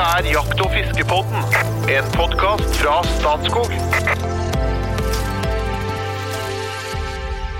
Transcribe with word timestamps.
Dette 0.00 0.16
er 0.16 0.32
Jakt- 0.32 0.60
og 0.64 0.70
fiskepodden, 0.72 1.42
en 1.92 2.06
podkast 2.14 2.76
fra 2.80 2.94
Statskog. 3.04 3.72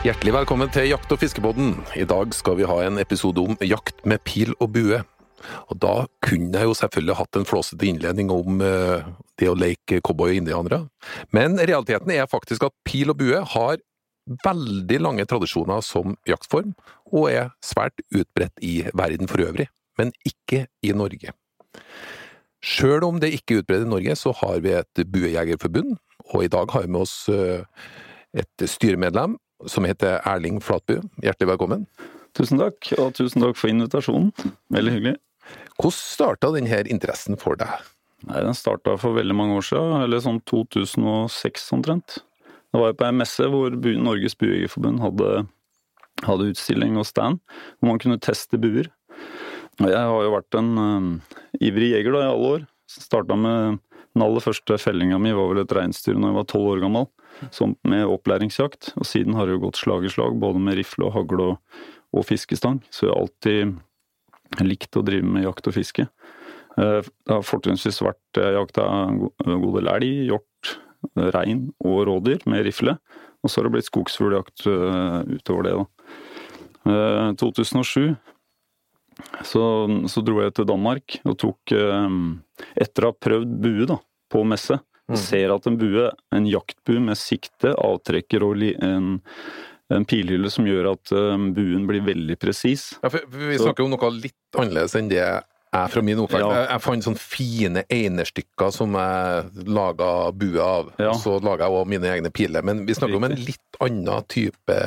Hjertelig 0.07 0.33
velkommen 0.33 0.73
til 0.73 0.89
Jakt- 0.89 1.13
og 1.13 1.21
fiskepodden. 1.21 1.75
I 2.01 2.07
dag 2.09 2.33
skal 2.33 2.57
vi 2.57 2.65
ha 2.65 2.79
en 2.87 2.97
episode 3.03 3.45
om 3.45 3.59
jakt 3.61 4.01
med 4.09 4.25
pil 4.25 4.55
og 4.57 4.73
bue. 4.73 5.03
Og 5.69 5.77
da 5.85 6.07
kunne 6.25 6.57
jeg 6.57 6.71
jo 6.71 6.79
selvfølgelig 6.81 7.19
hatt 7.19 7.37
en 7.37 7.45
flåsete 7.51 7.89
innledning 7.91 8.33
om 8.33 8.65
eh, 8.65 9.05
det 9.37 9.53
å 9.53 9.59
leke 9.61 10.01
cowboy 10.01 10.33
og 10.33 10.41
indianere. 10.41 10.81
Men 11.37 11.61
realiteten 11.61 12.09
er 12.17 12.25
faktisk 12.25 12.65
at 12.71 12.77
pil 12.89 13.13
og 13.13 13.21
bue 13.21 13.45
har 13.53 13.85
veldig 14.47 15.03
lange 15.05 15.29
tradisjoner 15.29 15.85
som 15.85 16.17
jaktform, 16.25 16.73
og 17.13 17.29
er 17.35 17.53
svært 17.61 18.01
utbredt 18.09 18.65
i 18.65 18.79
verden 18.97 19.29
for 19.29 19.45
øvrig, 19.45 19.69
men 20.01 20.17
ikke 20.25 20.71
i 20.81 20.97
Norge. 20.97 21.37
Sjøl 22.61 23.05
om 23.07 23.21
det 23.23 23.33
ikke 23.33 23.57
er 23.57 23.63
utbredt 23.63 23.87
i 23.87 23.91
Norge, 23.91 24.17
så 24.21 24.35
har 24.43 24.61
vi 24.65 24.75
et 24.77 25.05
buejegerforbund, 25.09 25.95
og 26.35 26.45
i 26.45 26.51
dag 26.53 26.73
har 26.75 26.85
vi 26.85 26.93
med 26.93 27.07
oss 27.07 27.15
eh, 27.33 27.65
et 28.37 28.65
styremedlem 28.69 29.39
som 29.69 29.87
heter 29.89 30.21
Erling 30.29 30.61
Flatbu. 30.65 30.99
Hjertelig 31.25 31.55
velkommen. 31.55 31.87
Tusen 32.37 32.61
takk, 32.61 32.93
og 33.01 33.15
tusen 33.17 33.43
takk 33.43 33.57
for 33.59 33.73
invitasjonen. 33.73 34.29
Veldig 34.73 34.93
hyggelig. 34.97 35.17
Hvordan 35.81 35.97
starta 35.97 36.53
denne 36.55 36.83
interessen 36.93 37.41
for 37.41 37.57
deg? 37.59 37.73
Nei, 38.29 38.43
Den 38.45 38.57
starta 38.57 38.99
for 39.01 39.17
veldig 39.17 39.37
mange 39.37 39.57
år 39.57 39.65
siden, 39.65 40.05
eller 40.05 40.21
sånn 40.21 40.43
2006 40.45 41.71
omtrent. 41.77 42.21
Det 42.71 42.79
var 42.79 42.93
jo 42.93 42.99
på 43.01 43.09
en 43.09 43.19
messe 43.19 43.49
hvor 43.51 43.73
Norges 43.73 44.37
Buejegerforbund 44.39 45.01
hadde, 45.03 45.31
hadde 46.29 46.51
utstilling 46.53 47.01
og 47.01 47.09
stand, 47.09 47.41
hvor 47.81 47.95
man 47.95 48.03
kunne 48.03 48.21
teste 48.21 48.61
buer. 48.61 48.93
Jeg 49.81 49.97
har 49.97 50.25
jo 50.27 50.33
vært 50.35 50.57
en 50.59 50.71
uh, 50.77 51.39
ivrig 51.65 51.95
jeger 51.95 52.13
da 52.13 52.25
i 52.27 52.29
alle 52.29 52.51
år. 52.57 52.67
Starta 52.91 53.37
med 53.39 53.79
den 54.11 54.25
aller 54.27 54.43
første 54.45 54.77
fellinga 54.83 55.21
mi 55.23 55.33
var 55.37 55.53
vel 55.53 55.63
et 55.63 55.73
reinsdyr 55.73 56.19
når 56.19 56.33
jeg 56.33 56.37
var 56.37 56.49
tolv 56.51 56.73
år 56.73 56.83
gammel, 56.83 57.07
som 57.55 57.77
med 57.89 58.09
opplæringsjakt. 58.11 58.93
Og 59.01 59.09
siden 59.09 59.39
har 59.39 59.47
det 59.47 59.57
jo 59.57 59.63
gått 59.65 59.81
slag 59.81 60.05
i 60.05 60.13
slag, 60.13 60.37
både 60.43 60.61
med 60.61 60.77
rifle 60.81 61.07
og 61.09 61.15
hagle 61.15 61.47
og, 61.53 61.79
og 62.13 62.27
fiskestang. 62.29 62.83
Så 62.93 63.07
jeg 63.07 63.15
har 63.15 63.23
alltid 63.23 64.67
likt 64.67 64.99
å 64.99 65.05
drive 65.07 65.33
med 65.39 65.47
jakt 65.47 65.71
og 65.71 65.77
fiske. 65.79 66.09
Eh, 66.77 67.01
Det 67.01 67.33
har 67.33 67.47
fortrinnsvis 67.47 68.03
vært 68.05 68.43
jakt 68.59 68.83
av 68.83 69.15
en 69.15 69.63
god 69.63 69.79
del 69.79 69.93
elg, 69.95 70.11
hjort, 70.33 70.75
rein 71.33 71.71
og 71.81 72.03
rådyr 72.11 72.45
med 72.51 72.67
rifle. 72.67 72.99
Og 73.41 73.49
så 73.49 73.61
har 73.61 73.69
det 73.69 73.79
blitt 73.79 73.89
skogsfugljakt 73.89 74.67
eh, 74.69 75.39
utover 75.39 75.65
det, 75.65 75.79
da. 75.79 75.87
Eh, 76.91 77.31
2007 77.41 78.19
så, 79.47 79.65
så 80.11 80.23
dro 80.25 80.41
jeg 80.45 80.55
til 80.57 80.69
Danmark 80.69 81.19
og 81.25 81.37
tok 81.41 81.75
eh, 81.77 82.15
Etter 82.81 83.07
å 83.07 83.13
ha 83.13 83.17
prøvd 83.17 83.53
bue 83.65 83.89
da, 83.89 83.97
på 84.31 84.45
messe, 84.49 84.77
mm. 85.09 85.19
ser 85.19 85.53
at 85.55 85.69
en 85.69 85.79
bue, 85.81 86.11
en 86.37 86.49
jaktbue 86.49 87.01
med 87.03 87.19
sikte, 87.19 87.73
avtrekker 87.73 88.45
og 88.45 88.61
en, 88.85 89.15
en 89.91 90.07
pilhylle 90.09 90.51
som 90.53 90.69
gjør 90.69 90.93
at 90.93 91.15
eh, 91.17 91.47
buen 91.57 91.87
blir 91.89 92.05
veldig 92.05 92.37
presis. 92.41 92.91
Ja, 93.01 93.13
vi 93.13 93.57
snakker 93.57 93.83
Så- 93.83 93.89
om 93.89 93.97
noe 93.97 94.13
litt 94.19 94.61
annerledes 94.61 94.99
enn 95.01 95.09
det 95.13 95.23
jeg 95.23 95.91
fra 95.91 96.03
min 96.03 96.19
oppvekst. 96.19 96.43
Ja. 96.43 96.55
Jeg, 96.59 96.69
jeg 96.73 96.83
fant 96.83 97.07
sånne 97.07 97.23
fine 97.23 97.83
einerstykker 97.95 98.73
som 98.75 98.97
jeg 98.99 99.67
laga 99.71 100.09
bue 100.35 100.65
av. 100.65 100.93
Ja. 100.99 101.13
Så 101.15 101.37
laga 101.45 101.69
jeg 101.69 101.79
òg 101.79 101.91
mine 101.93 102.11
egne 102.11 102.33
piler. 102.35 102.65
Men 102.67 102.83
vi 102.89 102.97
snakker 102.99 103.21
om 103.21 103.29
en 103.29 103.37
litt 103.39 103.79
annen 103.85 104.27
type 104.31 104.79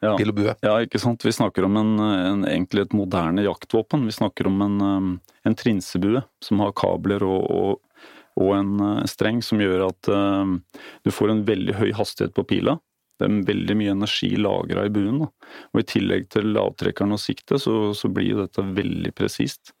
Ja. 0.00 0.14
pil 0.16 0.32
og 0.32 0.38
bue. 0.38 0.54
Ja, 0.64 0.74
ikke 0.80 1.00
sant. 1.00 1.24
Vi 1.26 1.32
snakker 1.34 1.66
om 1.66 1.76
en, 1.76 1.92
en, 2.00 2.44
egentlig 2.48 2.86
et 2.86 2.96
moderne 2.96 3.44
jaktvåpen. 3.44 4.06
Vi 4.08 4.16
snakker 4.16 4.48
om 4.48 4.62
en, 4.64 4.78
um, 4.80 5.10
en 5.44 5.56
trinsebue 5.56 6.22
som 6.44 6.62
har 6.64 6.72
kabler 6.80 7.24
og, 7.26 7.42
og, 7.52 8.06
og 8.40 8.54
en 8.56 8.70
uh, 8.80 9.02
streng 9.10 9.42
som 9.44 9.60
gjør 9.60 9.90
at 9.90 10.12
um, 10.14 10.62
du 11.04 11.12
får 11.12 11.34
en 11.34 11.44
veldig 11.48 11.76
høy 11.82 11.90
hastighet 11.98 12.32
på 12.36 12.46
pila. 12.54 12.78
Det 13.20 13.28
er 13.28 13.42
veldig 13.50 13.76
mye 13.76 13.92
energi 13.92 14.32
lagra 14.40 14.86
i 14.88 14.94
buen. 14.94 15.20
Da. 15.26 15.28
Og 15.74 15.82
I 15.82 15.88
tillegg 15.92 16.30
til 16.32 16.56
avtrekkeren 16.56 17.12
og 17.12 17.20
siktet, 17.20 17.60
så, 17.60 17.92
så 17.92 18.08
blir 18.08 18.40
dette 18.40 18.64
veldig 18.64 19.12
presist. 19.12 19.74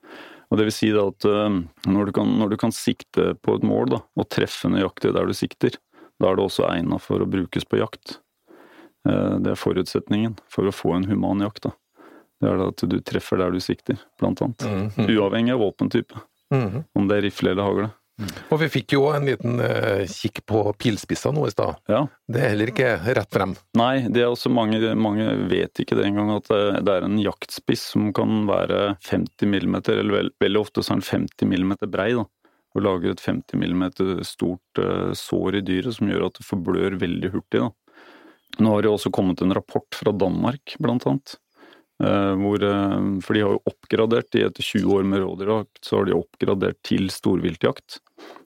Og 0.50 0.58
det 0.58 0.66
vil 0.66 0.74
si 0.74 0.90
at 0.92 1.24
um, 1.30 1.62
når, 1.88 2.10
du 2.10 2.18
kan, 2.20 2.34
når 2.42 2.52
du 2.52 2.60
kan 2.60 2.74
sikte 2.76 3.32
på 3.40 3.56
et 3.56 3.64
mål 3.64 3.94
da, 3.94 4.04
og 4.20 4.28
treffe 4.28 4.68
nøyaktig 4.68 5.14
der 5.16 5.30
du 5.30 5.32
sikter, 5.32 5.80
da 6.20 6.28
er 6.28 6.36
det 6.36 6.44
også 6.44 6.68
egna 6.68 7.00
for 7.00 7.24
å 7.24 7.30
brukes 7.30 7.64
på 7.64 7.80
jakt. 7.80 8.18
Eh, 9.08 9.38
Det 9.40 9.52
er 9.54 9.60
forutsetningen 9.60 10.36
for 10.48 10.68
å 10.68 10.74
få 10.74 10.96
en 10.96 11.04
human 11.08 11.40
jakt. 11.40 11.62
Da. 11.68 11.70
Det 12.40 12.48
er 12.50 12.66
at 12.68 12.76
du 12.88 12.98
treffer 13.00 13.38
der 13.38 13.50
du 13.52 13.60
sikter, 13.60 13.96
blant 14.20 14.40
annet. 14.42 14.64
Mhm. 14.96 15.08
Uavhengig 15.16 15.52
av 15.54 15.60
våpentype. 15.60 16.20
Mhm. 16.52 16.84
Om 16.96 17.08
det 17.08 17.16
er 17.18 17.22
rifle 17.28 17.50
eller 17.50 17.62
hagle. 17.68 17.90
Og 18.52 18.58
vi 18.60 18.66
fikk 18.68 18.92
jo 18.92 19.06
en 19.14 19.24
liten 19.24 19.54
uh, 19.64 20.04
kikk 20.04 20.42
på 20.44 20.74
pilspisser 20.76 21.32
nå 21.32 21.46
i 21.46 21.52
stad. 21.54 21.78
Ja. 21.88 22.02
Det 22.28 22.42
er 22.42 22.50
heller 22.52 22.68
ikke 22.68 22.90
rett 23.16 23.30
frem. 23.32 23.54
Nei, 23.80 24.02
det 24.12 24.20
er 24.20 24.28
også 24.28 24.50
mange, 24.52 24.76
mange 24.94 25.24
vet 25.48 25.80
ikke 25.80 25.96
det 25.96 26.04
engang 26.10 26.34
at 26.34 26.44
det, 26.52 26.84
det 26.84 26.92
er 26.98 27.06
en 27.06 27.16
jaktspiss 27.22 27.86
som 27.94 28.10
kan 28.12 28.42
være 28.50 28.98
50 29.08 29.48
mm, 29.48 29.78
eller 29.88 30.12
veld, 30.12 30.34
veldig 30.44 30.60
ofte 30.60 30.84
så 30.84 30.92
er 30.92 31.00
den 31.00 31.08
50 31.30 31.48
mm 31.48 31.72
brei. 31.88 32.10
da. 32.18 32.26
Og 32.76 32.84
lager 32.84 33.10
et 33.16 33.24
50 33.24 33.56
mm 33.56 33.86
stort 34.22 34.78
eh, 34.78 35.10
sår 35.16 35.56
i 35.58 35.64
dyret 35.66 35.96
som 35.96 36.06
gjør 36.12 36.28
at 36.28 36.36
det 36.38 36.44
forblør 36.46 36.98
veldig 37.00 37.32
hurtig. 37.32 37.64
da. 37.64 37.70
Nå 38.58 38.72
har 38.74 38.82
det 38.82 38.90
også 38.90 39.12
kommet 39.14 39.40
en 39.44 39.54
rapport 39.54 39.94
fra 39.94 40.12
Danmark, 40.12 40.74
blant 40.82 41.06
annet. 41.06 41.36
eh, 42.02 42.34
hvor, 42.40 42.62
eh, 42.64 43.20
for 43.20 43.36
de 43.36 43.40
har 43.44 43.52
jo 43.52 43.62
oppgradert, 43.68 44.30
de 44.32 44.46
etter 44.46 44.64
20 44.64 44.94
år 44.96 45.04
med 45.04 45.20
rådyrjakt, 45.20 45.84
så 45.84 45.98
har 45.98 46.06
de 46.08 46.16
oppgradert 46.16 46.78
til 46.82 47.10
storviltjakt. 47.12 48.00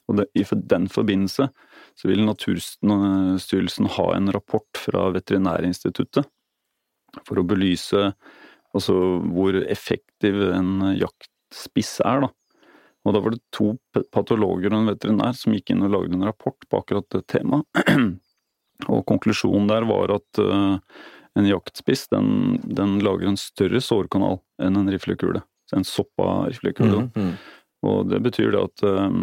Og 0.09 0.19
det, 0.19 0.27
i 0.35 0.45
den 0.45 0.89
forbindelse 0.91 1.49
så 1.95 2.09
vil 2.11 2.25
Naturstyrelsen 2.27 3.87
ha 3.97 4.07
en 4.17 4.33
rapport 4.35 4.67
fra 4.77 5.07
Veterinærinstituttet 5.15 6.27
for 7.23 7.39
å 7.39 7.47
belyse 7.47 8.09
altså, 8.75 8.97
hvor 9.31 9.55
effektiv 9.71 10.41
en 10.51 10.97
jaktspiss 10.99 12.01
er. 12.05 12.27
Da. 12.27 12.33
Og 13.05 13.15
da 13.15 13.23
var 13.23 13.37
det 13.37 13.43
to 13.55 13.75
patologer 14.13 14.73
og 14.73 14.81
en 14.81 14.91
veterinær 14.93 15.37
som 15.39 15.55
gikk 15.55 15.75
inn 15.75 15.85
og 15.87 15.95
lagde 15.95 16.19
en 16.19 16.27
rapport 16.27 16.69
på 16.69 16.83
akkurat 16.83 17.07
det 17.15 17.25
temaet. 17.31 17.85
Og 18.93 19.05
konklusjonen 19.09 19.69
der 19.71 19.87
var 19.89 20.13
at 20.17 20.41
eh, 20.43 20.79
en 21.39 21.49
jaktspiss 21.49 22.09
den, 22.13 22.61
den 22.63 22.99
lager 23.05 23.31
en 23.31 23.41
større 23.41 23.81
sårkanal 23.83 24.41
enn 24.63 24.79
en 24.81 24.91
riflekule. 24.93 25.43
En 25.75 25.87
soppa 25.87 26.45
riflekule. 26.49 27.09
Mm, 27.09 27.15
mm. 27.17 27.33
Og 27.89 28.11
det 28.13 28.21
betyr 28.25 28.53
det 28.55 28.63
at, 28.69 28.85
eh, 28.87 29.17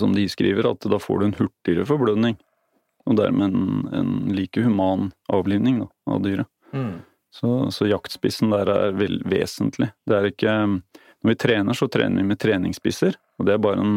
som 0.00 0.16
de 0.16 0.28
skriver, 0.30 0.66
at 0.70 0.88
da 0.90 0.98
får 1.00 1.20
du 1.20 1.28
en 1.28 1.38
hurtigere 1.38 1.86
forblødning. 1.88 2.38
Og 3.08 3.16
dermed 3.16 3.54
en, 3.54 3.84
en 3.96 4.10
like 4.36 4.60
human 4.60 5.10
avlivning 5.32 5.80
da, 5.84 5.86
av 6.10 6.24
dyret. 6.26 6.50
Mm. 6.76 6.98
Så, 7.34 7.70
så 7.70 7.86
jaktspissen 7.86 8.50
der 8.50 8.68
er 8.72 8.96
vel 8.98 9.20
vesentlig. 9.30 9.92
Det 10.06 10.16
er 10.16 10.26
ikke 10.32 10.54
Når 11.20 11.28
vi 11.28 11.36
trener, 11.38 11.76
så 11.78 11.86
trener 11.92 12.22
vi 12.22 12.26
med 12.26 12.40
treningsspisser, 12.42 13.14
og 13.38 13.46
det 13.46 13.54
er 13.54 13.62
bare 13.62 13.82
en, 13.82 13.96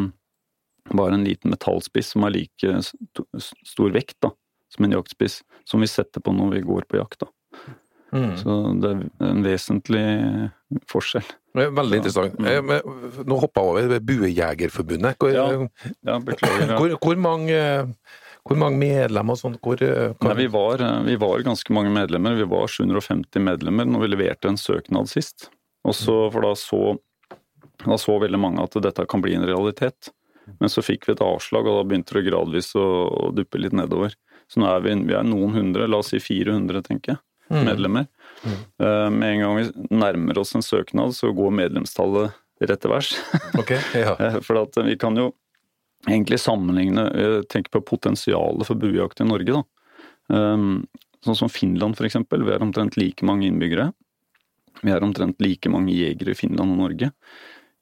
bare 0.92 1.16
en 1.16 1.24
liten 1.24 1.54
metallspiss 1.54 2.12
som 2.14 2.26
har 2.26 2.34
like 2.36 2.74
st- 2.84 3.24
stor 3.66 3.94
vekt 3.96 4.18
da, 4.22 4.34
som 4.74 4.88
en 4.88 4.98
jaktspiss, 4.98 5.42
som 5.70 5.84
vi 5.84 5.90
setter 5.92 6.24
på 6.24 6.34
når 6.36 6.58
vi 6.58 6.66
går 6.68 6.90
på 6.90 7.00
jakt. 7.00 7.24
da. 7.26 7.32
Mm. 8.14 8.34
Så 8.38 8.56
det 8.78 8.90
er 8.94 9.30
en 9.32 9.46
vesentlig 9.46 10.04
forskjell. 10.90 11.26
Veldig 11.58 11.98
interessant. 12.00 12.36
Mm. 12.38 12.70
Eh, 12.76 13.24
Nå 13.26 13.38
hoppa 13.42 13.64
jeg 13.64 13.88
over 13.88 14.04
Buejegerforbundet. 14.10 15.18
Hvor, 15.22 15.34
Ja. 15.34 15.48
Ja, 16.06 16.20
beklager. 16.20 16.68
ja. 16.68 16.78
hvor, 16.78 16.94
hvor, 17.02 17.18
mange, 17.18 17.58
hvor 18.46 18.60
mange 18.62 18.78
medlemmer 18.82 19.34
og 19.34 19.42
sånn? 19.42 19.58
Hvor, 19.62 19.82
eh, 19.82 20.14
Nei, 20.28 20.36
vi, 20.44 20.48
var, 20.54 20.84
vi 21.08 21.18
var 21.22 21.46
ganske 21.46 21.74
mange 21.74 21.94
medlemmer. 21.94 22.38
Vi 22.38 22.50
var 22.50 22.70
750 22.70 23.42
medlemmer 23.42 23.90
når 23.90 24.06
vi 24.06 24.12
leverte 24.14 24.52
en 24.52 24.62
søknad 24.62 25.10
sist. 25.10 25.50
Også, 25.84 26.28
for 26.32 26.46
da 26.46 26.54
så, 26.58 26.82
da 27.84 27.98
så 28.00 28.20
veldig 28.22 28.40
mange 28.40 28.64
at 28.64 28.78
dette 28.86 29.08
kan 29.10 29.26
bli 29.26 29.34
en 29.40 29.48
realitet. 29.50 30.14
Men 30.60 30.70
så 30.70 30.84
fikk 30.84 31.08
vi 31.08 31.16
et 31.16 31.24
avslag, 31.24 31.66
og 31.66 31.80
da 31.80 31.88
begynte 31.88 32.18
det 32.18 32.28
gradvis 32.28 32.74
å, 32.78 32.86
å 33.10 33.32
duppe 33.36 33.62
litt 33.62 33.76
nedover. 33.76 34.14
Så 34.54 34.62
nå 34.62 34.70
er 34.70 34.84
vi, 34.86 34.94
vi 35.10 35.16
er 35.18 35.26
noen 35.26 35.56
hundre, 35.58 35.88
la 35.90 36.00
oss 36.04 36.12
si 36.14 36.22
400, 36.22 36.84
tenker 36.86 37.16
jeg, 37.16 37.24
Mm. 37.52 37.66
medlemmer. 37.68 38.06
Eh, 38.48 39.10
med 39.12 39.28
en 39.28 39.42
gang 39.42 39.58
vi 39.58 39.88
nærmer 39.94 40.38
oss 40.40 40.56
en 40.56 40.64
søknad, 40.64 41.12
så 41.14 41.34
går 41.36 41.52
medlemstallet 41.54 42.32
rett 42.64 42.82
til 42.82 42.90
værs. 42.94 43.10
Okay, 43.60 43.82
ja. 44.00 44.14
Eh, 44.16 44.38
For 44.42 44.62
at 44.62 44.80
vi 44.88 44.96
kan 44.98 45.18
jo 45.20 45.34
egentlig 46.08 46.40
sammenligne 46.42 47.04
eh, 47.12 47.42
Tenk 47.52 47.70
på 47.70 47.84
potensialet 47.86 48.66
for 48.66 48.80
buejakt 48.80 49.22
i 49.22 49.28
Norge, 49.28 49.60
da. 49.60 49.64
Um, 50.34 50.86
Sånn 51.24 51.38
som 51.38 51.52
Finland, 51.52 52.00
eksempel. 52.04 52.42
Vi 52.44 52.52
er 52.52 52.64
omtrent 52.64 52.98
like 52.98 53.24
mange 53.24 53.46
innbyggere. 53.48 53.92
Vi 54.82 54.92
er 54.92 55.04
omtrent 55.06 55.40
like 55.44 55.70
mange 55.72 55.94
jegere 55.96 56.34
i 56.34 56.40
Finland 56.40 56.74
og 56.74 56.80
Norge. 56.82 57.12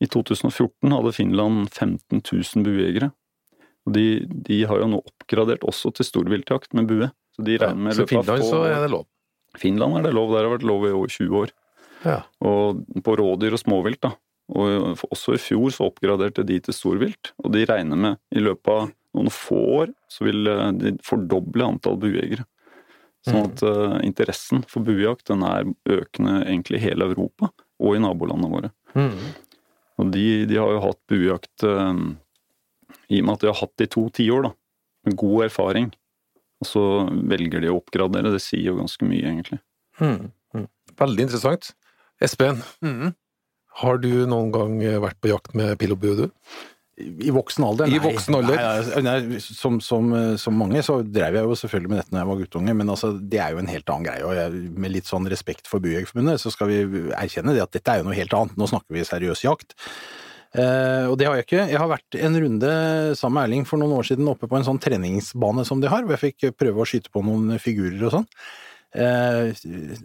I 0.02 0.10
2014 0.10 0.92
hadde 0.94 1.14
Finland 1.16 1.70
15 1.72 2.22
000 2.22 2.66
buejegere. 2.66 3.12
De, 3.90 4.06
de 4.30 4.62
har 4.70 4.84
jo 4.84 4.90
nå 4.92 5.00
oppgradert 5.02 5.66
også 5.66 5.94
til 5.98 6.06
storviltjakt 6.06 6.76
med 6.78 6.90
bue. 6.92 7.10
Så 7.36 7.46
de 7.48 7.58
regner 7.62 7.88
med 7.88 7.98
Så 7.98 8.06
i 8.06 8.12
Finland 8.12 8.46
så 8.46 8.62
er 8.68 8.78
det 8.84 8.92
lov. 8.94 9.08
Finland 9.58 9.98
er 10.00 10.08
det 10.08 10.14
lov, 10.16 10.32
der 10.36 10.46
har 10.46 10.54
vært 10.54 10.68
lov 10.68 10.86
i 10.88 10.94
over 10.94 11.12
20 11.12 11.40
år. 11.42 11.54
Ja. 12.06 12.20
Og 12.46 12.82
på 13.06 13.16
rådyr 13.20 13.58
og 13.58 13.62
småvilt, 13.62 14.02
da. 14.06 14.14
Og 14.52 15.02
også 15.08 15.36
i 15.36 15.42
fjor 15.42 15.72
så 15.74 15.88
oppgraderte 15.88 16.44
de 16.48 16.58
til 16.64 16.76
storvilt, 16.76 17.32
og 17.40 17.54
de 17.56 17.64
regner 17.68 18.00
med 18.00 18.20
i 18.36 18.44
løpet 18.44 18.72
av 18.74 18.90
noen 19.16 19.32
få 19.34 19.60
år 19.82 19.94
så 20.12 20.26
vil 20.28 20.48
eh, 20.48 20.72
de 20.80 20.96
fordoble 21.06 21.68
antall 21.68 22.00
buejegere. 22.02 22.46
Sånn 23.22 23.52
at 23.52 23.62
uh, 23.62 24.00
interessen 24.02 24.64
for 24.66 24.82
buejakt 24.82 25.28
den 25.30 25.44
er 25.46 25.68
økende 25.94 26.40
egentlig 26.40 26.80
i 26.80 26.88
hele 26.88 27.06
Europa 27.12 27.52
og 27.78 27.94
i 27.94 28.00
nabolandene 28.02 28.50
våre. 28.50 28.72
Mm. 28.98 29.28
Og 30.02 30.10
de, 30.16 30.24
de 30.50 30.58
har 30.58 30.72
jo 30.74 30.80
hatt 30.88 30.98
buejakt 31.12 31.66
uh, 31.70 31.92
i 33.10 33.22
og 33.22 33.28
med 33.28 33.38
at 33.38 33.44
de 33.44 33.52
har 33.52 33.60
hatt 33.62 33.74
det 33.80 33.90
i 33.90 33.94
to 33.96 34.06
tiår, 34.18 34.48
da, 34.48 34.54
med 35.08 35.18
god 35.20 35.48
erfaring. 35.48 35.92
Og 36.62 36.70
så 36.70 36.84
velger 37.10 37.64
de 37.64 37.72
å 37.72 37.80
oppgradere. 37.80 38.34
Det 38.34 38.42
sier 38.44 38.70
jo 38.70 38.78
ganske 38.78 39.08
mye, 39.08 39.24
egentlig. 39.26 39.62
Mm. 40.02 40.30
Mm. 40.56 40.68
Veldig 41.00 41.26
interessant. 41.26 41.72
Espen, 42.22 42.62
mm. 42.86 43.16
har 43.82 43.98
du 44.04 44.12
noen 44.30 44.52
gang 44.54 44.78
vært 45.02 45.18
på 45.24 45.32
jakt 45.32 45.56
med 45.58 45.74
pil 45.82 45.96
og 45.96 46.04
bue, 46.04 46.28
du? 46.28 46.28
I 47.02 47.32
voksen 47.34 47.66
alder? 47.66 47.90
I 47.90 48.00
voksen 48.04 48.36
alder? 48.38 48.60
Nei, 48.60 49.02
nei, 49.08 49.40
som, 49.42 49.80
som, 49.82 50.12
som 50.38 50.58
mange 50.60 50.84
så 50.86 51.00
drev 51.02 51.40
jeg 51.40 51.48
jo 51.48 51.56
selvfølgelig 51.58 51.92
med 51.92 52.02
dette 52.02 52.14
når 52.14 52.22
jeg 52.22 52.30
var 52.30 52.42
guttunge, 52.44 52.76
men 52.78 52.94
altså, 52.94 53.12
det 53.18 53.40
er 53.42 53.56
jo 53.56 53.62
en 53.62 53.72
helt 53.72 53.94
annen 53.94 54.06
greie. 54.06 54.26
Og 54.28 54.36
jeg, 54.38 54.66
med 54.86 54.94
litt 54.94 55.10
sånn 55.10 55.30
respekt 55.32 55.72
for 55.72 55.84
Bujegerforbundet, 55.84 56.44
så 56.44 56.52
skal 56.54 56.70
vi 56.70 57.06
erkjenne 57.18 57.56
det 57.58 57.64
at 57.64 57.74
dette 57.74 57.94
er 57.96 58.02
jo 58.02 58.10
noe 58.10 58.18
helt 58.20 58.36
annet. 58.38 58.60
Nå 58.60 58.70
snakker 58.70 58.98
vi 58.98 59.08
seriøs 59.08 59.46
jakt. 59.48 59.74
Eh, 60.52 61.06
og 61.08 61.16
det 61.20 61.30
har 61.30 61.38
jeg 61.40 61.48
ikke. 61.48 61.68
Jeg 61.72 61.80
har 61.80 61.92
vært 61.92 62.18
en 62.20 62.40
runde 62.44 62.74
sammen 63.20 63.40
med 63.40 63.48
Erling 63.48 63.68
for 63.70 63.82
noen 63.82 63.96
år 64.00 64.10
siden 64.10 64.28
oppe 64.32 64.50
på 64.52 64.60
en 64.60 64.68
sånn 64.68 64.82
treningsbane 64.84 65.66
som 65.68 65.84
de 65.84 65.92
har, 65.92 66.04
hvor 66.04 66.18
jeg 66.18 66.26
fikk 66.32 66.52
prøve 66.60 66.84
å 66.84 66.90
skyte 66.90 67.14
på 67.14 67.24
noen 67.26 67.56
figurer 67.62 68.10
og 68.10 68.18
sånn. 68.18 68.28
Eh, 68.92 69.54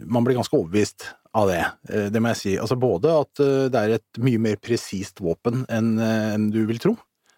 man 0.07 0.23
blir 0.23 0.37
ganske 0.37 0.55
overbevist 0.55 1.09
av 1.35 1.51
det, 1.51 1.65
eh, 1.91 2.07
det 2.13 2.23
må 2.23 2.31
jeg 2.31 2.41
si. 2.43 2.55
Altså 2.61 2.79
både 2.79 3.17
at 3.25 3.43
det 3.73 3.81
er 3.81 3.97
et 3.97 4.23
mye 4.23 4.39
mer 4.41 4.61
presist 4.63 5.19
våpen 5.23 5.65
enn 5.67 6.49
du 6.53 6.63
vil 6.69 6.79
tro. 6.81 6.95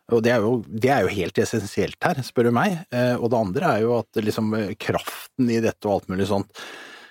Og 0.10 0.22
det 0.26 0.34
er, 0.34 0.44
jo, 0.44 0.60
det 0.66 0.90
er 0.90 1.06
jo 1.06 1.14
helt 1.14 1.40
essensielt 1.42 1.98
her, 2.06 2.22
spør 2.26 2.50
du 2.50 2.54
meg. 2.56 2.78
Eh, 2.94 3.16
og 3.16 3.30
det 3.32 3.40
andre 3.40 3.74
er 3.76 3.84
jo 3.86 3.98
at 4.00 4.22
liksom 4.22 4.54
kraften 4.82 5.52
i 5.54 5.60
dette 5.64 5.86
og 5.86 6.00
alt 6.00 6.14
mulig 6.14 6.30
sånt. 6.30 6.64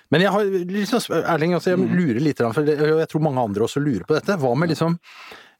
Men 0.09 0.25
jeg 0.25 0.33
har 0.33 0.49
liksom, 0.73 1.19
Erling, 1.21 1.53
altså 1.55 1.75
jeg 1.75 1.85
lurer 1.85 2.19
litt, 2.23 2.41
for 2.41 2.65
jeg 2.65 3.09
tror 3.11 3.23
mange 3.23 3.43
andre 3.45 3.67
også 3.67 3.81
lurer 3.83 4.07
på 4.09 4.17
dette. 4.17 4.39
Hva 4.41 4.55
med 4.57 4.73
liksom 4.73 4.97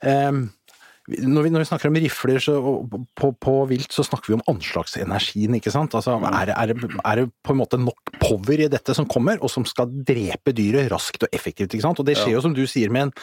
eh, 0.01 0.49
når 1.17 1.45
vi, 1.45 1.51
når 1.53 1.63
vi 1.63 1.67
snakker 1.69 1.89
om 1.89 1.97
rifler 1.97 2.39
så, 2.43 2.55
på, 3.17 3.29
på 3.41 3.53
vilt, 3.69 3.89
så 3.93 4.05
snakker 4.05 4.31
vi 4.31 4.37
om 4.37 4.43
anslagsenergien, 4.51 5.55
ikke 5.57 5.73
sant? 5.73 5.95
Altså, 5.97 6.17
er, 6.29 6.51
er, 6.53 6.73
er 6.75 7.21
det 7.21 7.25
på 7.45 7.55
en 7.55 7.59
måte 7.61 7.79
nok 7.81 8.13
power 8.19 8.61
i 8.61 8.69
dette 8.71 8.93
som 8.95 9.07
kommer, 9.09 9.39
og 9.41 9.51
som 9.51 9.65
skal 9.67 9.89
drepe 10.05 10.53
dyret 10.55 10.89
raskt 10.93 11.25
og 11.25 11.33
effektivt, 11.35 11.73
ikke 11.73 11.85
sant? 11.87 12.01
Og 12.01 12.07
det 12.07 12.17
skjer 12.19 12.35
jo, 12.35 12.43
som 12.45 12.53
du 12.55 12.61
sier, 12.69 12.93
med 12.93 13.07
en, 13.07 13.13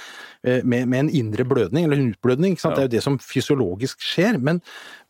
eh, 0.42 0.64
med, 0.64 0.88
med 0.90 1.04
en 1.04 1.12
indre 1.20 1.46
blødning, 1.48 1.86
eller 1.86 2.00
en 2.00 2.10
utblødning, 2.14 2.56
ikke 2.56 2.64
sant? 2.64 2.76
Det 2.78 2.84
er 2.84 2.90
jo 2.90 2.94
det 2.96 3.04
som 3.06 3.20
fysiologisk 3.22 4.02
skjer, 4.04 4.40
men, 4.42 4.60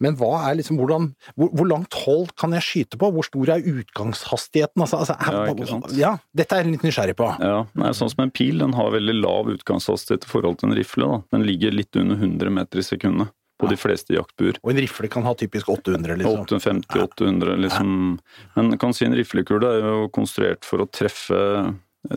men 0.03 0.19
hva 0.21 0.33
er 0.51 0.61
liksom, 0.61 0.81
hvordan, 0.81 1.11
hvor, 1.39 1.53
hvor 1.57 1.71
langt 1.71 1.97
hold 2.05 2.35
kan 2.39 2.55
jeg 2.59 2.67
skyte 2.67 3.01
på? 3.01 3.11
Hvor 3.15 3.27
stor 3.27 3.55
er 3.57 3.65
utgangshastigheten? 3.73 4.85
Altså, 4.85 5.01
altså, 5.05 5.17
er, 5.17 5.97
Ja, 5.97 6.17
dette 6.37 6.59
er 6.59 6.67
jeg 6.67 6.77
litt 6.77 6.87
nysgjerrig 6.87 7.17
på. 7.19 7.31
Ja, 7.41 7.65
nei, 7.79 7.95
sånn 7.97 8.13
som 8.13 8.27
en 8.27 8.35
pil, 8.35 8.61
den 8.61 8.77
har 8.77 8.93
veldig 8.95 9.17
lav 9.23 9.51
utgangshastighet 9.55 10.27
i 10.29 10.31
forhold 10.31 10.61
til 10.61 10.71
en 10.71 10.79
rifle. 10.79 11.09
Da. 11.09 11.23
Den 11.39 11.47
ligger 11.49 11.75
litt 11.75 11.97
under 11.97 12.19
100 12.21 12.53
meter 12.53 12.66
i 12.75 12.83
sekundet 12.83 13.31
på 13.57 13.69
de 13.71 13.77
fleste 13.81 14.13
jaktbuer. 14.13 14.59
Og 14.63 14.73
en 14.73 14.81
rifle 14.85 15.09
kan 15.13 15.25
ha 15.25 15.33
typisk 15.39 15.71
800, 15.73 16.19
liksom. 16.21 16.45
850-800, 16.45 17.57
liksom. 17.65 18.19
Men 18.55 18.79
kan 18.81 18.95
si 18.97 19.07
en 19.07 19.17
riflekule 19.17 19.71
er 19.79 19.87
jo 19.87 20.09
konstruert 20.13 20.67
for 20.69 20.85
å 20.85 20.89
treffe, 20.93 21.39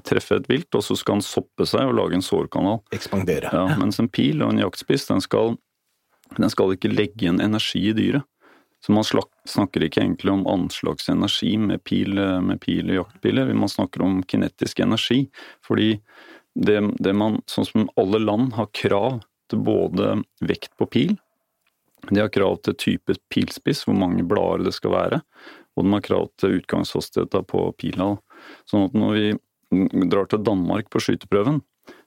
treffe 0.07 0.39
et 0.41 0.49
vilt, 0.51 0.75
og 0.75 0.83
så 0.83 0.97
skal 0.99 1.19
den 1.19 1.25
soppe 1.25 1.67
seg 1.69 1.87
og 1.87 1.95
lage 2.01 2.19
en 2.19 2.25
sårkanal. 2.25 2.81
Ekspandere. 2.95 3.53
Ja, 3.55 3.77
mens 3.79 4.01
en 4.03 4.11
pil 4.11 4.43
og 4.43 4.51
en 4.53 4.63
jaktspiss, 4.65 5.07
den 5.11 5.23
skal, 5.23 5.55
den 6.35 6.51
skal 6.51 6.75
ikke 6.75 6.91
legge 6.91 7.23
igjen 7.23 7.39
energi 7.43 7.87
i 7.91 7.95
dyret. 7.95 8.27
Så 8.79 8.93
man 8.95 9.03
snakker 9.03 9.83
ikke 9.83 9.99
egentlig 10.05 10.31
om 10.31 10.45
anslagsenergi 10.47 11.57
med 11.59 11.81
pil, 11.83 12.15
med 12.15 12.61
pil 12.63 12.93
og 12.93 13.01
jaktpiler, 13.01 13.51
man 13.51 13.71
snakker 13.71 14.05
om 14.05 14.21
kinetisk 14.23 14.79
energi. 14.85 15.25
Fordi 15.67 15.97
det, 16.55 16.77
det 17.03 17.11
man, 17.15 17.41
sånn 17.51 17.67
som 17.67 17.89
alle 17.99 18.21
land 18.23 18.55
har 18.55 18.69
krav 18.75 19.19
både 19.57 20.19
vekt 20.45 20.75
på 20.77 20.85
pil, 20.85 21.17
de 22.07 22.21
har 22.21 22.31
krav 22.31 22.61
til 22.63 22.77
type 22.79 23.15
pilspiss, 23.33 23.83
hvor 23.87 23.97
mange 23.97 24.23
blader 24.27 24.69
det 24.69 24.75
skal 24.77 24.93
være, 24.93 25.21
og 25.75 25.85
de 25.85 25.93
har 25.95 26.05
krav 26.05 26.29
til 26.39 26.59
utgangshastigheten 26.59 27.47
på 27.49 27.65
pila. 27.79 28.13
Sånn 28.69 28.87
at 28.87 28.95
når 28.97 29.17
vi 29.17 30.05
drar 30.09 30.29
til 30.29 30.43
Danmark 30.45 30.89
på 30.91 31.01
skyteprøven, 31.03 31.61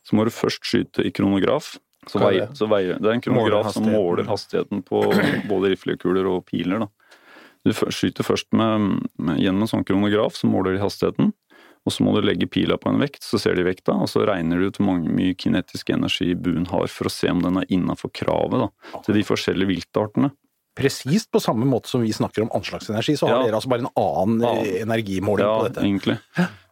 så 0.07 0.17
må 0.17 0.27
du 0.27 0.35
først 0.35 0.65
skyte 0.67 1.05
i 1.07 1.13
kronograf. 1.15 1.77
Så 2.11 2.19
er 2.19 2.25
veier, 2.25 2.55
så 2.59 2.67
veier, 2.71 2.99
det 2.99 3.11
er 3.11 3.19
en 3.19 3.23
kronograf 3.23 3.71
som 3.77 3.87
måler 3.87 4.27
hastigheten 4.27 4.83
på 4.87 5.05
både 5.51 5.75
riflekuler 5.75 6.27
og 6.27 6.43
piler. 6.49 6.83
Da. 6.83 7.21
Du 7.63 7.71
skyter 7.95 8.27
først 8.27 8.49
med, 8.59 9.05
med, 9.23 9.39
gjennom 9.39 9.69
en 9.69 9.71
sånn 9.71 9.87
kronograf 9.87 10.35
som 10.39 10.51
måler 10.55 10.75
de 10.75 10.83
hastigheten, 10.83 11.31
og 11.87 11.93
så 11.93 12.05
må 12.07 12.13
du 12.15 12.21
legge 12.27 12.47
pila 12.47 12.77
på 12.79 12.91
en 12.93 13.01
vekt, 13.03 13.25
så 13.27 13.41
ser 13.43 13.57
de 13.59 13.65
vekta, 13.67 13.93
og 13.99 14.09
så 14.11 14.23
regner 14.29 14.59
du 14.61 14.69
ut 14.71 14.79
hvor 14.79 15.01
mye 15.03 15.35
kinetisk 15.35 15.91
energi 15.91 16.33
buen 16.39 16.67
har 16.71 16.87
for 16.93 17.09
å 17.09 17.13
se 17.13 17.31
om 17.33 17.41
den 17.43 17.59
er 17.59 17.67
innafor 17.75 18.13
kravet 18.15 18.63
da, 18.67 19.01
til 19.03 19.19
de 19.19 19.25
forskjellige 19.27 19.71
viltartene. 19.73 20.31
Presist 20.79 21.29
på 21.35 21.41
samme 21.43 21.67
måte 21.69 21.91
som 21.91 22.01
vi 22.01 22.13
snakker 22.17 22.47
om 22.47 22.53
anslagsenergi, 22.57 23.19
så 23.19 23.29
har 23.29 23.41
Ja. 23.43 23.43
dere 23.51 23.59
altså 23.59 23.69
bare 23.69 23.85
en 23.85 23.93
annen 23.97 24.41
Ja. 24.41 24.53
eh, 24.63 24.83
energimåling 24.87 25.45
Ja, 25.45 25.59
på 25.59 25.67
dette. 25.69 25.83
Ja, 25.83 25.87
egentlig. 25.87 26.19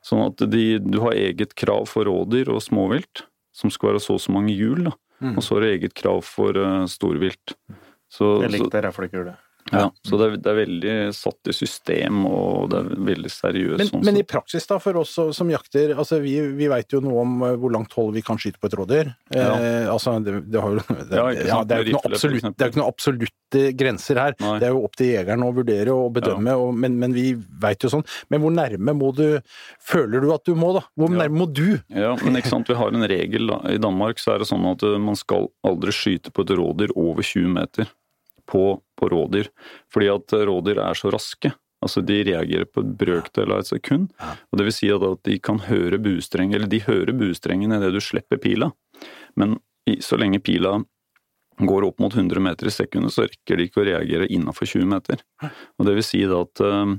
Sånn 0.03 0.27
at 0.27 0.37
de, 0.51 0.79
du 0.79 1.01
har 1.01 1.13
eget 1.13 1.55
krav 1.55 1.87
for 1.89 2.05
rådyr 2.05 2.49
og 2.49 2.63
småvilt, 2.63 3.27
som 3.53 3.69
skal 3.69 3.91
være 3.93 4.01
så 4.01 4.15
og 4.15 4.21
så 4.21 4.33
mange 4.33 4.56
hjul, 4.56 4.85
da. 4.85 4.93
Mm. 5.21 5.37
Og 5.37 5.43
så 5.45 5.55
har 5.56 5.61
du 5.61 5.67
eget 5.77 5.93
krav 5.93 6.23
for 6.25 6.56
uh, 6.56 6.87
storvilt. 6.87 7.53
Så, 8.09 8.41
Det 8.41 8.56
så, 8.56 8.71
det 8.71 8.85
riflekule. 8.87 9.37
Ja, 9.71 9.87
så 10.07 10.19
det, 10.19 10.27
er, 10.27 10.37
det 10.43 10.51
er 10.51 10.59
veldig 10.59 10.95
satt 11.15 11.51
i 11.51 11.55
system, 11.55 12.25
og 12.27 12.71
det 12.73 12.81
er 12.81 13.03
veldig 13.11 13.31
seriøst. 13.33 13.79
Men, 13.83 13.91
sånn 13.93 14.07
men 14.09 14.21
i 14.21 14.25
praksis, 14.27 14.67
da, 14.71 14.79
for 14.83 14.99
oss 15.03 15.12
som 15.37 15.51
jakter 15.53 15.93
altså 15.95 16.19
Vi, 16.25 16.35
vi 16.59 16.69
veit 16.71 16.91
jo 16.95 17.01
noe 17.05 17.23
om 17.23 17.43
eh, 17.47 17.55
hvor 17.61 17.73
langt 17.75 17.93
hold 17.99 18.15
vi 18.17 18.23
kan 18.27 18.41
skyte 18.41 18.59
på 18.61 18.71
et 18.71 18.77
rådyr. 18.81 19.12
Ja. 19.35 19.51
Eh, 19.59 19.87
altså, 19.93 20.17
det, 20.25 20.39
det, 20.51 20.62
har 20.62 20.75
jo, 20.79 20.85
det, 20.89 21.07
Ja, 21.21 21.27
ja, 21.31 21.31
er 21.31 21.37
jo 21.37 21.45
ikke 21.45 21.53
noe 21.53 21.67
med 21.71 21.87
rifle, 21.91 22.01
for 22.01 22.17
absolutt, 22.17 22.41
eksempel. 22.41 22.57
det 22.57 22.65
er 22.65 22.71
jo 22.71 22.75
ikke 22.75 22.83
noe 22.83 22.95
absolutte 22.95 23.62
grenser 23.81 24.21
her. 24.23 24.35
Nei. 24.41 24.57
Det 24.62 24.69
er 24.69 24.75
jo 24.77 24.83
opp 24.87 24.99
til 24.99 25.12
jegeren 25.12 25.47
å 25.47 25.53
vurdere 25.55 25.95
og 25.95 26.13
bedømme, 26.19 26.56
og, 26.65 26.75
men, 26.85 26.99
men 27.03 27.15
vi 27.17 27.27
veit 27.63 27.87
jo 27.87 27.91
sånn. 27.93 28.06
Men 28.31 28.45
hvor 28.45 28.55
nærme 28.55 28.95
må 28.97 29.13
du 29.17 29.27
Føler 29.91 30.23
du 30.23 30.29
at 30.35 30.45
du 30.47 30.53
må, 30.59 30.73
da? 30.77 30.83
Hvor 30.99 31.11
Ja. 31.11 31.23
nærme 31.25 31.41
må 31.43 31.47
du? 31.51 31.81
Ja, 31.91 32.13
men 32.23 32.39
ikke 32.39 32.53
sant, 32.53 32.69
vi 32.71 32.77
har 32.79 32.93
en 32.95 33.06
regel 33.11 33.51
da. 33.51 33.59
I 33.71 33.81
Danmark 33.83 34.21
så 34.23 34.35
er 34.35 34.43
det 34.43 34.49
sånn 34.51 34.67
at 34.71 34.83
uh, 34.87 34.97
man 35.03 35.19
skal 35.19 35.49
aldri 35.67 35.95
skyte 35.95 36.31
på 36.35 36.45
et 36.47 36.53
rådyr 36.59 36.93
over 36.99 37.27
20 37.27 37.51
meter 37.56 37.91
på, 38.51 38.65
på 38.99 39.11
rådyr. 39.13 39.51
Fordi 39.93 40.11
at 40.13 40.37
uh, 40.37 40.45
rådyr 40.51 40.83
er 40.83 40.99
så 40.99 41.13
raske. 41.15 41.53
Altså 41.81 42.03
De 42.05 42.21
reagerer 42.29 42.69
på 42.69 42.85
et 42.85 42.93
brøkdel 43.01 43.55
av 43.55 43.63
et 43.63 43.71
sekund. 43.71 44.11
og 44.21 44.61
det 44.61 44.69
vil 44.69 44.77
si 44.77 44.91
at, 44.93 45.05
at 45.07 45.23
de 45.25 45.39
kan 45.41 45.63
høre 45.65 46.01
buestrengen, 46.03 46.59
eller 46.59 46.69
de 46.71 46.83
hører 46.85 47.17
buestrengen 47.17 47.73
idet 47.73 47.95
du 47.95 48.01
slipper 48.05 48.41
pila. 48.43 48.73
Men 49.41 49.57
så 50.05 50.19
lenge 50.21 50.43
pila 50.45 50.77
går 51.61 51.87
opp 51.89 52.01
mot 52.01 52.15
100 52.15 52.41
meter 52.41 52.69
i 52.69 52.73
sekundet, 52.73 53.15
så 53.15 53.27
rekker 53.27 53.59
de 53.59 53.69
ikke 53.69 53.83
å 53.83 53.89
reagere 53.89 54.29
innafor 54.33 54.69
20 54.69 54.89
meter. 54.93 55.25
Og 55.79 55.89
det 55.89 55.97
vil 55.97 56.07
si 56.07 56.23
at 56.25 56.63
uh, 56.65 56.95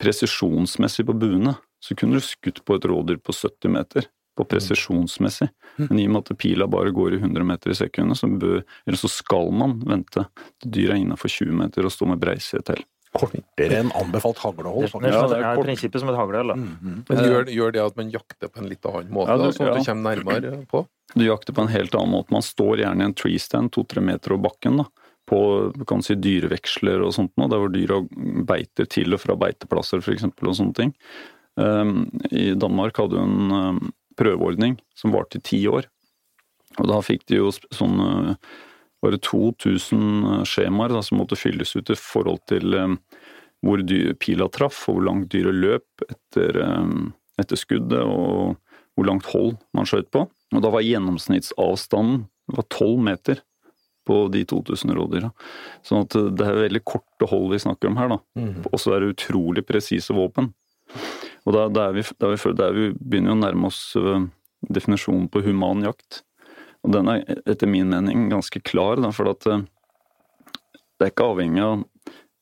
presisjonsmessig 0.00 1.06
på 1.08 1.16
buene, 1.16 1.56
så 1.82 1.96
kunne 1.98 2.20
du 2.20 2.24
skutt 2.24 2.62
på 2.64 2.76
et 2.78 2.88
rådyr 2.88 3.20
på 3.24 3.34
70 3.34 3.72
meter. 3.76 4.08
På 4.36 4.46
presisjonsmessig. 4.48 5.50
Men 5.76 5.98
i 6.00 6.06
og 6.08 6.14
med 6.14 6.30
at 6.30 6.38
pila 6.40 6.66
bare 6.70 6.92
går 6.94 7.18
i 7.18 7.20
100 7.20 7.44
meter 7.44 7.72
i 7.72 7.76
sekundet, 7.76 8.16
så, 8.16 8.30
bør, 8.32 8.62
så 8.96 9.10
skal 9.12 9.52
man 9.52 9.76
vente 9.84 10.24
til 10.62 10.72
dyret 10.72 10.96
er 10.96 11.02
innafor 11.02 11.28
20 11.28 11.52
meter 11.58 11.84
og 11.84 11.92
stå 11.92 12.08
med 12.08 12.22
breiside 12.22 12.64
til. 12.70 12.80
Kortere 13.12 13.76
enn 13.82 13.90
anbefalt 13.92 14.40
haglehold. 14.40 14.86
Det 14.86 14.92
faktisk. 14.94 15.12
Ja, 15.12 15.20
sånn- 15.20 15.34
det 15.36 15.44
er 15.44 15.58
prinsippet 15.60 16.00
som 16.00 16.08
et 16.08 16.16
haglehold. 16.16 16.56
Mm 16.56 16.76
-hmm. 16.80 17.02
Men 17.08 17.18
gjør, 17.18 17.44
gjør 17.52 17.72
det 17.72 17.82
at 17.82 17.96
man 17.96 18.10
jakter 18.10 18.48
på 18.48 18.58
en 18.62 18.68
litt 18.68 18.86
annen 18.86 19.12
måte, 19.12 19.28
Ja, 19.28 19.36
du- 19.36 19.42
da, 19.42 19.50
sånn 19.50 19.68
at 19.68 19.74
ja. 19.74 19.78
du 19.78 19.84
kommer 19.84 20.14
nærmere 20.16 20.66
på? 20.66 20.86
Du 21.14 21.24
jakter 21.24 21.52
på 21.52 21.60
en 21.60 21.68
helt 21.68 21.94
annen 21.94 22.10
måte. 22.10 22.30
Man 22.30 22.42
står 22.42 22.78
gjerne 22.78 23.00
i 23.00 23.04
en 23.04 23.14
tree 23.14 23.38
stand 23.38 23.70
to-tre 23.72 24.00
meter 24.00 24.32
over 24.32 24.48
bakken. 24.48 24.76
da, 24.78 24.84
På 25.28 25.72
kan 25.86 26.02
si, 26.02 26.14
dyreveksler 26.14 27.04
og 27.04 27.12
sånt, 27.12 27.30
nå, 27.36 27.48
der 27.48 27.58
hvor 27.58 27.70
dyra 27.70 28.00
beiter 28.44 28.86
til 28.88 29.14
og 29.14 29.20
fra 29.20 29.36
beiteplasser 29.36 29.98
f.eks. 30.02 30.24
og 30.24 30.32
sånne 30.56 30.74
ting. 30.74 30.94
Um, 31.56 32.10
I 32.30 32.54
Danmark 32.54 32.96
hadde 32.96 33.18
hun 33.18 33.52
en 33.52 33.52
um, 33.52 33.92
prøveordning 34.18 34.78
som 34.98 35.14
varte 35.14 35.40
i 35.40 35.44
ti 35.44 35.62
år. 35.70 35.88
Og 36.80 36.88
da 36.88 37.00
fikk 37.04 37.26
de 37.28 37.40
jo 37.40 37.50
sånn 37.52 37.98
bare 39.02 39.18
2000 39.18 40.44
skjemaer 40.48 40.94
da, 40.94 41.02
som 41.02 41.18
måtte 41.20 41.36
fylles 41.36 41.74
ut 41.74 41.90
i 41.90 41.98
forhold 41.98 42.44
til 42.48 42.76
um, 42.78 42.98
hvor 43.62 43.82
pila 44.22 44.48
traff, 44.50 44.84
og 44.88 44.98
hvor 44.98 45.06
langt 45.08 45.30
dyret 45.34 45.58
løp 45.58 46.04
etter, 46.08 46.58
etter 47.38 47.58
skuddet, 47.58 48.02
og 48.02 48.56
hvor 48.94 49.08
langt 49.08 49.28
hold 49.32 49.56
man 49.76 49.88
skjøt 49.88 50.10
på. 50.14 50.24
Og 50.52 50.62
da 50.64 50.70
var 50.72 50.84
gjennomsnittsavstanden 50.86 52.26
var 52.52 52.66
12 52.68 53.04
meter 53.06 53.42
på 54.06 54.16
de 54.34 54.42
2000 54.50 54.94
rådyra. 54.98 55.30
Sånn 55.86 56.08
at 56.08 56.16
det 56.34 56.46
er 56.46 56.58
veldig 56.64 56.82
korte 56.82 57.28
hold 57.30 57.52
vi 57.52 57.62
snakker 57.62 57.92
om 57.92 58.00
her, 58.00 58.16
da. 58.16 58.18
Og 58.72 58.80
så 58.82 58.96
er 58.96 59.04
det 59.04 59.14
utrolig 59.14 59.62
presise 59.66 60.14
våpen. 60.16 60.50
Og 61.46 61.56
da, 61.56 61.66
da, 61.72 61.88
vi, 61.94 62.04
da, 62.22 62.30
vi, 62.30 62.52
da 62.58 62.70
vi 62.74 62.90
begynner 62.94 63.32
vi 63.32 63.36
å 63.36 63.40
nærme 63.42 63.70
oss 63.70 63.80
øh, 63.98 64.26
definisjonen 64.70 65.28
på 65.32 65.42
human 65.46 65.82
jakt. 65.86 66.22
Og 66.82 66.94
den 66.94 67.10
er 67.10 67.22
etter 67.46 67.70
min 67.70 67.90
mening 67.90 68.28
ganske 68.30 68.62
klar, 68.66 69.00
da, 69.02 69.10
for 69.14 69.30
at 69.32 69.46
eh, 69.50 69.64
det 70.98 71.08
er 71.08 71.12
ikke 71.12 71.28
avhengig 71.32 71.64
av 71.64 71.82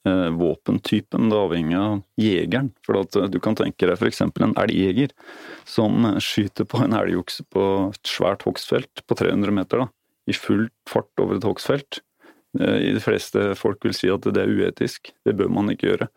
eh, 0.09 0.29
våpentypen, 0.37 1.31
det 1.31 1.37
er 1.37 1.47
avhengig 1.47 1.79
av 1.81 1.95
jegeren. 2.21 2.71
For 2.87 3.01
at 3.01 3.17
du 3.33 3.41
kan 3.43 3.57
tenke 3.59 3.89
deg 3.89 3.97
f.eks. 3.97 4.23
en 4.29 4.57
elgjeger 4.61 5.15
som 5.69 6.05
skyter 6.21 6.69
på 6.69 6.83
en 6.85 6.97
elgokse 6.97 7.47
på 7.53 7.67
et 7.89 8.13
svært 8.17 8.45
hogstfelt 8.49 9.05
på 9.07 9.21
300 9.21 9.57
meter, 9.63 9.87
da, 9.87 9.91
i 10.29 10.37
full 10.37 10.69
fart 10.89 11.25
over 11.25 11.41
et 11.41 11.49
hogstfelt. 11.49 12.03
Eh, 12.61 12.93
De 12.97 13.01
fleste 13.05 13.53
folk 13.61 13.85
vil 13.89 13.97
si 13.97 14.13
at 14.13 14.29
det 14.29 14.45
er 14.45 14.53
uetisk, 14.61 15.15
det 15.25 15.37
bør 15.41 15.53
man 15.57 15.73
ikke 15.73 15.95
gjøre. 15.95 16.11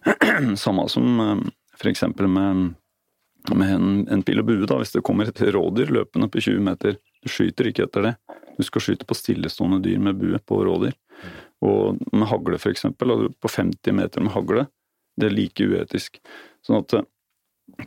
Samme 0.64 0.88
som 0.92 1.20
eksempel 1.90 2.28
med, 2.30 2.74
med 3.54 3.74
en, 3.74 3.88
en 4.12 4.22
pil 4.26 4.42
og 4.42 4.48
bue, 4.48 4.66
da. 4.68 4.78
Hvis 4.80 4.94
det 4.94 5.04
kommer 5.06 5.30
et 5.30 5.42
rådyr 5.42 5.92
løpende 5.94 6.30
på 6.30 6.42
20 6.44 6.62
meter, 6.64 6.98
du 7.24 7.32
skyter 7.32 7.70
ikke 7.70 7.88
etter 7.88 8.08
det. 8.08 8.14
Du 8.58 8.62
skal 8.66 8.84
skyte 8.84 9.08
på 9.08 9.16
stillestående 9.18 9.80
dyr 9.84 9.98
med 10.02 10.20
bue 10.20 10.38
på 10.46 10.60
rådyr. 10.66 10.94
Og 11.64 12.00
med 12.12 12.28
hagle, 12.28 12.60
eksempel, 12.70 13.14
på 13.40 13.50
50 13.50 13.96
meter 13.96 14.24
med 14.24 14.34
hagle, 14.34 14.66
det 15.16 15.30
er 15.30 15.36
like 15.36 15.66
uetisk. 15.66 16.18
Sånn 16.64 16.82
at 16.82 16.96
eh, 16.98 17.06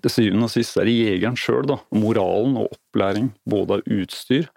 til 0.01 0.13
syvende 0.13 0.47
og 0.47 0.53
sist 0.53 0.79
er 0.79 0.87
det 0.89 0.95
jegeren 0.95 1.37
sjøl, 1.39 1.67
da. 1.69 1.79
Moralen 1.95 2.57
og 2.59 2.71
opplæring 2.71 3.31
både 3.49 3.77
av 3.77 3.91
utstyr 3.97 4.47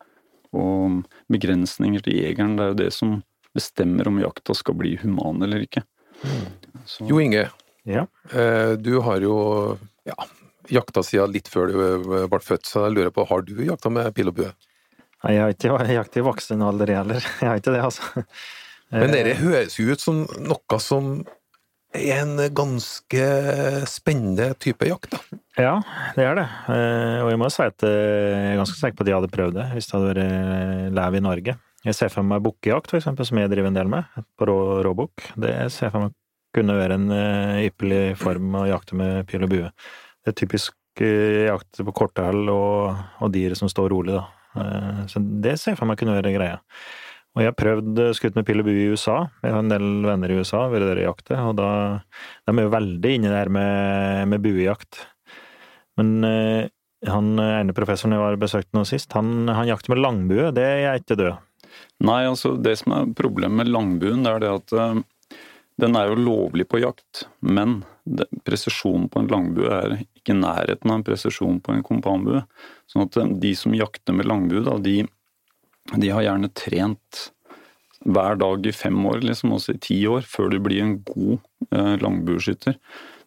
og 0.56 1.02
begrensninger 1.30 2.02
til 2.06 2.20
jegeren. 2.22 2.56
Det 2.58 2.64
er 2.64 2.72
jo 2.72 2.80
det 2.80 2.92
som 2.96 3.18
bestemmer 3.56 4.08
om 4.08 4.20
jakta 4.22 4.54
skal 4.56 4.78
bli 4.78 4.96
human 5.02 5.42
eller 5.42 5.66
ikke. 5.66 5.82
Så, 6.87 7.06
Jo 7.08 7.20
Inge, 7.22 7.49
Ja. 7.88 8.06
eh, 8.32 8.75
du 8.76 8.99
har 9.06 9.20
jo 9.25 9.34
ja, 10.08 10.16
jakta 10.68 11.02
siden 11.06 11.32
litt 11.32 11.49
før 11.49 11.70
du 11.72 11.78
eh, 11.80 12.26
ble 12.30 12.40
født, 12.44 12.66
så 12.68 12.87
jeg 12.88 12.96
lurer 12.99 13.14
på, 13.14 13.25
har 13.30 13.42
du 13.46 13.54
jakta 13.64 13.90
med 13.92 14.12
pil 14.16 14.28
og 14.32 14.37
bue? 14.40 14.52
Nei, 15.25 15.34
Jeg 15.37 15.42
har 15.42 15.52
ikke 15.84 15.94
jakt 15.99 16.16
i 16.16 16.25
voksen 16.25 16.62
alder 16.64 16.94
heller. 17.00 17.20
Jeg 17.42 17.49
har 17.49 17.58
ikke 17.60 17.75
det, 17.76 17.82
altså. 17.84 18.25
Men 18.90 19.12
dere 19.12 19.34
høres 19.38 19.76
jo 19.78 19.90
ut 19.92 20.00
som 20.02 20.25
noe 20.42 20.78
som 20.82 21.20
er 21.94 22.20
en 22.22 22.37
ganske 22.54 23.25
spennende 23.90 24.52
type 24.62 24.87
jakt, 24.88 25.10
da. 25.16 25.38
Ja, 25.60 25.72
det 26.16 26.25
er 26.25 26.38
det. 26.38 26.46
Eh, 26.72 27.18
Og 27.25 27.30
jeg 27.32 27.38
må 27.42 27.49
si 27.52 27.64
at 27.66 27.82
eh, 27.84 27.90
jeg 27.90 28.52
er 28.54 28.60
ganske 28.62 28.78
sikker 28.78 28.96
på 28.96 29.04
at 29.04 29.10
jeg 29.10 29.18
hadde 29.18 29.32
prøvd 29.34 29.56
det 29.58 29.66
hvis 29.75 29.88
det 29.90 29.96
hadde 29.96 30.10
vært 30.12 30.22
eh, 30.25 30.84
lev 31.00 31.18
i 31.18 31.22
Norge. 31.26 31.56
Jeg 31.84 31.96
ser 31.96 32.12
for 32.12 32.26
meg 32.26 32.42
bukkejakt, 32.44 32.94
eksempel, 32.96 33.26
som 33.26 33.38
jeg 33.40 33.50
driver 33.52 33.70
en 33.72 33.76
del 33.78 33.90
med, 33.90 34.20
på 34.38 34.46
rå, 34.49 34.56
råbukk. 34.87 35.30
Det 35.42 35.52
ser 35.75 35.88
jeg 35.88 35.94
for 35.96 36.06
meg 36.06 36.14
kunne 36.57 36.76
være 36.78 36.97
en 36.99 37.11
eh, 37.14 37.66
ypperlig 37.69 38.16
form 38.21 38.57
å 38.59 38.66
jakte 38.69 38.99
med 38.99 39.26
pil 39.30 39.47
og 39.47 39.52
bue. 39.52 39.71
Det 40.21 40.33
er 40.33 40.38
typisk 40.40 41.02
eh, 41.02 41.47
jakt 41.49 41.83
på 41.87 41.95
korthell 41.97 42.50
og, 42.52 42.99
og 43.23 43.33
dyr 43.35 43.54
som 43.59 43.71
står 43.71 43.92
rolig, 43.95 44.16
da. 44.19 44.25
Eh, 44.61 45.04
Så 45.12 45.23
det 45.23 45.57
ser 45.61 45.75
jeg 45.75 45.80
for 45.80 45.90
meg 45.90 46.00
kunne 46.00 46.16
være 46.19 46.35
greia. 46.35 46.59
Og 47.37 47.45
jeg 47.45 47.52
har 47.52 47.59
prøvd 47.61 48.00
skutt 48.19 48.35
med 48.35 48.47
pil 48.49 48.59
og 48.62 48.66
bue 48.66 48.75
i 48.75 48.88
USA. 48.90 49.21
Jeg 49.45 49.54
har 49.54 49.62
en 49.62 49.71
del 49.71 49.87
venner 50.02 50.33
i 50.33 50.40
USA, 50.40 50.64
vært 50.73 50.88
der 50.88 50.99
og 51.04 51.09
jakte, 51.12 51.38
og 51.38 51.54
da 51.61 51.69
De 52.49 52.57
er 52.57 52.66
jo 52.66 52.73
veldig 52.75 53.12
inni 53.14 53.30
der 53.30 53.52
med, 53.54 54.26
med 54.33 54.42
buejakt. 54.42 55.04
Men 56.00 56.25
han 57.07 57.28
ene 57.38 57.76
professoren 57.76 58.16
jeg 58.16 58.25
var 58.25 58.40
besøkt 58.40 58.75
nå 58.75 58.83
sist, 58.88 59.14
han, 59.14 59.47
han 59.47 59.71
jakter 59.71 59.95
med 59.95 60.02
langbue. 60.02 60.50
Det 60.57 60.64
er 60.66 60.83
jeg 60.88 61.04
ikke 61.04 61.19
død. 61.23 61.47
Nei, 62.09 62.19
altså 62.26 62.57
det 62.59 62.75
som 62.80 62.97
er 62.97 63.14
problemet 63.14 63.62
med 63.62 63.71
langbuen, 63.71 64.26
det 64.26 64.35
er 64.35 64.42
det 64.42 64.52
at 64.57 64.75
den 65.80 65.96
er 65.99 66.10
jo 66.10 66.18
lovlig 66.20 66.66
på 66.70 66.80
jakt, 66.82 67.25
men 67.40 67.80
presisjonen 68.46 69.08
på 69.10 69.22
en 69.22 69.30
langbue 69.30 69.70
er 69.72 69.96
ikke 70.02 70.37
nærheten 70.37 70.90
av 70.90 71.00
en 71.00 71.06
presisjon 71.06 71.60
på 71.64 71.75
en 71.75 71.84
kompanbue. 71.87 72.42
Sånn 72.90 73.06
at 73.06 73.18
eh, 73.20 73.34
de 73.42 73.52
som 73.58 73.76
jakter 73.76 74.16
med 74.16 74.28
langbue, 74.30 74.64
da, 74.66 74.78
de, 74.82 75.04
de 75.96 76.10
har 76.12 76.26
gjerne 76.26 76.52
trent 76.56 77.28
hver 78.00 78.38
dag 78.40 78.66
i 78.66 78.72
fem 78.72 78.96
år, 79.06 79.20
liksom, 79.28 79.54
også 79.56 79.76
i 79.76 79.82
ti 79.84 80.00
år, 80.08 80.25
før 80.28 80.52
du 80.52 80.58
blir 80.64 80.82
en 80.84 80.99
god 81.04 81.38
eh, 81.75 81.96
langbueskytter. 82.00 82.78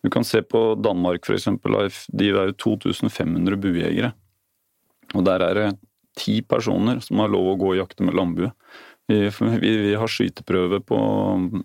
Du 0.03 0.09
kan 0.11 0.25
se 0.27 0.41
på 0.43 0.73
Danmark, 0.83 1.29
eksempel. 1.29 1.77
De 2.11 2.31
er 2.33 2.51
jo 2.51 2.59
2500 2.65 3.59
buejegere. 3.61 4.11
Og 5.13 5.23
der 5.27 5.45
er 5.45 5.59
det 5.59 5.67
ti 6.19 6.41
personer 6.45 6.99
som 7.05 7.21
har 7.21 7.31
lov 7.31 7.53
å 7.53 7.59
gå 7.61 7.71
og 7.71 7.79
jakte 7.79 8.05
med 8.05 8.17
langbue. 8.17 8.51
Vi, 9.07 9.19
vi, 9.61 9.71
vi 9.83 9.95
har 9.99 10.11
skyteprøve 10.11 10.81
på, 10.87 10.99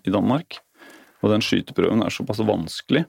i 0.03 0.13
Danmark, 0.13 0.59
og 1.19 1.33
den 1.33 1.43
skyteprøven 1.43 2.03
er 2.05 2.13
såpass 2.13 2.41
vanskelig 2.45 3.05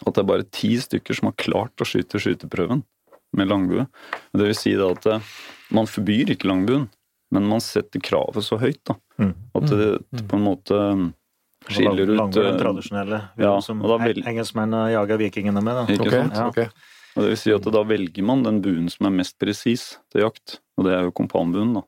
at 0.00 0.14
det 0.16 0.22
er 0.22 0.28
bare 0.30 0.46
ti 0.54 0.72
stykker 0.80 1.16
som 1.16 1.28
har 1.28 1.36
klart 1.40 1.82
å 1.82 1.86
skyte 1.88 2.20
skyteprøven 2.22 2.82
med 3.36 3.50
langbue. 3.50 3.84
Det 4.32 4.46
vil 4.48 4.56
si 4.58 4.72
da 4.78 4.88
at 4.94 5.06
eh, 5.10 5.30
man 5.76 5.88
forbyr 5.90 6.32
ikke 6.34 6.48
langbuen, 6.50 6.88
men 7.34 7.46
man 7.46 7.62
setter 7.62 8.02
kravet 8.02 8.46
så 8.46 8.58
høyt 8.60 8.82
da, 8.88 8.98
Mm. 9.20 9.34
at 9.52 9.66
det 9.68 9.88
på 10.30 10.38
en 10.38 10.44
måte 10.46 10.76
skiller 11.68 12.08
ut 12.08 12.16
Langbuen 12.16 12.40
er 12.40 12.46
den 12.46 12.54
eh, 12.54 12.62
tradisjonelle 12.62 13.18
ja, 13.36 13.50
som 13.60 13.82
engelskmennene 13.84 14.94
jager 14.94 15.20
vikingene 15.20 15.60
med. 15.60 15.76
Da. 15.76 15.82
Ikke 15.92 16.06
okay, 16.06 16.22
sant? 16.24 16.38
Ja. 16.40 16.46
ok. 16.48 16.99
Og 17.16 17.24
det 17.24 17.32
vil 17.32 17.40
si 17.40 17.52
at 17.54 17.66
da 17.74 17.82
velger 17.86 18.26
man 18.26 18.44
den 18.46 18.60
buen 18.62 18.86
som 18.92 19.08
er 19.08 19.16
mest 19.22 19.38
presis 19.40 19.96
til 20.12 20.22
jakt, 20.26 20.60
og 20.78 20.86
det 20.86 20.94
er 20.94 21.08
jo 21.08 21.14
kompanbuen. 21.16 21.74
da. 21.74 21.82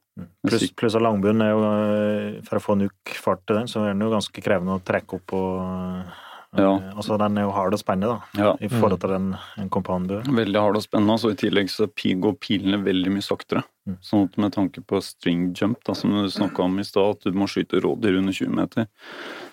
Pluss 0.47 0.73
plus 0.77 0.97
at 0.99 1.05
langbuen 1.05 1.41
er 1.45 1.53
jo, 1.55 1.63
eh, 1.69 2.41
for 2.49 2.59
å 2.59 2.65
få 2.65 2.77
nok 2.81 3.15
fart 3.15 3.47
til 3.47 3.61
den, 3.61 3.71
så 3.71 3.85
er 3.87 3.95
den 3.95 4.03
jo 4.05 4.11
ganske 4.13 4.45
krevende 4.45 4.77
å 4.77 4.85
trekke 4.85 5.19
opp 5.21 5.35
og 5.39 5.63
eh, 5.63 6.21
Ja. 6.59 6.73
Altså 6.93 7.17
den 7.17 7.39
er 7.41 7.47
jo 7.47 7.53
hard 7.57 7.73
og 7.73 7.81
spennende, 7.81 8.19
da, 8.19 8.43
Ja, 8.43 8.51
i 8.61 8.69
forhold 8.69 9.01
til 9.01 9.15
en, 9.17 9.31
en 9.57 9.71
kompanbue. 9.73 10.21
Veldig 10.37 10.61
hard 10.61 10.77
og 10.77 10.85
spennende, 10.85 11.17
så 11.23 11.31
i 11.33 11.39
tillegg 11.41 11.71
så 11.73 11.87
går 11.89 12.35
pilene 12.45 12.83
veldig 12.85 13.15
mye 13.15 13.25
saktere. 13.25 13.63
Mm. 13.89 13.97
Sånn 14.05 14.27
at 14.29 14.37
med 14.37 14.53
tanke 14.53 14.83
på 14.85 15.01
string 15.01 15.55
jump, 15.57 15.81
da, 15.89 15.95
som 15.97 16.13
du 16.13 16.29
snakka 16.29 16.67
om 16.67 16.77
i 16.79 16.85
stad, 16.85 17.17
at 17.17 17.25
du 17.25 17.39
må 17.41 17.49
skyte 17.49 17.81
rådyr 17.81 18.19
under 18.21 18.37
20 18.37 18.53
meter. 18.59 18.91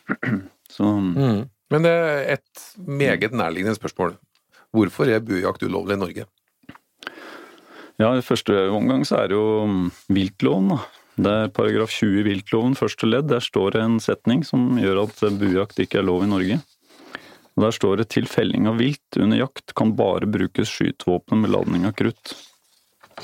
Så 0.76 0.92
Mm. 1.00 1.48
Men 1.70 1.86
det 1.86 1.92
er 1.94 2.24
et 2.34 2.62
meget 2.82 3.32
nærliggende 3.32 3.78
spørsmål. 3.78 4.16
Hvorfor 4.76 5.10
er 5.10 5.24
buejakt 5.26 5.64
ulovlig 5.66 5.98
i 5.98 6.04
Norge? 6.04 6.26
ja, 8.00 8.14
i 8.16 8.24
første 8.24 8.56
omgang 8.72 9.04
så 9.08 9.24
er 9.24 9.30
det 9.30 9.36
jo 9.36 9.66
mm, 9.68 9.88
viltloven. 10.16 10.78
Det 11.20 11.32
er 11.32 11.52
paragraf 11.52 11.92
20 11.92 12.22
i 12.22 12.26
viltloven, 12.30 12.78
første 12.80 13.10
ledd. 13.10 13.28
Der 13.28 13.44
står 13.44 13.76
det 13.76 13.82
en 13.84 13.98
setning 14.00 14.46
som 14.48 14.78
gjør 14.80 15.04
at 15.04 15.24
buejakt 15.40 15.82
ikke 15.84 16.00
er 16.00 16.08
lov 16.08 16.24
i 16.24 16.30
Norge. 16.32 16.60
Og 17.58 17.66
Der 17.66 17.76
står 17.76 17.98
det 17.98 18.10
'til 18.10 18.28
felling 18.28 18.68
av 18.68 18.78
vilt 18.80 19.18
under 19.20 19.38
jakt 19.38 19.74
kan 19.76 19.92
bare 19.96 20.26
brukes 20.26 20.70
skytevåpen 20.70 21.42
med 21.42 21.52
ladning 21.52 21.86
av 21.86 21.92
krutt'. 21.92 22.38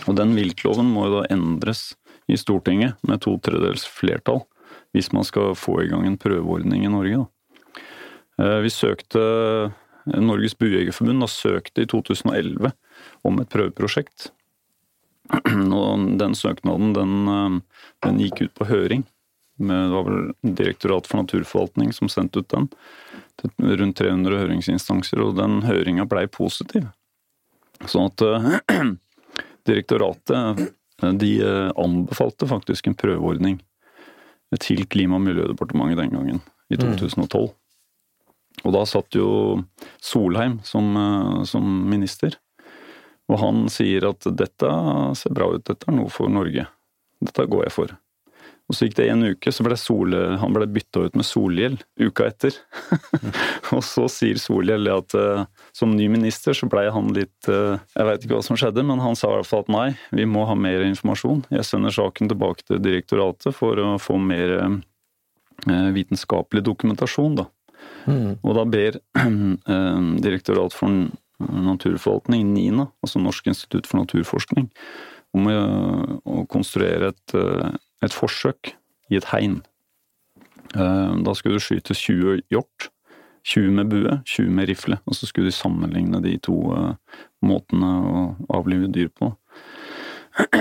Og 0.10 0.16
den 0.16 0.36
viltloven 0.36 0.92
må 0.92 1.08
jo 1.08 1.22
da 1.22 1.28
endres 1.32 1.96
i 2.28 2.36
Stortinget 2.36 2.98
med 3.08 3.22
to 3.22 3.38
tredjedels 3.38 3.86
flertall, 3.88 4.44
hvis 4.94 5.14
man 5.14 5.24
skal 5.24 5.56
få 5.56 5.84
i 5.84 5.88
gang 5.88 6.06
en 6.06 6.18
prøveordning 6.18 6.84
i 6.84 6.92
Norge. 6.92 7.16
Da. 7.24 7.28
Eh, 8.44 8.62
Vi 8.62 8.70
søkte 8.70 9.74
Norges 10.06 10.58
Buejegerforbund 10.58 11.30
søkte 11.30 11.82
i 11.84 11.90
2011 11.90 12.72
om 13.26 13.40
et 13.42 13.50
prøveprosjekt. 13.50 14.30
Og 15.34 16.06
den 16.20 16.36
søknaden 16.38 16.94
den, 16.94 17.28
eh, 17.28 17.60
den 18.06 18.20
gikk 18.22 18.42
ut 18.42 18.54
på 18.54 18.70
høring. 18.70 19.06
Med, 19.58 19.90
det 19.90 19.96
var 19.96 20.04
vel 20.04 20.56
Direktorat 20.56 21.08
for 21.08 21.24
naturforvaltning 21.24 21.94
som 21.94 22.10
sendte 22.12 22.44
ut 22.44 22.50
den. 22.50 22.70
Rundt 23.58 23.98
300 23.98 24.38
høringsinstanser, 24.38 25.22
og 25.24 25.38
den 25.40 25.62
høringa 25.64 26.06
blei 26.06 26.28
positiv. 26.28 26.90
Sånn 27.88 28.12
at 28.12 28.22
eh, 28.22 28.84
direktoratet 29.70 30.68
eh, 31.02 31.14
de 31.16 31.32
anbefalte 31.76 32.48
faktisk 32.48 32.88
en 32.88 33.00
prøveordning 33.00 33.62
til 34.62 34.86
Klima- 34.88 35.18
og 35.18 35.26
miljødepartementet 35.26 35.98
den 36.00 36.14
gangen, 36.14 36.42
i 36.70 36.78
2012. 36.80 37.50
Og 38.66 38.74
da 38.74 38.82
satt 38.90 39.16
jo 39.16 39.28
Solheim 40.02 40.60
som, 40.66 40.96
eh, 40.98 41.44
som 41.46 41.66
minister. 41.90 42.38
Og 43.30 43.40
han 43.42 43.68
sier 43.74 44.06
at 44.10 44.26
dette 44.38 44.72
ser 45.18 45.34
bra 45.34 45.52
ut, 45.54 45.66
dette 45.66 45.88
er 45.90 45.98
noe 45.98 46.10
for 46.14 46.30
Norge. 46.30 46.68
Dette 47.22 47.48
går 47.50 47.66
jeg 47.66 47.74
for. 47.74 47.96
Og 48.66 48.74
så 48.74 48.88
gikk 48.88 48.96
det 48.98 49.06
en 49.14 49.26
uke, 49.30 49.52
så 49.54 49.62
ble 49.66 49.76
Sole, 49.78 50.20
han 50.42 50.54
ble 50.54 50.66
bytta 50.74 51.04
ut 51.06 51.18
med 51.18 51.26
Solhjell 51.28 51.76
uka 52.02 52.26
etter. 52.32 52.56
og 53.76 53.84
så 53.86 54.08
sier 54.10 54.40
Solhjell 54.42 54.90
at 54.90 55.14
eh, 55.18 55.46
som 55.76 55.94
ny 55.94 56.08
minister 56.10 56.58
så 56.58 56.70
blei 56.70 56.88
han 56.90 57.12
litt 57.14 57.50
eh, 57.50 57.78
Jeg 57.94 58.10
veit 58.10 58.26
ikke 58.26 58.40
hva 58.40 58.46
som 58.46 58.58
skjedde, 58.58 58.86
men 58.86 59.04
han 59.04 59.18
sa 59.18 59.30
i 59.30 59.38
hvert 59.38 59.50
fall 59.52 59.66
at 59.68 59.74
nei, 59.74 59.88
vi 60.18 60.26
må 60.30 60.48
ha 60.50 60.58
mer 60.58 60.82
informasjon. 60.88 61.46
Jeg 61.54 61.70
sender 61.70 61.94
saken 61.94 62.34
tilbake 62.34 62.66
til 62.66 62.82
direktoratet 62.82 63.54
for 63.58 63.78
å 63.82 63.96
få 64.02 64.18
mer 64.22 64.82
vitenskapelig 65.66 66.66
dokumentasjon, 66.68 67.38
da. 67.40 67.46
Og 68.08 68.56
da 68.58 68.66
ber 68.70 69.00
Direktoratet 69.20 70.24
Direktorat 70.26 70.74
for 70.76 70.90
naturforvaltning, 71.40 72.54
NINA, 72.54 72.88
altså 73.04 73.20
Norsk 73.20 73.48
institutt 73.52 73.88
for 73.90 74.00
naturforskning, 74.00 74.70
om 75.36 75.50
å, 75.52 76.44
konstruere 76.52 77.12
et, 77.12 77.36
eh, 77.36 77.76
et 78.06 78.16
forsøk 78.16 78.72
i 79.12 79.18
et 79.20 79.28
hegn. 79.34 79.62
Eh, 80.76 81.16
Da 81.26 81.34
skulle 81.34 81.60
det 81.60 81.66
skytes 81.66 82.00
20 82.00 82.42
hjort. 82.50 82.90
20 83.46 83.72
med 83.72 83.90
bue, 83.90 84.22
20 84.26 84.50
med 84.50 84.70
rifle. 84.70 84.98
Og 85.06 85.16
så 85.16 85.28
skulle 85.28 85.52
de 85.52 85.56
sammenligne 85.56 86.22
de 86.24 86.38
to 86.42 86.56
eh, 86.74 86.94
måtene 87.46 87.92
å 88.02 88.24
avlive 88.58 88.90
dyr 88.90 89.12
på. 89.14 89.36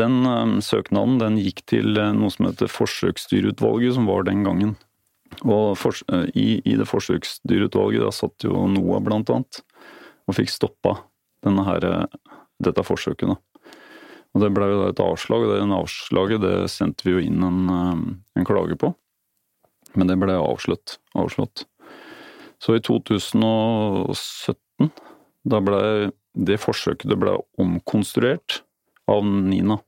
Den 0.00 0.16
eh, 0.26 0.54
søknaden 0.64 1.18
den 1.20 1.36
gikk 1.42 1.64
til 1.68 1.98
eh, 2.00 2.14
noe 2.16 2.32
som 2.32 2.48
heter 2.48 2.72
Forsøksdyrutvalget, 2.72 3.98
som 3.98 4.08
var 4.08 4.24
den 4.24 4.46
gangen. 4.46 4.78
Og 5.44 5.78
fors 5.78 6.02
eh, 6.12 6.26
i, 6.34 6.62
i 6.66 6.76
det 6.78 6.88
forsøksdyrutvalget 6.90 8.02
da 8.04 8.10
satt 8.14 8.44
jo 8.46 8.66
NOAH 8.70 9.00
blant 9.06 9.30
annet, 9.32 9.54
og 10.28 10.36
fikk 10.36 10.50
stoppa 10.52 10.92
her, 11.44 11.84
eh, 11.86 12.06
dette 12.60 12.82
forsøket. 12.84 13.28
da. 13.28 13.36
Og 14.34 14.40
Det 14.44 14.54
ble 14.54 14.66
jo 14.70 14.88
et 14.88 15.00
avslag, 15.02 15.40
og 15.42 15.48
det 15.54 15.74
avslaget 15.74 16.40
det 16.44 16.70
sendte 16.70 17.02
vi 17.06 17.12
jo 17.16 17.24
inn 17.24 17.42
en, 17.42 17.60
eh, 17.70 17.96
en 18.40 18.46
klage 18.46 18.76
på. 18.78 18.94
Men 19.96 20.06
det 20.06 20.18
ble 20.18 20.32
avslått. 20.38 20.98
avslått. 21.16 21.64
Så 22.60 22.74
i 22.76 22.80
2017, 22.80 24.90
da 25.48 25.60
ble 25.60 26.12
det 26.36 26.60
forsøket 26.60 27.08
det 27.08 27.18
ble 27.18 27.38
omkonstruert 27.58 28.62
av 29.08 29.24
Nina. 29.24 29.80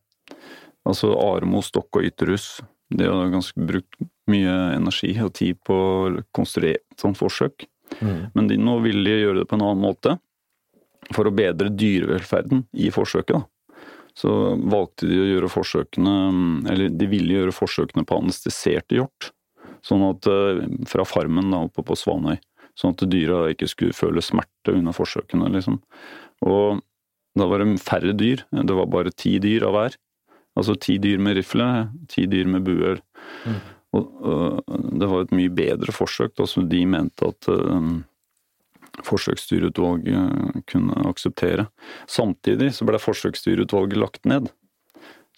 Altså 0.89 1.13
Aremo, 1.15 1.63
Stokk 1.63 1.97
og 2.01 2.05
Ytterhus. 2.09 2.63
De 2.91 3.05
har 3.05 3.31
brukt 3.31 3.95
mye 4.31 4.53
energi 4.77 5.13
og 5.23 5.33
tid 5.39 5.59
på 5.67 5.77
å 5.77 6.25
konstruere 6.35 6.83
et 6.83 7.03
sånt 7.03 7.19
forsøk. 7.19 7.67
Men 8.01 8.49
de 8.49 8.57
nå 8.61 8.79
ville 8.85 9.05
de 9.05 9.25
gjøre 9.25 9.43
det 9.43 9.49
på 9.51 9.59
en 9.59 9.65
annen 9.67 9.83
måte, 9.83 10.17
for 11.13 11.29
å 11.29 11.35
bedre 11.35 11.73
dyrevelferden 11.75 12.65
i 12.79 12.89
forsøket. 12.95 13.41
da. 13.41 13.93
Så 14.15 14.31
valgte 14.71 15.09
de 15.09 15.17
å 15.19 15.25
gjøre 15.25 15.49
forsøkene 15.49 16.15
Eller 16.69 16.91
de 16.93 17.07
ville 17.09 17.33
gjøre 17.33 17.55
forsøkene 17.57 18.05
på 18.05 18.19
anesteserte 18.21 18.99
hjort. 18.99 19.31
Sånn 19.81 20.05
at 20.05 20.29
eh, 20.29 20.63
Fra 20.89 21.07
farmen 21.09 21.51
da, 21.51 21.63
oppe 21.65 21.85
på 21.87 21.97
Svanøy. 21.99 22.37
Sånn 22.79 22.95
at 22.95 23.05
dyra 23.09 23.47
ikke 23.53 23.69
skulle 23.69 23.97
føle 23.97 24.23
smerte 24.25 24.77
under 24.77 24.95
forsøkene, 24.97 25.51
liksom. 25.53 25.81
Og 26.45 26.81
da 27.37 27.49
var 27.49 27.61
det 27.61 27.81
færre 27.85 28.15
dyr. 28.17 28.45
Det 28.53 28.77
var 28.77 28.89
bare 28.93 29.13
ti 29.13 29.39
dyr 29.43 29.67
av 29.69 29.77
hver. 29.77 29.99
Altså 30.57 30.77
ti 30.77 30.99
dyr 31.01 31.21
med 31.21 31.39
rifle, 31.39 31.69
ti 32.13 32.27
dyr 32.29 32.49
med 32.49 32.65
buer. 32.65 33.01
Og, 33.49 33.61
og 33.93 34.63
det 35.01 35.09
var 35.11 35.27
et 35.27 35.35
mye 35.37 35.53
bedre 35.53 35.93
forsøk, 35.93 36.39
som 36.49 36.65
de 36.69 36.81
mente 36.89 37.29
at 37.29 37.49
uh, 37.53 37.93
forsøksdyrutvalget 39.05 40.65
kunne 40.71 41.05
akseptere. 41.09 41.69
Samtidig 42.09 42.73
så 42.77 42.89
ble 42.89 43.01
forsøksdyrutvalget 43.03 44.01
lagt 44.01 44.29
ned. 44.29 44.51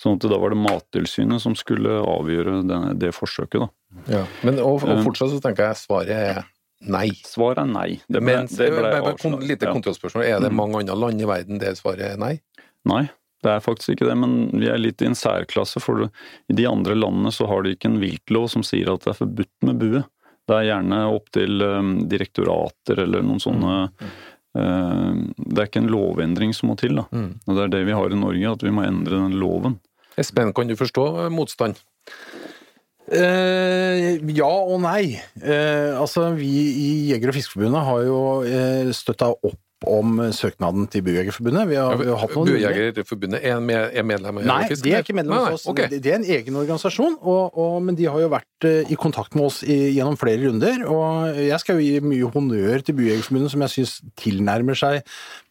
Sånn 0.01 0.19
at 0.19 0.27
da 0.27 0.39
var 0.43 0.51
det 0.51 0.59
Mattilsynet 0.59 1.43
som 1.43 1.55
skulle 1.59 2.01
avgjøre 2.03 2.63
det, 2.67 2.79
det 3.05 3.13
forsøket, 3.15 3.63
da. 3.63 3.69
Ja. 4.11 4.25
Men 4.43 4.59
og, 4.59 4.83
og 4.83 4.99
Um, 4.99 5.05
fortsatt 5.07 5.31
så 5.31 5.39
tenker 5.43 5.71
jeg 5.71 5.79
svaret 5.79 6.15
er 6.15 6.41
nei. 6.83 7.07
Svaret 7.27 7.63
er 7.63 7.71
nei. 7.71 7.91
Det 8.09 8.19
ble, 8.19 8.41
Men 8.43 8.51
det 8.51 8.71
ble 8.75 8.91
avslag. 8.99 9.45
lite 9.47 9.71
kontrollspørsmål. 9.71 10.27
Er 10.27 10.43
det 10.43 10.51
mange 10.53 10.83
andre 10.83 10.97
land 10.99 11.23
i 11.23 11.29
verden 11.31 11.63
der 11.63 11.79
svaret 11.79 12.09
er 12.09 12.19
nei? 12.21 12.35
Nei, 12.91 13.07
det 13.45 13.53
er 13.53 13.63
faktisk 13.65 13.95
ikke 13.95 14.09
det, 14.09 14.17
men 14.19 14.35
vi 14.57 14.69
er 14.73 14.81
litt 14.81 15.03
i 15.05 15.09
en 15.11 15.19
særklasse. 15.19 15.83
For 15.85 16.07
i 16.07 16.57
de 16.57 16.67
andre 16.69 16.97
landene 16.97 17.33
så 17.35 17.49
har 17.51 17.65
de 17.65 17.75
ikke 17.75 17.91
en 17.93 18.01
viltlov 18.03 18.49
som 18.53 18.65
sier 18.67 18.91
at 18.93 19.05
det 19.05 19.13
er 19.13 19.21
forbudt 19.21 19.69
med 19.69 19.81
bue. 19.83 20.05
Det 20.45 20.57
er 20.59 20.69
gjerne 20.69 21.01
opp 21.09 21.31
til 21.33 21.65
um, 21.65 21.95
direktorater 22.09 23.01
eller 23.07 23.25
noen 23.25 23.41
sånne 23.41 23.77
uh, 23.89 25.13
Det 25.41 25.57
er 25.57 25.69
ikke 25.71 25.81
en 25.81 25.93
lovendring 25.93 26.53
som 26.57 26.69
må 26.73 26.77
til, 26.81 27.01
da. 27.01 27.07
Og 27.49 27.57
det 27.57 27.67
er 27.67 27.75
det 27.79 27.85
vi 27.89 27.97
har 27.97 28.13
i 28.13 28.21
Norge, 28.21 28.57
at 28.57 28.65
vi 28.65 28.73
må 28.75 28.85
endre 28.85 29.23
den 29.23 29.39
loven. 29.41 29.79
Espen, 30.21 30.53
kan 30.55 30.69
du 30.71 30.77
forstå 30.79 31.07
eh, 31.25 31.33
motstand? 31.33 31.81
Eh, 33.13 34.15
ja 34.33 34.49
og 34.49 34.79
nei. 34.85 35.17
Eh, 35.43 35.91
altså, 35.99 36.31
vi 36.39 36.53
i 36.71 36.91
Jeger- 37.11 37.33
og 37.33 37.37
Fiskerforbundet 37.37 37.89
har 37.89 38.05
jo 38.07 38.21
eh, 38.47 38.93
støtta 38.97 39.33
opp 39.35 39.74
om 39.91 40.21
søknaden 40.35 40.87
til 40.93 41.05
Bujegerforbundet. 41.07 41.69
Vi 41.71 41.79
har, 41.81 41.97
vi 42.01 42.09
har 42.11 42.21
hatt 42.23 42.35
noen 42.37 42.51
Buejegerforbundet 42.53 43.45
er, 43.45 43.61
med, 43.61 43.91
er 43.93 44.07
medlem 44.07 44.41
av 44.41 44.49
Nei, 44.49 44.61
de 44.71 44.95
er 44.95 45.05
ikke 45.05 45.17
medlem 45.17 45.37
av 45.39 45.59
oss. 45.59 45.67
Okay. 45.71 45.91
Det 45.93 46.03
det 46.05 46.13
er 46.13 46.21
en 46.21 46.29
egen 46.39 46.59
organisasjon, 46.61 47.19
og, 47.23 47.59
og, 47.59 47.77
men 47.85 47.99
de 47.99 48.09
har 48.11 48.21
jo 48.21 48.31
vært 48.33 48.49
eh, 48.69 48.91
i 48.93 48.97
kontakt 48.99 49.35
med 49.37 49.47
oss 49.49 49.61
gjennom 49.65 50.17
flere 50.21 50.43
runder. 50.45 50.85
Og 50.91 51.39
jeg 51.39 51.61
skal 51.63 51.79
jo 51.79 51.85
gi 51.85 52.01
mye 52.05 52.31
honnør 52.35 52.85
til 52.85 52.97
Buejegerforbundet, 52.99 53.53
som 53.53 53.65
jeg 53.65 53.75
syns 53.75 53.95
tilnærmer 54.21 54.79
seg 54.79 55.01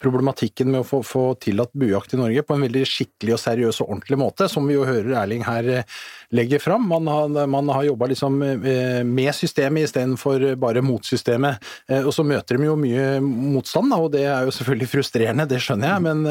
problematikken 0.04 0.72
med 0.74 0.84
å 0.84 0.88
få, 0.88 1.02
få 1.06 1.24
tillatt 1.42 1.74
buejakt 1.78 2.16
i 2.16 2.20
Norge 2.20 2.44
på 2.46 2.58
en 2.58 2.66
veldig 2.66 2.84
skikkelig 2.90 3.36
og 3.38 3.42
seriøs 3.42 3.82
og 3.84 3.90
ordentlig 3.90 4.20
måte, 4.20 4.50
som 4.52 4.68
vi 4.68 4.78
jo 4.78 4.88
hører 4.88 5.16
Erling 5.22 5.46
her 5.48 5.70
eh, 5.72 5.98
legger 6.36 6.62
fram. 6.64 6.88
Man 6.90 7.08
har, 7.10 7.32
man 7.50 7.72
har 7.74 7.88
jobba 7.88 8.10
liksom 8.12 8.42
eh, 8.44 9.02
med 9.08 9.32
systemet 9.38 9.90
istedenfor 9.90 10.48
bare 10.60 10.84
mot 10.84 11.04
systemet. 11.06 11.62
Og 12.04 12.12
så 12.16 12.24
møter 12.26 12.58
de 12.58 12.68
jo 12.68 12.76
mye 12.80 13.20
motstand, 13.24 13.92
da, 13.92 14.00
og 14.02 14.12
det 14.14 14.24
er 14.28 14.48
jo 14.48 14.54
selvfølgelig 14.56 14.90
frustrerende, 14.92 15.48
det 15.50 15.60
skjønner 15.64 15.94
jeg, 15.94 16.04
men 16.06 16.24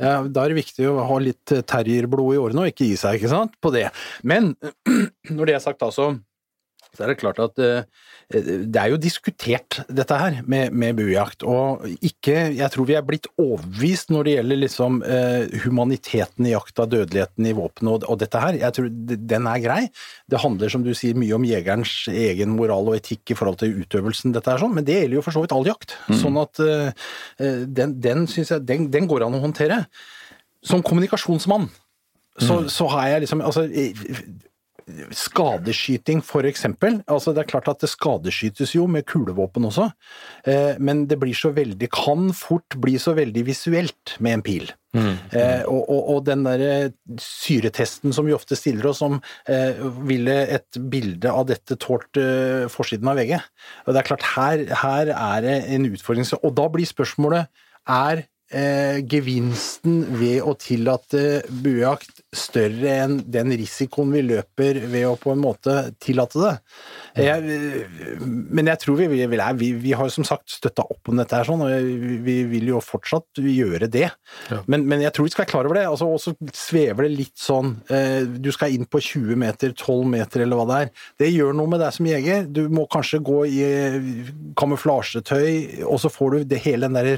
ja, 0.00 0.14
da 0.26 0.44
er 0.44 0.52
det 0.52 0.58
viktig 0.58 0.88
å 0.90 1.04
ha 1.08 1.18
litt 1.22 1.54
terrierblod 1.68 2.34
i 2.34 2.40
årene 2.40 2.64
og 2.64 2.72
ikke 2.72 2.88
gi 2.88 2.98
seg, 3.00 3.18
ikke 3.18 3.32
sant, 3.32 3.56
på 3.62 3.72
det. 3.74 3.86
Men 4.26 4.52
når 5.36 5.50
det 5.50 5.56
er 5.56 5.64
sagt, 5.64 5.82
da, 5.82 5.90
så 6.94 7.04
er 7.04 7.12
det 7.12 7.20
klart 7.20 7.40
at 7.42 7.58
eh, 7.62 7.86
det 8.32 8.78
er 8.80 8.88
jo 8.92 8.98
diskutert, 9.00 9.82
dette 9.92 10.16
her, 10.16 10.38
med, 10.48 10.72
med 10.72 10.96
buejakt. 10.96 11.44
Og 11.44 11.84
ikke 12.04 12.54
Jeg 12.56 12.70
tror 12.72 12.88
vi 12.88 12.96
er 12.96 13.04
blitt 13.04 13.28
overbevist 13.40 14.12
når 14.14 14.24
det 14.24 14.34
gjelder 14.36 14.60
liksom 14.62 15.00
eh, 15.04 15.58
humaniteten 15.66 16.48
i 16.48 16.54
jakta, 16.54 16.86
dødeligheten 16.88 17.50
i 17.50 17.54
våpenet 17.56 17.92
og, 17.92 18.08
og 18.08 18.20
dette 18.22 18.40
her. 18.40 18.58
Jeg 18.62 18.76
tror 18.78 18.88
den 19.34 19.50
er 19.50 19.62
grei. 19.64 19.80
Det 20.30 20.40
handler, 20.40 20.72
som 20.72 20.86
du 20.86 20.92
sier, 20.96 21.18
mye 21.18 21.36
om 21.36 21.46
jegerens 21.48 21.94
egen 22.12 22.56
moral 22.56 22.90
og 22.90 22.98
etikk 22.98 23.34
i 23.34 23.38
forhold 23.38 23.60
til 23.60 23.76
utøvelsen, 23.84 24.34
dette 24.34 24.54
er 24.54 24.62
sånn, 24.62 24.74
men 24.76 24.86
det 24.88 24.98
gjelder 25.02 25.18
jo 25.18 25.26
for 25.26 25.36
så 25.36 25.44
vidt 25.44 25.54
all 25.56 25.68
jakt. 25.68 25.96
Sånn 26.22 26.40
at 26.40 26.62
eh, 26.64 26.90
eh, 27.42 27.64
den, 27.68 27.98
den 28.02 28.28
syns 28.30 28.54
jeg 28.54 28.66
den, 28.68 28.88
den 28.94 29.10
går 29.10 29.26
an 29.26 29.36
å 29.36 29.44
håndtere. 29.44 29.84
Som 30.64 30.80
kommunikasjonsmann 30.86 31.68
så, 32.40 32.64
så 32.72 32.88
har 32.90 33.12
jeg 33.12 33.24
liksom 33.24 33.42
altså, 33.46 33.68
eh, 33.68 33.94
Skadeskyting, 35.14 36.22
for 36.24 36.46
eksempel. 36.48 37.00
Altså, 37.10 37.32
det 37.34 37.44
er 37.44 37.50
klart 37.50 37.68
at 37.72 37.82
det 37.84 37.90
skadeskytes 37.92 38.74
jo 38.76 38.86
med 38.90 39.06
kulevåpen 39.08 39.68
også, 39.70 39.90
eh, 40.46 40.78
men 40.78 41.06
det 41.10 41.18
blir 41.22 41.36
så 41.36 41.54
veldig, 41.56 41.90
kan 41.94 42.32
fort 42.36 42.76
bli 42.80 42.98
så 43.00 43.16
veldig 43.16 43.46
visuelt 43.46 44.16
med 44.20 44.38
en 44.38 44.44
pil. 44.44 44.72
Eh, 44.94 45.64
og, 45.66 45.88
og, 45.90 46.02
og 46.14 46.20
den 46.28 46.44
der 46.46 46.92
syretesten 47.18 48.14
som 48.14 48.28
vi 48.28 48.34
ofte 48.36 48.58
stiller 48.58 48.92
oss 48.92 49.02
om, 49.02 49.18
eh, 49.50 49.80
ville 50.06 50.36
et 50.54 50.78
bilde 50.92 51.32
av 51.32 51.48
dette 51.50 51.78
tålt 51.82 52.20
eh, 52.20 52.68
forsiden 52.70 53.10
av 53.10 53.18
VG? 53.18 53.34
Og 53.86 53.94
det 53.94 54.02
er 54.02 54.10
klart, 54.12 54.28
her, 54.36 54.62
her 54.84 55.10
er 55.14 55.42
det 55.44 55.58
en 55.74 55.88
utfordring. 55.90 56.28
Og 56.42 56.54
da 56.54 56.68
blir 56.70 56.88
spørsmålet 56.88 57.50
er 57.90 58.24
eh, 58.54 59.00
gevinsten 59.10 60.02
ved 60.18 60.42
å 60.46 60.54
tillate 60.58 61.42
buejakt 61.48 62.22
større 62.34 62.96
enn 63.04 63.18
den 63.30 63.52
risikoen 63.54 64.12
vi 64.14 64.22
løper 64.26 64.80
ved 64.90 65.06
å 65.08 65.16
på 65.20 65.32
en 65.34 65.42
måte 65.42 65.76
tillate 66.02 66.40
det. 66.40 66.54
Jeg, 67.24 67.84
men 68.24 68.70
jeg 68.72 68.80
tror 68.82 68.98
vi, 68.98 69.08
vi, 69.12 69.20
vi, 69.26 69.70
vi, 69.78 69.92
har 69.94 70.10
som 70.10 70.26
sagt 70.26 70.50
støtta 70.50 70.86
opp 70.90 71.10
om 71.10 71.20
dette 71.20 71.38
her, 71.38 71.46
sånn, 71.46 71.62
og 71.62 71.74
vi, 71.74 72.18
vi 72.24 72.36
vil 72.50 72.72
jo 72.72 72.82
fortsatt 72.82 73.38
gjøre 73.38 73.88
det. 73.90 74.08
Men, 74.70 74.86
men 74.90 75.04
jeg 75.04 75.14
tror 75.14 75.28
vi 75.28 75.34
skal 75.34 75.44
være 75.44 75.52
klar 75.52 75.68
over 75.68 75.78
det. 75.78 75.86
Altså, 75.90 76.08
og 76.10 76.22
så 76.22 76.34
svever 76.54 77.06
det 77.06 77.14
litt 77.14 77.36
sånn 77.40 77.76
eh, 77.92 78.24
Du 78.24 78.50
skal 78.54 78.74
inn 78.74 78.88
på 78.90 79.00
20 79.02 79.38
meter, 79.40 79.74
12 79.76 80.10
meter 80.10 80.44
eller 80.44 80.58
hva 80.58 80.66
det 80.70 80.80
er. 80.84 80.92
Det 81.22 81.30
gjør 81.30 81.54
noe 81.56 81.70
med 81.70 81.82
deg 81.84 81.94
som 81.96 82.10
jeger. 82.10 82.48
Du 82.50 82.64
må 82.72 82.86
kanskje 82.90 83.22
gå 83.24 83.38
i 83.50 83.60
eh, 83.66 83.98
kamuflasjetøy, 84.58 85.84
og 85.86 86.00
så 86.02 86.10
får 86.12 86.34
du 86.34 86.48
det 86.54 86.62
hele 86.66 86.88
den 86.88 86.98
der 86.98 87.14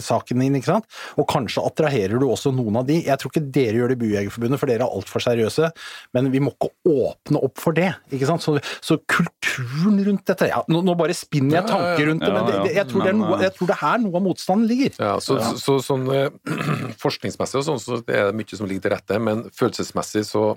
Rambo-image-saken 0.00 0.40
din, 0.40 0.56
ikke 0.58 0.70
sant? 0.70 0.86
Og 1.18 1.26
kanskje 1.30 1.62
attraherer 1.64 2.18
du 2.20 2.26
også 2.28 2.52
noen 2.54 2.80
av 2.80 2.86
de. 2.88 3.00
Jeg 3.06 3.20
tror 3.20 3.32
ikke 3.32 3.50
dere 3.52 3.78
gjør 3.78 3.92
det 3.92 3.98
i 3.98 4.00
Bujegerforbundet, 4.00 4.60
for 4.60 4.70
dere 4.70 4.86
er 4.86 4.96
altfor 4.98 5.24
seriøse, 5.24 5.70
men 6.16 6.30
vi 6.32 6.40
må 6.40 6.52
ikke 6.54 6.70
åpne 6.88 7.42
opp 7.44 7.60
for 7.60 7.76
det, 7.76 7.90
ikke 8.10 8.28
sant? 8.28 8.44
Så, 8.44 8.56
så 8.84 8.98
kulturen 9.10 10.00
rundt 10.06 10.26
dette 10.30 10.50
ja, 10.50 10.62
nå, 10.70 10.82
nå 10.86 10.96
bare 10.98 11.14
spinner 11.16 11.60
jeg 11.60 11.60
Ja, 11.60 11.66
ja, 11.66 11.70
ja. 11.70 11.94
tanker 11.94 12.10
rundt 12.10 12.24
det, 12.24 12.32
men 12.34 12.46
det, 12.48 12.58
det, 12.64 12.74
jeg, 12.78 12.88
tror 12.90 13.04
det 13.04 13.12
er 13.12 13.18
noe, 13.18 13.32
eh, 13.36 13.46
jeg 13.46 13.56
tror 13.56 13.70
det 13.70 13.76
er 13.76 13.82
her 13.82 14.04
noe 14.04 14.20
av 14.20 14.24
motstanden 14.24 14.70
ligger. 14.70 14.94
Ja, 15.00 15.16
så, 15.22 15.38
så, 15.40 15.56
så 15.60 15.78
sånn 15.90 16.06
eh, 16.14 16.28
forskningsmessig 17.04 17.60
og 17.60 17.66
sånn, 17.68 17.82
så 17.82 18.00
er 18.06 18.30
det 18.30 18.38
mye 18.40 18.60
som 18.60 18.70
ligger 18.70 18.88
til 18.88 18.96
rette, 18.96 19.20
men 19.22 19.46
følelsesmessig 19.56 20.26
så 20.28 20.50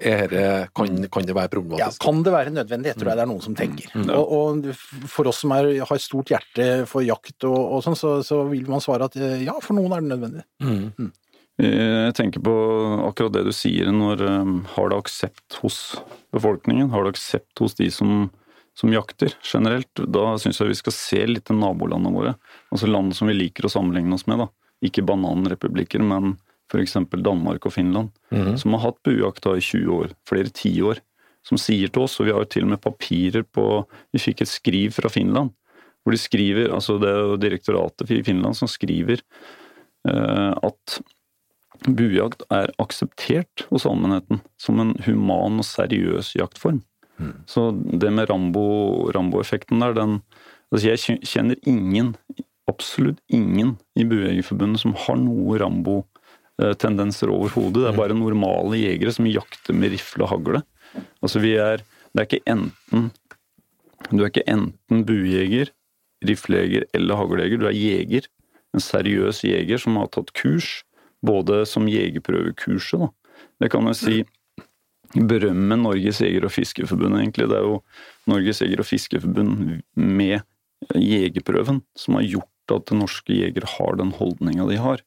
er 0.00 0.32
kan, 0.76 1.00
kan 1.12 1.26
det 1.28 1.36
være 1.36 1.52
problematisk? 1.52 2.00
Ja, 2.00 2.04
kan 2.06 2.22
det 2.26 2.32
være 2.34 2.52
nødvendig? 2.54 2.92
Jeg 2.92 3.00
tror 3.00 3.12
jeg 3.12 3.20
det 3.20 3.24
er 3.24 3.30
noen 3.30 3.44
som 3.44 3.56
tenker. 3.58 3.90
Og, 4.16 4.34
og 4.36 5.08
for 5.10 5.30
oss 5.30 5.42
som 5.44 5.54
er, 5.56 5.72
har 5.86 6.02
stort 6.02 6.32
hjerte 6.32 6.68
for 6.90 7.04
jakt 7.06 7.48
og, 7.48 7.58
og 7.58 7.84
sånn, 7.84 7.98
så, 7.98 8.18
så 8.26 8.42
vil 8.50 8.68
man 8.70 8.82
svare 8.84 9.10
at 9.10 9.18
eh, 9.20 9.42
ja, 9.46 9.56
for 9.64 9.78
noen 9.78 9.96
er 9.96 10.04
det 10.04 10.12
nødvendig. 10.12 10.46
Mm. 10.64 11.10
Jeg 11.60 12.14
tenker 12.16 12.40
på 12.40 12.52
akkurat 13.04 13.34
det 13.34 13.44
du 13.44 13.52
sier 13.52 13.90
når 13.92 14.22
um, 14.24 14.52
Har 14.76 14.88
det 14.88 15.00
aksept 15.02 15.58
hos 15.60 15.80
befolkningen? 16.32 16.88
Har 16.94 17.04
det 17.04 17.16
aksept 17.16 17.60
hos 17.60 17.76
de 17.76 17.90
som, 17.92 18.30
som 18.78 18.92
jakter 18.94 19.34
generelt? 19.44 20.04
Da 20.08 20.38
syns 20.40 20.62
jeg 20.62 20.72
vi 20.72 20.78
skal 20.78 20.96
se 20.96 21.20
litt 21.28 21.48
til 21.50 21.60
nabolandene 21.60 22.14
våre. 22.14 22.36
Altså 22.72 22.88
land 22.88 23.12
som 23.18 23.28
vi 23.28 23.36
liker 23.36 23.68
å 23.68 23.72
sammenligne 23.72 24.16
oss 24.16 24.24
med. 24.30 24.40
da. 24.40 24.48
Ikke 24.88 25.04
bananrepublikker, 25.04 26.00
men 26.00 26.38
f.eks. 26.70 26.96
Danmark 27.10 27.66
og 27.66 27.74
Finland. 27.74 28.10
Som 28.58 28.74
har 28.76 28.84
hatt 28.88 29.00
buejakt 29.06 29.46
i 29.50 29.60
20 29.60 29.94
år, 29.96 30.12
flere 30.28 30.52
tiår. 30.54 31.00
Som 31.46 31.58
sier 31.58 31.88
til 31.88 32.04
oss, 32.04 32.18
og 32.20 32.28
vi 32.28 32.32
har 32.34 32.44
jo 32.44 32.50
til 32.52 32.66
og 32.66 32.74
med 32.74 32.82
papirer 32.84 33.42
på 33.48 33.86
Vi 34.12 34.20
fikk 34.20 34.42
et 34.44 34.50
skriv 34.52 34.92
fra 34.92 35.08
Finland. 35.08 35.54
Hvor 36.04 36.12
de 36.12 36.20
skriver, 36.20 36.70
altså 36.72 36.98
Det 37.00 37.08
er 37.08 37.18
jo 37.24 37.40
direktoratet 37.40 38.10
i 38.10 38.22
Finland 38.24 38.56
som 38.56 38.68
skriver 38.68 39.20
eh, 40.08 40.52
at 40.62 41.00
buejakt 41.88 42.42
er 42.52 42.72
akseptert 42.78 43.64
hos 43.70 43.86
allmennheten 43.88 44.42
som 44.60 44.80
en 44.80 44.94
human 45.06 45.60
og 45.60 45.64
seriøs 45.64 46.34
jaktform. 46.36 46.82
Så 47.46 47.70
det 48.00 48.12
med 48.12 48.28
Rambo- 48.30 49.10
Rambo-effekten 49.12 49.80
der, 49.80 49.92
den 49.94 50.22
Altså, 50.72 50.86
jeg 50.86 51.18
kjenner 51.26 51.56
ingen, 51.66 52.12
absolutt 52.70 53.18
ingen 53.28 53.72
i 53.98 54.04
Buejegerforbundet 54.06 54.78
som 54.78 54.92
har 54.94 55.16
noe 55.18 55.56
Rambo-tendenser 56.60 57.30
overhodet. 57.30 57.82
Det 57.82 57.88
er 57.88 57.96
bare 57.96 58.16
normale 58.16 58.76
jegere 58.76 59.12
som 59.12 59.26
jakter 59.26 59.74
med 59.74 59.92
rifle 59.94 60.24
og 60.24 60.30
hagle. 60.30 60.62
Altså, 61.22 61.40
vi 61.40 61.56
er 61.56 61.82
Det 62.12 62.20
er 62.20 62.26
ikke 62.26 62.50
enten 62.50 63.10
Du 64.10 64.24
er 64.24 64.30
ikke 64.30 64.48
enten 64.48 65.04
buejeger, 65.06 65.70
riflejeger 66.26 66.84
eller 66.92 67.14
haglejeger. 67.14 67.58
Du 67.58 67.66
er 67.66 67.76
jeger. 67.76 68.26
En 68.74 68.80
seriøs 68.80 69.44
jeger 69.44 69.78
som 69.78 69.96
har 69.96 70.08
tatt 70.08 70.32
kurs, 70.32 70.82
både 71.22 71.66
som 71.66 71.86
jegerprøvekurset, 71.86 72.98
da. 72.98 73.08
Det 73.60 73.70
kan 73.70 73.86
jeg 73.86 73.96
si 73.96 74.24
berømme 75.14 75.76
Norges 75.76 76.20
jeger- 76.20 76.44
og 76.44 76.50
fiskerforbund, 76.50 77.14
egentlig. 77.14 77.48
Det 77.48 77.56
er 77.56 77.62
jo 77.62 77.82
Norges 78.26 78.60
jeger- 78.60 78.80
og 78.80 78.86
fiskerforbund 78.86 79.82
med 79.94 80.40
jegerprøven 80.94 81.82
som 81.96 82.14
har 82.14 82.22
gjort 82.22 82.74
at 82.74 82.90
norske 82.90 83.34
jegere 83.34 83.66
har 83.66 83.96
den 83.96 84.12
holdninga 84.12 84.66
de 84.68 84.78
har. 84.78 85.02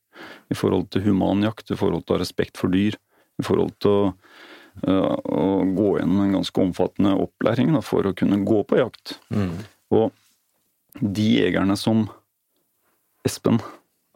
I 0.51 0.57
forhold 0.57 0.89
til 0.93 1.05
humanjakt, 1.07 1.71
i 1.71 1.77
forhold 1.79 2.05
til 2.05 2.15
å 2.15 2.17
ha 2.17 2.23
respekt 2.23 2.59
for 2.61 2.73
dyr, 2.73 2.97
i 3.39 3.45
forhold 3.45 3.73
til 3.83 3.91
å, 3.91 4.09
uh, 4.87 5.15
å 5.17 5.45
gå 5.73 5.87
gjennom 5.99 6.25
en 6.25 6.35
ganske 6.39 6.65
omfattende 6.65 7.15
opplæring 7.23 7.73
da, 7.73 7.81
for 7.85 8.05
å 8.05 8.15
kunne 8.17 8.43
gå 8.45 8.63
på 8.69 8.81
jakt. 8.81 9.17
Og 9.93 10.11
de 11.01 11.29
jegerne 11.39 11.77
som 11.79 12.05
Espen 13.25 13.61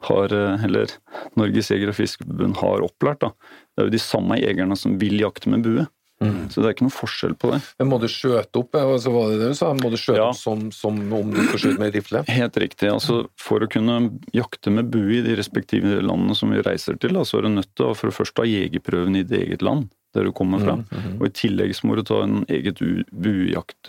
har, 0.05 0.33
øh, 0.33 0.63
eller 0.63 0.91
Norges 1.39 1.71
jeger- 1.71 1.89
og 1.89 1.95
fiskerforbund 1.97 2.57
har 2.59 2.83
opplært, 2.85 3.23
da, 3.23 3.29
det 3.73 3.81
er 3.81 3.87
jo 3.87 3.95
de 3.95 4.01
samme 4.03 4.37
jegerne 4.37 4.77
som 4.77 4.97
vil 4.99 5.17
jakte 5.21 5.49
med 5.49 5.63
bue. 5.63 5.87
Så 6.17 6.61
det 6.63 6.65
er 6.65 6.73
ikke 6.73 6.85
noe 6.87 6.95
forskjell 6.95 7.35
på 7.37 7.51
det. 7.53 7.59
Men 7.77 7.89
må 7.91 7.99
du 8.01 8.07
skjøte 8.09 8.57
opp, 8.63 8.73
altså, 8.79 9.11
var 9.13 9.27
det 9.29 9.37
det 9.43 9.49
du 9.51 9.57
sa? 9.59 9.67
Må 9.77 9.91
du 9.93 9.97
skjøte 10.01 10.17
Ja. 10.17 10.29
opp 10.31 10.39
som, 10.39 10.71
som 10.73 10.97
om 11.13 11.29
du 11.35 11.41
skal 11.45 11.59
skyte 11.61 11.79
med 11.83 11.93
rifle? 11.93 12.23
Helt 12.27 12.57
riktig. 12.57 12.89
altså 12.89 13.27
For 13.37 13.61
å 13.61 13.69
kunne 13.69 13.99
jakte 14.33 14.71
med 14.73 14.89
bue 14.89 15.19
i 15.19 15.21
de 15.21 15.35
respektive 15.37 15.99
landene 16.01 16.33
som 16.35 16.49
vi 16.49 16.63
reiser 16.65 16.97
til, 16.97 17.13
da, 17.13 17.21
så 17.27 17.37
er 17.37 17.45
du 17.45 17.49
nødt 17.59 17.69
til 17.77 17.85
å 17.91 17.95
for 17.95 18.09
det 18.09 18.17
første 18.17 18.41
ha 18.41 18.49
jegerprøven 18.49 19.19
i 19.19 19.23
ditt 19.27 19.37
eget 19.43 19.61
land, 19.61 19.91
der 20.17 20.23
du 20.25 20.31
kommer 20.33 20.57
fra. 20.63 20.79
Og 21.19 21.27
I 21.29 21.33
tillegg 21.37 21.75
så 21.77 21.85
må 21.85 21.99
du 21.99 22.03
ta 22.07 22.23
en 22.25 22.41
eget 22.49 22.81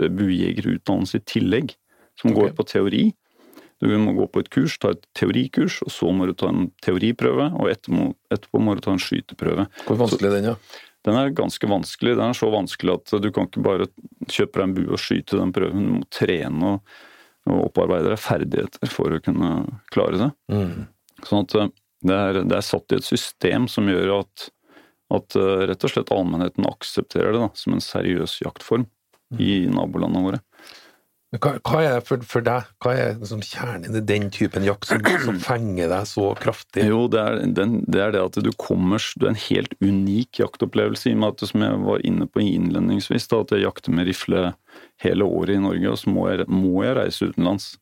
buejegerutdannelse 0.04 1.20
i 1.20 1.24
tillegg, 1.32 1.72
som 2.20 2.34
går 2.36 2.52
på 2.58 2.66
teori. 2.68 3.06
Du 3.78 3.86
må 4.02 4.10
gå 4.16 4.26
på 4.34 4.40
et 4.42 4.48
kurs, 4.50 4.74
ta 4.82 4.90
et 4.90 5.04
teorikurs, 5.14 5.76
og 5.86 5.92
så 5.94 6.10
må 6.12 6.26
du 6.26 6.32
ta 6.34 6.48
en 6.50 6.64
teoriprøve, 6.82 7.52
og 7.54 7.68
etterpå, 7.70 8.08
etterpå 8.34 8.60
må 8.60 8.74
du 8.74 8.82
ta 8.82 8.90
en 8.96 8.98
skyteprøve. 9.02 9.68
Hvor 9.86 10.00
vanskelig 10.00 10.26
er 10.32 10.34
den, 10.40 10.48
ja? 10.50 10.56
Den 11.06 11.16
er 11.18 11.34
ganske 11.36 11.70
vanskelig. 11.70 12.16
Den 12.18 12.32
er 12.32 12.36
så 12.36 12.48
vanskelig 12.52 12.96
at 12.98 13.12
du 13.22 13.28
kan 13.34 13.48
ikke 13.48 13.64
bare 13.64 13.86
kjøpe 14.26 14.58
deg 14.58 14.64
en 14.66 14.76
bue 14.76 14.94
og 14.96 15.02
skyte 15.02 15.38
den 15.38 15.54
prøven. 15.54 15.86
Du 15.86 15.96
må 16.00 16.08
trene 16.12 16.72
og, 16.74 16.94
og 17.48 17.68
opparbeide 17.68 18.12
deg 18.12 18.22
ferdigheter 18.22 18.92
for 18.92 19.14
å 19.14 19.22
kunne 19.24 19.52
klare 19.94 20.22
det. 20.24 20.30
Sånn 21.28 21.46
at 21.46 21.56
eh, 21.58 21.72
det 22.08 22.14
er, 22.14 22.40
det 22.46 22.58
er 22.58 22.66
satt 22.66 22.94
i 22.94 22.98
et 23.00 23.06
system 23.06 23.66
som 23.70 23.88
gjør 23.90 24.20
at, 24.20 24.48
at 25.14 25.38
eh, 25.38 25.64
rett 25.70 25.86
og 25.86 25.94
slett 25.94 26.12
allmennheten 26.14 26.68
aksepterer 26.68 27.34
det 27.34 27.42
da, 27.46 27.50
som 27.58 27.74
en 27.74 27.82
seriøs 27.82 28.38
jaktform 28.44 28.86
i 29.42 29.66
nabolandene 29.72 30.24
våre. 30.24 30.42
Hva, 31.36 31.58
hva 31.60 31.80
er 31.84 31.98
for, 32.08 32.22
for 32.24 32.40
deg, 32.40 32.68
hva 32.80 32.92
er 32.96 33.18
liksom 33.18 33.42
kjernen 33.44 33.96
i 33.98 34.00
den 34.08 34.30
typen 34.32 34.64
jakt 34.64 34.88
som, 34.88 35.02
som 35.26 35.40
fenger 35.50 35.90
deg 35.92 36.06
så 36.08 36.30
kraftig? 36.40 36.86
Jo, 36.88 37.02
det 37.12 37.20
er, 37.20 37.42
den, 37.58 37.82
det 37.84 38.00
er 38.00 38.14
det 38.14 38.22
at 38.22 38.38
du 38.46 38.48
kommer 38.56 39.02
Du 39.20 39.26
er 39.26 39.34
en 39.34 39.42
helt 39.42 39.74
unik 39.84 40.40
jaktopplevelse, 40.40 41.10
i 41.10 41.18
og 41.18 41.20
med 41.20 41.36
at 41.36 41.50
som 41.50 41.66
jeg 41.66 41.82
var 41.84 42.06
inne 42.08 42.30
på 42.32 42.40
innledningsvis, 42.46 43.28
da, 43.28 43.42
at 43.44 43.52
jeg 43.52 43.66
jakter 43.66 43.92
med 43.98 44.08
rifle 44.08 44.46
hele 45.04 45.28
året 45.28 45.58
i 45.58 45.60
Norge, 45.66 45.92
og 45.92 46.00
så 46.00 46.14
må 46.16 46.24
jeg, 46.30 46.48
må 46.48 46.80
jeg 46.86 46.96
reise 46.96 47.28
utenlands. 47.28 47.74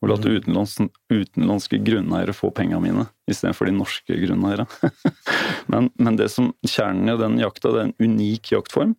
Og 0.00 0.08
la 0.08 0.16
utenlands, 0.16 0.78
utenlandske 1.12 1.80
grunneiere 1.84 2.36
få 2.36 2.48
pengene 2.56 2.80
mine, 2.84 3.08
istedenfor 3.28 3.68
de 3.68 3.76
norske 3.76 4.16
grunneiere. 4.16 4.68
men, 5.72 5.88
men 6.00 6.16
det 6.20 6.30
som 6.32 6.52
kjernen 6.68 7.12
i 7.12 7.20
den 7.20 7.40
jakta, 7.40 7.72
det 7.72 7.80
er 7.80 7.90
en 7.90 8.12
unik 8.12 8.52
jaktform. 8.54 8.94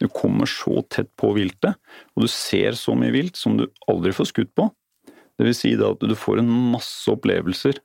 Du 0.00 0.08
kommer 0.12 0.48
så 0.50 0.82
tett 0.92 1.08
på 1.18 1.32
viltet, 1.36 1.76
og 2.16 2.26
du 2.26 2.28
ser 2.32 2.76
så 2.78 2.94
mye 2.98 3.14
vilt 3.14 3.36
som 3.40 3.56
du 3.58 3.66
aldri 3.88 4.12
får 4.16 4.30
skutt 4.32 4.52
på. 4.58 4.68
Det 5.36 5.44
vil 5.48 5.56
si 5.56 5.74
da 5.76 5.90
at 5.92 6.00
du 6.04 6.14
får 6.16 6.40
en 6.40 6.52
masse 6.72 7.10
opplevelser 7.12 7.80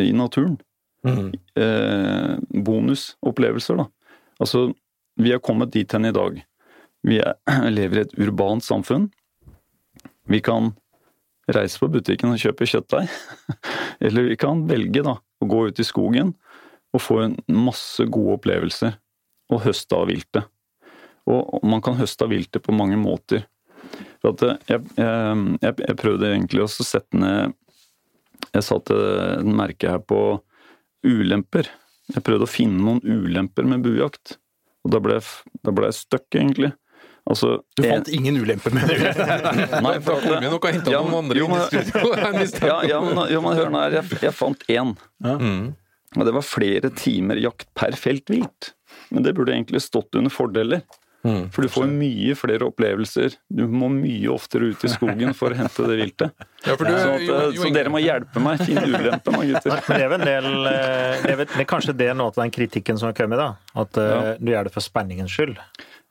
i 0.00 0.10
naturen 0.16 0.58
Mm. 1.00 1.30
eh, 1.56 2.36
bonusopplevelser, 2.60 3.78
da. 3.80 3.86
Altså, 4.40 4.66
vi 5.16 5.30
har 5.32 5.40
kommet 5.40 5.72
dit 5.72 5.92
hen 5.92 6.04
i 6.04 6.12
dag. 6.12 6.42
Vi 7.08 7.16
er, 7.24 7.38
lever 7.72 7.96
i 7.96 8.04
et 8.04 8.12
urbant 8.20 8.60
samfunn. 8.64 9.06
Vi 10.28 10.42
kan 10.44 10.74
reise 11.48 11.80
på 11.80 11.88
butikken 11.88 12.34
og 12.34 12.42
kjøpe 12.42 12.68
kjøttdeig. 12.68 13.08
Eller 14.04 14.28
vi 14.28 14.36
kan 14.36 14.66
velge 14.68 15.02
da, 15.06 15.16
å 15.40 15.48
gå 15.48 15.62
ut 15.70 15.80
i 15.80 15.88
skogen 15.88 16.34
og 16.92 17.00
få 17.00 17.20
en 17.24 17.36
masse 17.48 18.04
gode 18.10 18.36
opplevelser 18.36 18.98
og 19.50 19.64
høste 19.64 19.96
av 19.96 20.10
viltet. 20.12 20.44
Og 21.30 21.64
man 21.66 21.82
kan 21.84 21.98
høste 22.00 22.26
av 22.26 22.32
viltet 22.34 22.62
på 22.66 22.74
mange 22.74 22.98
måter. 23.00 23.44
For 24.22 24.32
at 24.34 24.42
eh, 24.46 24.56
jeg, 24.74 24.84
jeg, 24.98 25.44
jeg, 25.62 25.74
jeg 25.86 25.98
prøvde 26.00 26.30
egentlig 26.34 26.62
også 26.64 26.84
å 26.84 26.88
sette 26.90 27.16
ned 27.20 27.54
Jeg 28.54 28.64
satte 28.66 28.96
et 29.38 29.46
merke 29.46 29.90
her 29.94 30.00
på 30.02 30.20
ulemper. 31.06 31.68
Jeg 32.10 32.22
prøvde 32.26 32.46
å 32.48 32.50
finne 32.50 32.82
noen 32.82 33.00
ulemper 33.06 33.66
med 33.68 33.84
buejakt, 33.84 34.36
og 34.84 34.94
da 34.94 35.00
ble 35.04 35.18
da 35.62 35.74
ble 35.76 35.90
jeg 35.90 35.98
stuck, 36.00 36.26
egentlig. 36.34 36.72
Altså, 37.30 37.60
Du 37.76 37.84
en- 37.84 37.92
fant 38.00 38.08
ingen 38.16 38.38
ulemper 38.40 38.72
med 38.74 38.88
det? 38.88 38.96
Nei, 39.84 39.92
For 40.02 40.16
da 40.16 40.20
kom 40.24 40.42
jo 40.42 40.50
noe 40.50 40.56
og 40.58 40.66
henta 40.72 40.90
Ja, 40.90 41.02
noen 41.04 41.18
andre 41.20 41.38
jo, 41.42 41.46
i 41.46 41.52
men- 41.52 41.66
studio. 41.68 42.14
i 42.42 42.46
stedet. 42.48 42.70
ja, 42.72 42.78
ja, 42.90 42.98
men, 43.04 43.20
jo, 43.30 43.42
men 43.44 43.58
hør 43.60 43.70
nå 43.70 43.82
her, 43.84 43.98
jeg, 44.00 44.18
jeg 44.24 44.34
fant 44.34 44.64
én. 44.72 44.94
Mm. 45.22 45.60
Og 46.16 46.26
det 46.26 46.34
var 46.34 46.42
flere 46.48 46.90
timer 46.98 47.38
jakt 47.38 47.68
per 47.78 47.94
feltvilt. 48.00 48.72
Men 49.14 49.22
det 49.22 49.36
burde 49.36 49.54
egentlig 49.54 49.84
stått 49.84 50.16
under 50.18 50.32
fordeler. 50.34 50.82
Mm. 51.20 51.50
For 51.52 51.66
du 51.66 51.68
får 51.68 51.84
mye 51.92 52.32
flere 52.38 52.64
opplevelser. 52.70 53.34
Du 53.52 53.66
må 53.68 53.90
mye 53.92 54.30
oftere 54.32 54.70
ut 54.72 54.84
i 54.86 54.88
skogen 54.88 55.34
for 55.36 55.52
å 55.52 55.58
hente 55.58 55.88
det 55.90 55.98
viltet. 56.00 56.32
Ja, 56.60 56.74
for 56.76 56.84
du, 56.84 56.92
Så, 56.92 57.10
at, 57.16 57.22
jo, 57.24 57.34
eh, 57.34 57.44
jo, 57.56 57.62
så 57.64 57.70
dere 57.72 57.92
må 57.92 58.00
hjelpe 58.00 58.40
meg. 58.44 58.60
Finn 58.68 58.80
ulempen 58.84 59.36
da, 59.36 59.42
gutter. 59.48 59.78
Men 59.88 59.96
det 59.96 60.06
er 60.06 60.14
en 60.16 60.24
del 60.28 60.48
eh, 60.70 61.22
det 61.24 61.30
er, 61.32 61.42
det 61.44 61.62
er 61.64 61.68
kanskje 61.68 61.94
det 61.96 62.08
noe 62.16 62.32
av 62.32 62.36
den 62.40 62.52
kritikken 62.52 63.00
som 63.00 63.08
har 63.10 63.16
kommet, 63.16 63.40
da. 63.40 63.50
At 63.80 63.96
eh, 64.00 64.10
Ja. 64.10 64.34
du 64.40 64.52
gjør 64.52 64.68
det 64.68 64.74
for 64.74 64.84
spenningens 64.84 65.32
skyld. 65.36 65.56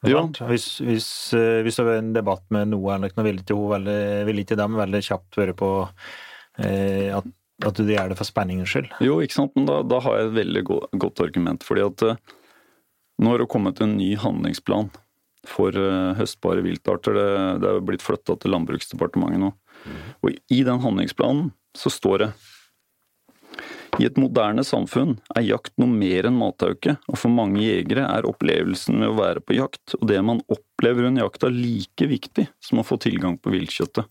Hvis, 0.05 0.65
hvis, 0.79 1.09
eh, 1.37 1.59
hvis 1.65 1.77
det 1.81 1.85
var 1.89 1.99
en 1.99 2.13
debatt 2.15 2.45
med 2.55 2.69
Noah 2.71 2.95
eller 2.97 3.11
noe, 3.13 3.25
ville 3.27 3.41
ikke 3.43 3.57
hun 3.57 3.73
veldig, 3.75 3.99
ville 4.29 4.45
ikke 4.45 4.57
dem 4.61 4.77
veldig 4.79 5.01
kjapt 5.09 5.37
høre 5.41 5.53
på 5.59 5.69
eh, 6.63 7.09
at, 7.17 7.27
at 7.67 7.81
du 7.81 7.89
gjør 7.91 8.13
det 8.13 8.17
for 8.19 8.29
spenningens 8.29 8.71
skyld. 8.73 8.89
Jo, 9.03 9.19
ikke 9.25 9.37
sant, 9.41 9.53
men 9.57 9.67
da, 9.69 9.81
da 9.83 9.99
har 10.05 10.17
jeg 10.21 10.29
et 10.29 10.37
veldig 10.39 10.63
godt 11.03 11.23
argument. 11.25 11.65
Fordi 11.67 11.85
at 11.85 12.05
eh, 12.07 12.21
nå 13.19 13.33
har 13.33 13.41
det 13.41 13.49
kommet 13.51 13.81
en 13.83 13.97
ny 13.99 14.13
handlingsplan 14.19 14.89
for 15.47 15.75
eh, 15.75 16.13
høstbare 16.19 16.63
viltarter. 16.65 17.15
Det, 17.15 17.27
det 17.63 17.69
er 17.69 17.79
jo 17.79 17.87
blitt 17.91 18.05
flytta 18.05 18.37
til 18.39 18.55
Landbruksdepartementet 18.55 19.43
nå. 19.43 19.51
Og 20.23 20.35
i 20.51 20.63
den 20.67 20.81
handlingsplanen 20.83 21.51
så 21.77 21.91
står 21.93 22.23
det 22.23 22.31
i 23.99 24.05
et 24.07 24.19
moderne 24.21 24.63
samfunn 24.63 25.17
er 25.35 25.43
jakt 25.43 25.73
noe 25.81 25.91
mer 25.91 26.29
enn 26.29 26.37
matauke, 26.39 26.95
og 27.09 27.17
for 27.19 27.33
mange 27.33 27.59
jegere 27.65 28.05
er 28.07 28.27
opplevelsen 28.29 28.99
med 29.01 29.11
å 29.11 29.17
være 29.17 29.43
på 29.43 29.57
jakt 29.57 29.95
og 29.97 30.05
det 30.11 30.21
man 30.23 30.39
opplever 30.47 31.09
under 31.09 31.25
jakta 31.25 31.49
like 31.51 32.07
viktig 32.07 32.45
som 32.63 32.79
å 32.79 32.85
få 32.87 32.99
tilgang 33.01 33.35
på 33.41 33.51
viltkjøttet. 33.51 34.07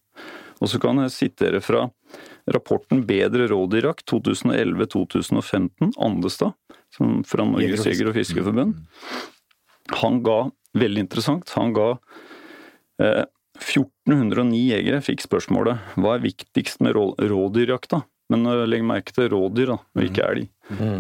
Og 0.59 0.69
så 0.69 0.81
kan 0.83 1.01
jeg 1.05 1.15
sitere 1.15 1.63
fra 1.65 1.87
rapporten 2.55 3.03
Bedre 3.09 3.49
rådyrjakt 3.51 4.07
2011-2015, 4.11 5.93
Andestad, 6.01 6.55
som 6.97 7.23
fra 7.29 7.45
Norges 7.45 7.85
jeger- 7.87 8.11
og 8.11 8.17
fiskerforbund. 8.17 8.77
Han 10.03 10.23
ga, 10.25 10.39
veldig 10.77 11.05
interessant, 11.07 11.51
han 11.57 11.73
ga 11.77 11.89
eh, 13.03 13.25
1409 13.59 14.61
jegere 14.69 15.01
fikk 15.05 15.25
spørsmålet 15.25 15.97
hva 15.99 16.15
er 16.17 16.25
viktigst 16.29 16.83
med 16.85 16.97
rå- 16.97 17.17
rådyrjakta? 17.19 18.03
Men 18.33 18.47
eh, 18.47 18.65
legg 18.69 18.85
merke 18.87 19.15
til 19.17 19.31
rådyr, 19.33 19.75
da, 19.75 19.79
og 19.97 20.05
ikke 20.05 20.25
elg. 20.29 20.49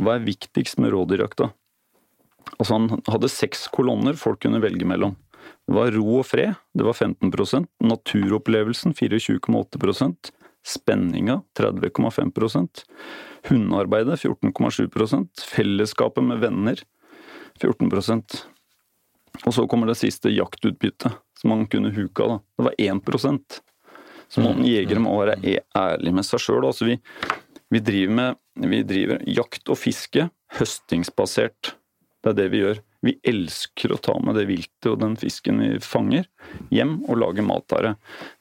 Hva 0.03 0.17
er 0.17 0.27
viktigst 0.27 0.81
med 0.81 0.95
rådyrjakta? 0.97 1.51
Altså 2.57 2.79
Han 2.79 3.03
hadde 3.07 3.29
seks 3.29 3.67
kolonner 3.69 4.17
folk 4.17 4.41
kunne 4.45 4.63
velge 4.65 4.87
mellom. 4.89 5.17
Det 5.69 5.75
var 5.77 5.93
ro 5.93 6.19
og 6.23 6.25
fred, 6.25 6.57
det 6.77 6.85
var 6.85 6.97
15% 6.97 7.69
Naturopplevelsen 7.85 8.95
24,8 8.97 10.33
Spenninga 10.67 11.43
30,5% 11.59 12.85
Hundearbeidet 13.49 14.21
14,7% 14.21 15.45
Fellesskapet 15.55 16.25
med 16.25 16.43
venner 16.43 16.83
14% 17.61 18.39
Og 19.47 19.55
så 19.55 19.67
kommer 19.71 19.91
det 19.91 19.99
siste 20.01 20.33
jaktutbyttet, 20.33 21.15
som 21.39 21.53
man 21.53 21.67
kunne 21.71 21.93
huka. 21.95 22.27
da. 22.27 22.41
Det 22.59 22.65
var 22.69 22.75
1% 22.79 23.61
Så 24.29 24.45
man 24.45 24.65
jegere 24.67 25.01
må 25.01 25.15
være 25.21 25.61
ærlig 25.77 26.13
med 26.15 26.27
seg 26.27 26.43
sjøl. 26.43 26.67
Altså 26.67 26.85
vi, 26.85 26.99
vi, 27.71 27.81
driver 27.81 28.15
med, 28.15 28.43
vi 28.69 28.83
driver 28.85 29.23
jakt 29.25 29.71
og 29.73 29.79
fiske 29.81 30.29
høstingsbasert. 30.59 31.75
Det 32.23 32.33
er 32.33 32.37
det 32.37 32.49
vi 32.53 32.61
gjør. 32.65 32.83
Vi 33.07 33.15
elsker 33.31 33.95
å 33.95 34.01
ta 34.03 34.17
med 34.21 34.35
det 34.37 34.49
viltet 34.49 34.91
og 34.91 34.99
den 35.01 35.15
fisken 35.17 35.63
vi 35.63 35.79
fanger, 35.81 36.27
hjem 36.75 36.99
og 37.07 37.21
lage 37.23 37.45
mat 37.47 37.73
av 37.77 37.85
det. 37.85 37.93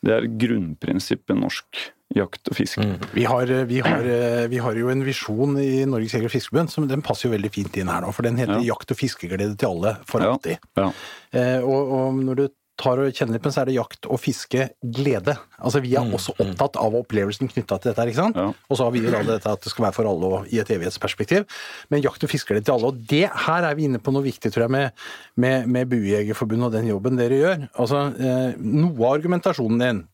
Det 0.02 0.16
er 0.16 0.32
grunnprinsippet 0.42 1.38
norsk 1.38 1.84
jakt 2.18 2.52
og 2.52 2.58
fiske. 2.58 2.86
Vi 3.16 3.24
har, 3.30 3.46
vi, 3.70 3.80
har, 3.86 4.12
vi 4.52 4.58
har 4.64 4.80
jo 4.82 4.90
en 4.94 5.06
visjon 5.08 5.58
i 5.62 5.86
Norges 5.90 6.14
Jeger- 6.18 6.30
og 6.32 6.36
Fiskerforbund 6.36 6.74
som 6.74 6.88
den 6.90 7.02
passer 7.06 7.30
jo 7.30 7.36
veldig 7.38 7.52
fint 7.54 7.78
inn 7.78 7.88
her 7.94 8.02
nå. 8.06 8.12
For 8.16 8.26
den 8.28 8.38
heter 8.42 8.58
Ja. 8.60 8.74
'Jakt 8.74 8.92
og 8.92 8.98
fiskeglede 9.00 9.56
til 9.58 9.70
alle 9.70 9.98
for 10.06 10.20
alltid'. 10.26 10.58
Ja. 10.78 10.92
Eh, 11.34 11.60
og, 11.64 11.92
og 11.94 12.24
når 12.26 12.36
du 12.44 12.48
tar 12.78 13.00
og 13.02 13.10
kjenner 13.10 13.34
litt 13.34 13.42
på 13.42 13.50
den, 13.50 13.54
så 13.56 13.62
er 13.64 13.70
det 13.72 13.74
jakt 13.74 14.06
og 14.06 14.20
fiske 14.22 14.68
glede. 14.86 15.34
Altså 15.58 15.80
Vi 15.82 15.96
er 15.98 16.06
også 16.14 16.36
opptatt 16.38 16.76
av 16.78 16.94
opplevelsen 16.94 17.50
knytta 17.50 17.80
til 17.82 17.90
dette. 17.90 17.98
her, 18.04 18.08
ikke 18.12 18.20
sant? 18.22 18.36
Ja. 18.38 18.52
Og 18.70 18.78
så 18.78 18.84
har 18.86 18.92
vi 18.94 19.00
jo 19.02 19.10
da 19.10 19.24
dette 19.26 19.50
at 19.50 19.64
det 19.66 19.72
skal 19.74 19.86
være 19.88 19.96
for 19.98 20.06
alle 20.06 20.26
og 20.30 20.46
i 20.54 20.60
et 20.62 20.70
evighetsperspektiv. 20.70 21.48
Men 21.90 22.04
jakt 22.06 22.22
og 22.24 22.30
fiskeglede 22.30 22.66
til 22.66 22.76
alle. 22.76 22.92
Og 22.94 23.00
det 23.10 23.24
her 23.48 23.64
er 23.66 23.74
vi 23.80 23.86
inne 23.90 23.98
på 23.98 24.14
noe 24.14 24.22
viktig, 24.22 24.52
tror 24.54 24.68
jeg, 24.68 24.70
med, 24.78 24.92
med, 25.42 25.66
med 25.74 25.90
Buejegerforbundet 25.90 26.66
og 26.70 26.72
den 26.78 26.88
jobben 26.94 27.18
dere 27.18 27.42
gjør. 27.42 27.66
Altså, 27.82 28.14
eh, 28.14 28.54
Noe 28.62 28.94
av 29.08 29.18
argumentasjonen 29.18 29.80
din 29.82 30.04
eh, 30.04 30.06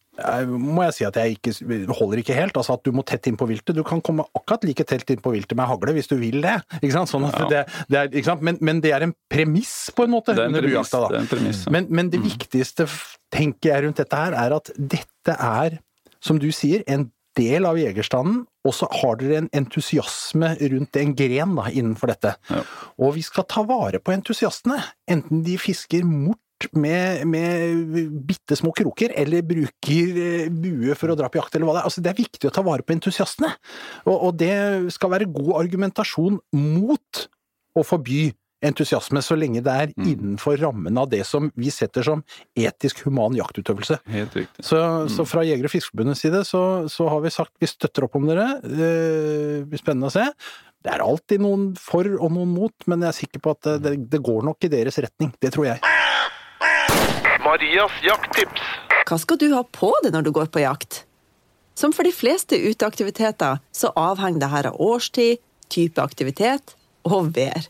må 0.46 0.84
jeg 0.86 0.94
si 0.94 1.06
at 1.08 1.16
jeg 1.18 1.38
ikke 1.40 1.54
holder 1.98 2.20
ikke 2.22 2.36
helt. 2.38 2.58
Altså 2.60 2.76
at 2.78 2.84
du 2.86 2.92
må 2.94 3.02
tett 3.08 3.26
inn 3.32 3.38
på 3.40 3.48
viltet. 3.50 3.74
Du 3.76 3.82
kan 3.88 4.02
komme 4.06 4.26
akkurat 4.38 4.64
like 4.68 4.86
tett 4.86 5.10
inn 5.10 5.24
på 5.24 5.34
viltet 5.34 5.58
med 5.58 5.66
hagle 5.66 5.96
hvis 5.98 6.08
du 6.12 6.16
vil 6.22 6.42
det. 6.46 6.60
ikke 6.82 6.94
sant? 6.94 7.10
Sånn 7.10 7.26
at 7.30 7.40
Ja. 7.40 7.48
det, 7.50 7.64
det 7.90 7.98
er, 8.00 8.12
ikke 8.14 8.30
sant? 8.30 8.46
Men, 8.46 8.60
men 8.62 8.82
det 8.84 8.94
er 8.94 9.08
en 9.08 9.16
premiss, 9.32 9.90
på 9.96 10.06
en 10.06 10.14
måte, 10.14 10.36
er 10.36 10.46
en 10.46 10.54
under 10.54 10.62
premiss. 10.62 10.92
bujakta. 10.94 11.02
da. 11.10 11.26
Premiss 11.34 11.64
ja. 11.66 11.74
Men, 11.74 11.88
men 11.90 12.12
det 12.14 12.22
viktigste, 12.22 12.86
tenker 13.34 13.74
jeg 13.74 13.88
rundt 13.88 13.98
dette 14.04 14.16
her, 14.22 14.38
er 14.38 14.54
at 14.60 14.70
dette 14.78 15.34
er, 15.40 15.80
som 16.22 16.38
du 16.40 16.52
sier, 16.54 16.86
en 16.88 17.10
del 17.34 17.66
av 17.66 17.80
jegerstanden, 17.82 18.44
og 18.64 18.76
så 18.78 18.86
har 19.02 19.16
dere 19.18 19.40
en 19.42 19.50
entusiasme 19.58 20.54
rundt 20.62 20.96
en 21.02 21.16
gren 21.18 21.56
da, 21.58 21.66
innenfor 21.74 22.14
dette. 22.14 22.36
Ja. 22.54 22.62
Og 23.02 23.16
vi 23.18 23.24
skal 23.26 23.48
ta 23.50 23.64
vare 23.66 23.98
på 24.00 24.14
entusiastene, 24.14 24.78
enten 25.10 25.42
de 25.44 25.58
fisker 25.58 26.06
mort 26.06 26.38
med, 26.78 27.24
med 27.30 28.20
bitte 28.28 28.58
små 28.60 28.74
kroker, 28.76 29.14
eller 29.20 29.46
bruker 29.48 30.20
eh, 30.24 30.52
bue 30.52 30.96
for 31.00 31.14
å 31.14 31.18
dra 31.20 31.30
på 31.32 31.42
jakt, 31.42 31.56
eller 31.56 31.70
hva 31.70 31.78
det 31.78 31.84
er. 31.84 31.90
Altså, 31.90 32.04
det 32.04 32.14
er 32.14 32.22
viktig 32.22 32.50
å 32.50 32.54
ta 32.54 32.64
vare 32.66 32.86
på 32.86 32.96
entusiastene. 32.96 33.52
Og, 34.06 34.16
og 34.16 34.32
det 34.42 34.54
skal 34.96 35.14
være 35.16 35.32
god 35.34 35.54
argumentasjon 35.64 36.40
mot 36.58 37.28
å 37.74 37.86
forby 37.88 38.32
entusiasme, 38.64 39.22
så 39.24 39.36
lenge 39.36 39.64
det 39.64 39.74
er 39.74 39.94
innenfor 40.00 40.58
rammen 40.62 40.98
av 41.00 41.10
det 41.12 41.24
som 41.28 41.50
vi 41.60 41.72
setter 41.74 42.06
som 42.06 42.24
etisk 42.56 43.04
human 43.08 43.36
jaktutøvelse. 43.38 44.00
Helt 44.14 44.38
riktig. 44.40 44.66
Så, 44.66 44.80
så 45.12 45.26
fra 45.28 45.44
Jeger- 45.48 45.68
og 45.68 45.74
Fiskerforbundets 45.74 46.24
side 46.24 46.44
så, 46.48 46.64
så 46.92 47.10
har 47.12 47.24
vi 47.26 47.34
sagt 47.34 47.54
vi 47.60 47.70
støtter 47.70 48.08
opp 48.08 48.16
om 48.20 48.30
dere. 48.30 48.48
Det 48.64 48.94
blir 49.68 49.84
spennende 49.84 50.12
å 50.12 50.16
se. 50.16 50.30
Det 50.84 50.92
er 50.92 51.04
alltid 51.04 51.44
noen 51.44 51.70
for 51.80 52.08
og 52.18 52.34
noen 52.36 52.52
mot, 52.52 52.88
men 52.92 53.06
jeg 53.06 53.12
er 53.12 53.20
sikker 53.22 53.44
på 53.44 53.54
at 53.56 53.70
det, 53.84 53.96
det 54.12 54.24
går 54.24 54.44
nok 54.50 54.68
i 54.68 54.72
deres 54.72 55.00
retning. 55.04 55.32
Det 55.40 55.54
tror 55.56 55.70
jeg. 55.72 55.93
Marias 57.54 57.92
jakttips. 58.02 58.62
Hva 59.06 59.18
skal 59.22 59.38
du 59.38 59.52
ha 59.54 59.60
på 59.78 59.92
deg 60.02 60.16
når 60.16 60.24
du 60.26 60.32
går 60.34 60.48
på 60.50 60.64
jakt? 60.64 61.04
Som 61.78 61.92
for 61.94 62.08
de 62.08 62.14
fleste 62.16 62.58
uteaktiviteter 62.58 63.60
så 63.70 63.92
avhenger 64.00 64.42
det 64.42 64.50
her 64.50 64.70
av 64.72 64.80
årstid, 64.82 65.38
type 65.70 66.02
aktivitet 66.02 66.74
og 67.06 67.30
vær. 67.36 67.68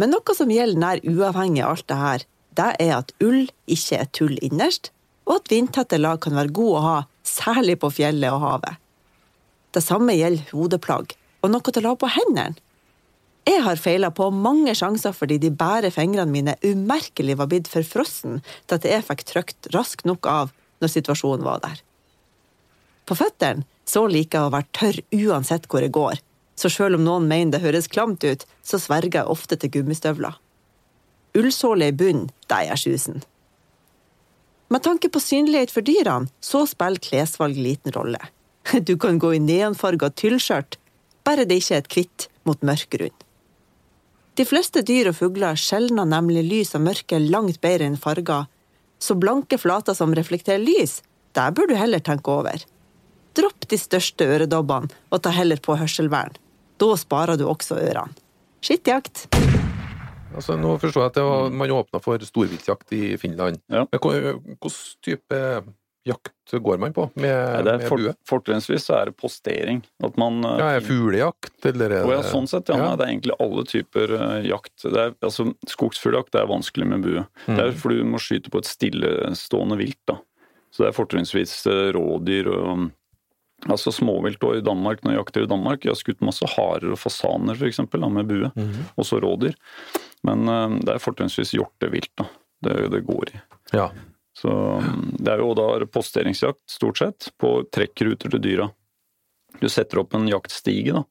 Men 0.00 0.14
noe 0.14 0.36
som 0.38 0.48
gjelder 0.48 0.80
nær 0.80 1.02
uavhengig 1.04 1.60
av 1.60 1.74
alt 1.74 1.86
det 1.92 1.98
her, 2.00 2.24
det 2.56 2.70
er 2.86 2.94
at 3.02 3.12
ull 3.20 3.42
ikke 3.68 4.00
er 4.00 4.08
tull 4.16 4.40
innerst, 4.40 4.94
og 5.28 5.42
at 5.42 5.52
vindtette 5.52 6.00
lag 6.00 6.22
kan 6.24 6.40
være 6.40 6.56
gode 6.56 6.80
å 6.80 6.86
ha, 6.86 6.96
særlig 7.20 7.76
på 7.84 7.92
fjellet 7.98 8.32
og 8.32 8.46
havet. 8.46 8.80
Det 9.76 9.84
samme 9.84 10.16
gjelder 10.16 10.56
hodeplagg 10.56 11.12
og 11.44 11.52
noe 11.52 11.68
til 11.68 11.84
å 11.84 11.92
ha 11.92 12.00
på 12.00 12.14
hendene. 12.16 12.56
Jeg 13.48 13.62
har 13.64 13.80
feila 13.80 14.10
på 14.12 14.28
mange 14.34 14.74
sjanser 14.76 15.14
fordi 15.16 15.38
de 15.40 15.50
bære 15.52 15.90
fingrene 15.94 16.30
mine 16.32 16.56
umerkelig 16.64 17.38
var 17.40 17.48
blitt 17.50 17.70
for 17.72 17.86
frossen 17.86 18.40
til 18.68 18.76
at 18.76 18.88
jeg 18.88 19.06
fikk 19.06 19.24
trykt 19.28 19.70
raskt 19.74 20.06
nok 20.08 20.28
av 20.28 20.52
når 20.80 20.92
situasjonen 20.94 21.46
var 21.46 21.62
der. 21.64 21.80
På 23.08 23.16
føttene 23.18 23.64
så 23.88 24.04
liker 24.06 24.38
jeg 24.38 24.48
å 24.48 24.54
være 24.54 24.70
tørr 24.76 25.00
uansett 25.16 25.66
hvor 25.70 25.82
jeg 25.84 25.94
går, 25.96 26.20
så 26.60 26.70
selv 26.70 27.00
om 27.00 27.06
noen 27.06 27.26
mener 27.28 27.56
det 27.56 27.64
høres 27.64 27.88
klamt 27.90 28.24
ut, 28.24 28.44
så 28.62 28.78
sverger 28.78 29.22
jeg 29.22 29.32
ofte 29.32 29.56
til 29.58 29.72
gummistøvler. 29.74 30.36
Ullsåle 31.36 31.88
i 31.90 31.96
bunnen, 31.96 32.28
det 32.50 32.60
er 32.70 32.78
sjusen. 32.78 33.22
Med 34.70 34.84
tanke 34.86 35.10
på 35.10 35.22
synlighet 35.22 35.72
for 35.74 35.82
dyrene, 35.86 36.30
så 36.38 36.62
spiller 36.70 37.02
klesvalg 37.02 37.58
liten 37.58 37.94
rolle. 37.96 38.20
Du 38.86 38.94
kan 39.00 39.18
gå 39.18 39.32
i 39.34 39.42
neonfarga 39.42 40.12
tyllskjørt, 40.14 40.76
bare 41.26 41.48
det 41.48 41.58
ikke 41.62 41.74
er 41.74 41.82
et 41.82 41.94
hvitt 41.96 42.28
mot 42.46 42.62
mørk 42.66 42.86
grunn. 42.94 43.16
De 44.40 44.46
fleste 44.48 44.80
dyr 44.88 45.10
og 45.10 45.18
fugler 45.18 45.58
skjelner 45.60 46.06
nemlig 46.08 46.40
lys 46.46 46.70
og 46.78 46.80
mørke 46.86 47.18
langt 47.20 47.58
bedre 47.60 47.84
enn 47.90 47.98
farger, 48.00 48.46
så 48.96 49.12
blanke 49.20 49.58
flater 49.60 49.92
som 49.92 50.14
reflekterer 50.16 50.62
lys, 50.62 51.02
der 51.36 51.52
bør 51.52 51.68
du 51.68 51.74
heller 51.76 52.00
tenke 52.00 52.32
over. 52.32 52.62
Dropp 53.36 53.66
de 53.68 53.76
største 53.76 54.24
øredobbene 54.24 54.88
og 55.12 55.20
ta 55.20 55.34
heller 55.36 55.60
på 55.60 55.76
hørselvern. 55.76 56.38
Da 56.80 56.88
sparer 56.96 57.36
du 57.36 57.44
også 57.52 57.76
ørene. 57.82 58.16
Skittjakt! 58.64 59.26
Altså, 60.30 60.56
nå 60.56 60.72
forstår 60.80 61.04
jeg 61.04 61.12
at 61.12 61.20
det 61.20 61.26
var, 61.28 61.52
man 61.60 61.76
åpna 61.76 62.00
for 62.00 62.24
storviltjakt 62.24 62.96
i 62.96 63.04
Finland. 63.20 63.60
Ja. 63.68 63.84
Men 63.92 64.00
Hvilken 64.00 64.76
type 65.04 65.42
jakt 66.08 66.32
går 66.50 66.78
man 66.82 66.92
på 66.96 67.04
med, 67.14 67.28
Nei, 67.30 67.62
det 67.62 67.72
er 67.74 67.78
med 67.78 67.86
for, 67.88 68.00
bue? 68.02 68.12
Fortrinnsvis 68.26 68.86
så 68.88 68.96
er 68.98 69.10
det 69.10 69.16
postering. 69.20 69.82
At 70.02 70.16
man 70.18 70.40
eh, 70.44 70.56
Ja, 70.58 70.68
er 70.78 70.86
fuglejakt, 70.86 71.52
eller 71.68 71.92
er 72.00 72.06
det 72.08 72.14
ja, 72.16 72.22
sånn 72.26 72.48
sett, 72.50 72.68
ja. 72.72 72.78
ja. 72.80 72.94
det 72.98 73.04
er 73.06 73.12
egentlig 73.12 73.36
alle 73.38 73.64
typer 73.68 74.14
eh, 74.16 74.48
jakt. 74.48 74.74
Det 74.82 74.96
er, 75.04 75.12
altså, 75.22 75.50
Skogsfugljakt 75.70 76.34
er 76.40 76.48
vanskelig 76.50 76.88
med 76.90 77.04
bue. 77.06 77.26
Det 77.46 77.54
Mm. 77.54 77.60
er 77.68 77.76
fordi 77.78 78.00
du 78.00 78.08
må 78.10 78.18
skyte 78.22 78.50
på 78.50 78.58
et 78.62 78.66
stillestående 78.70 79.76
vilt. 79.78 80.00
da. 80.10 80.16
Så 80.72 80.82
det 80.84 80.88
er 80.90 80.96
fortrinnsvis 80.98 81.54
eh, 81.66 81.90
rådyr 81.98 82.50
og 82.54 82.88
Altså 83.68 83.92
småvilt 83.92 84.40
og 84.48 84.54
i 84.56 84.62
Danmark, 84.64 85.02
når 85.04 85.12
jeg 85.12 85.18
jakter 85.20 85.42
i 85.44 85.48
Danmark, 85.50 85.82
jeg 85.84 85.90
har 85.92 85.98
skutt 86.00 86.22
masse 86.24 86.46
harer 86.48 86.94
og 86.94 86.96
fasaner 86.96 87.58
for 87.60 87.68
eksempel, 87.68 88.00
da, 88.00 88.08
med 88.08 88.24
bue. 88.30 88.48
og 88.48 89.02
Også 89.04 89.18
rådyr. 89.20 89.52
Men 90.24 90.48
eh, 90.48 90.78
det 90.80 90.94
er 90.94 91.02
fortrinnsvis 91.04 91.52
hjortevilt 91.58 92.08
da. 92.16 92.24
det, 92.64 92.78
det 92.94 93.02
går 93.04 93.34
i. 93.34 93.40
Ja. 93.76 93.90
Så 94.40 94.48
mm, 94.80 95.16
det 95.20 95.32
er 95.34 95.42
jo 95.42 95.52
da 95.58 95.66
posteringsjakt, 95.92 96.62
stort 96.70 97.00
sett, 97.02 97.30
på 97.40 97.58
trekkruter 97.72 98.30
til 98.32 98.40
dyra. 98.40 98.68
Du 99.60 99.66
setter 99.68 100.00
opp 100.00 100.14
en 100.16 100.28
jaktstige, 100.30 100.94
da, 100.96 101.02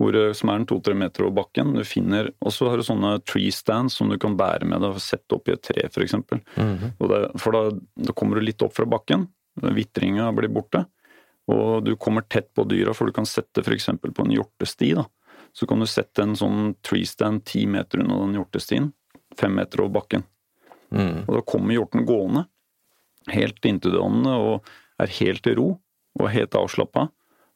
hvor, 0.00 0.16
eh, 0.16 0.32
som 0.38 0.48
er 0.52 0.60
en 0.62 0.66
to-tre 0.70 0.94
meter 0.96 1.26
over 1.26 1.42
bakken. 1.42 1.74
Du 1.76 1.82
finner, 1.84 2.30
Og 2.40 2.52
så 2.54 2.70
har 2.70 2.80
du 2.80 2.86
sånne 2.86 3.18
tree 3.28 3.50
stands 3.52 3.94
som 3.98 4.08
du 4.08 4.16
kan 4.18 4.36
bære 4.38 4.64
med 4.64 4.80
deg 4.80 4.94
og 4.96 5.02
sette 5.04 5.36
opp 5.36 5.48
i 5.50 5.52
et 5.52 5.62
tre, 5.62 5.84
f.eks. 5.90 6.14
Og 6.16 7.08
det- 7.12 7.40
For 7.42 7.52
da, 7.52 7.62
da 8.08 8.12
kommer 8.16 8.36
du 8.40 8.46
litt 8.46 8.62
opp 8.62 8.72
fra 8.78 8.86
bakken, 8.86 9.28
vitringa 9.60 10.30
blir 10.34 10.48
borte, 10.48 10.86
og 11.52 11.84
du 11.84 11.94
kommer 11.96 12.22
tett 12.22 12.54
på 12.54 12.64
dyra, 12.66 12.94
for 12.94 13.04
du 13.06 13.12
kan 13.12 13.26
sette 13.28 13.60
f.eks. 13.60 13.86
på 14.00 14.24
en 14.24 14.32
hjortesti. 14.38 14.94
da. 14.94 15.04
Så 15.52 15.66
kan 15.68 15.78
du 15.80 15.84
sette 15.84 16.22
en 16.22 16.34
sånn 16.34 16.74
tree 16.82 17.04
stand 17.04 17.44
ti 17.44 17.66
meter 17.66 18.00
unna 18.00 18.16
den 18.24 18.34
hjortestien, 18.40 18.92
fem 19.36 19.54
meter 19.54 19.82
over 19.82 20.00
bakken. 20.00 20.24
Mm. 20.90 21.28
Og 21.28 21.34
da 21.36 21.40
kommer 21.42 21.74
hjorten 21.74 22.06
gående, 22.06 22.46
helt 23.28 23.60
inntildanende 23.64 24.30
og 24.38 24.62
er 25.00 25.06
helt 25.20 25.46
i 25.46 25.54
ro 25.54 25.78
og 26.20 26.30
helt 26.30 26.54
avslappa. 26.54 27.08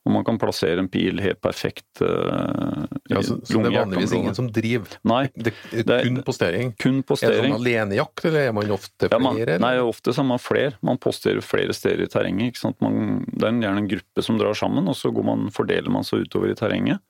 Og 0.06 0.12
man 0.14 0.22
kan 0.22 0.38
plassere 0.38 0.78
en 0.78 0.86
pil 0.88 1.18
helt 1.18 1.40
perfekt 1.42 1.98
uh, 2.00 2.86
ja 3.10 3.18
så, 3.26 3.40
så 3.42 3.58
det 3.58 3.72
er 3.72 3.80
vanligvis 3.80 4.12
ingen 4.14 4.36
som 4.38 4.46
driver? 4.54 4.86
Nei, 5.02 5.24
Det 5.34 5.52
Det 5.72 5.90
er- 5.90 6.04
kun 6.06 6.22
postering? 6.22 6.70
kun 6.78 6.92
Er 6.92 7.00
det 7.02 7.06
postering. 7.08 7.50
sånn 7.52 7.58
alenejakt, 7.58 8.24
eller 8.24 8.46
er 8.48 8.52
man 8.52 8.70
ofte 8.70 9.08
Ja, 9.10 9.18
man, 9.18 9.34
flere? 9.34 9.58
nei, 9.58 9.72
ofte 9.82 10.14
så 10.14 10.20
er 10.22 10.28
man 10.30 10.38
flere. 10.38 10.74
Man 10.80 10.98
posterer 10.98 11.42
flere 11.42 11.74
steder 11.74 12.04
i 12.04 12.06
terrenget. 12.06 12.52
ikke 12.54 12.62
sant? 12.62 12.80
Man, 12.80 13.24
det 13.34 13.42
er 13.48 13.58
gjerne 13.66 13.78
en 13.82 13.88
gruppe 13.88 14.22
som 14.22 14.38
drar 14.38 14.54
sammen, 14.54 14.86
og 14.88 14.94
så 14.94 15.10
går 15.12 15.24
man, 15.24 15.50
fordeler 15.50 15.90
man 15.90 16.04
seg 16.04 16.22
utover 16.28 16.50
i 16.50 16.54
terrenget. 16.54 17.00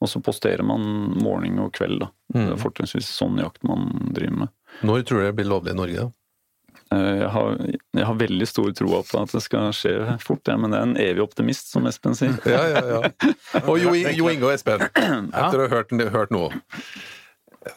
Og 0.00 0.08
så 0.08 0.22
posterer 0.22 0.64
man 0.64 0.80
morgen 1.20 1.58
og 1.58 1.72
kveld. 1.74 1.98
da. 2.00 2.06
Det 2.32 2.40
Mm. 2.48 2.52
er 2.52 2.56
fortrinnsvis 2.56 3.12
sånn 3.12 3.36
jakt 3.42 3.62
man 3.62 4.10
driver 4.14 4.36
med. 4.38 4.48
Når 4.82 5.02
tror 5.04 5.18
du 5.20 5.26
det 5.26 5.36
blir 5.36 5.50
lovlig 5.52 5.70
i 5.72 5.74
Norge? 5.74 5.96
da? 5.96 6.12
Eh, 6.94 7.18
Jeg 7.22 7.30
har, 7.34 7.58
jeg 7.98 8.06
har 8.08 8.18
veldig 8.22 8.48
stor 8.48 8.72
tro 8.76 9.02
på 9.04 9.20
at 9.20 9.34
det 9.34 9.42
skal 9.44 9.70
skje 9.76 9.94
fort, 10.24 10.42
ja, 10.48 10.56
men 10.60 10.72
det 10.72 10.78
er 10.80 10.86
en 10.88 10.96
evig 11.02 11.24
optimist, 11.24 11.70
som 11.72 11.86
Espen 11.90 12.16
sier. 12.18 12.36
Ja, 12.48 12.64
ja, 12.72 12.82
ja. 12.94 13.32
Og 13.66 13.76
Jo, 13.82 13.92
jo 13.92 14.30
Inge 14.32 14.48
og 14.48 14.54
Espen, 14.54 14.86
etter 14.88 15.58
å 15.58 15.66
ha 15.66 15.70
hørt, 15.72 15.92
hørt 16.14 16.34
noe 16.34 16.50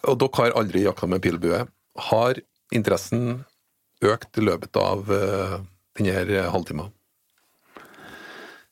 Og 0.07 0.17
dere 0.21 0.31
har 0.39 0.57
aldri 0.59 0.85
jakta 0.85 1.09
med 1.09 1.23
pilbue. 1.23 1.65
Har 2.11 2.39
interessen 2.71 3.43
økt 4.01 4.39
i 4.39 4.45
løpet 4.45 4.77
av 4.79 5.09
uh, 5.11 5.59
denne 5.99 6.45
halvtimen? 6.53 6.89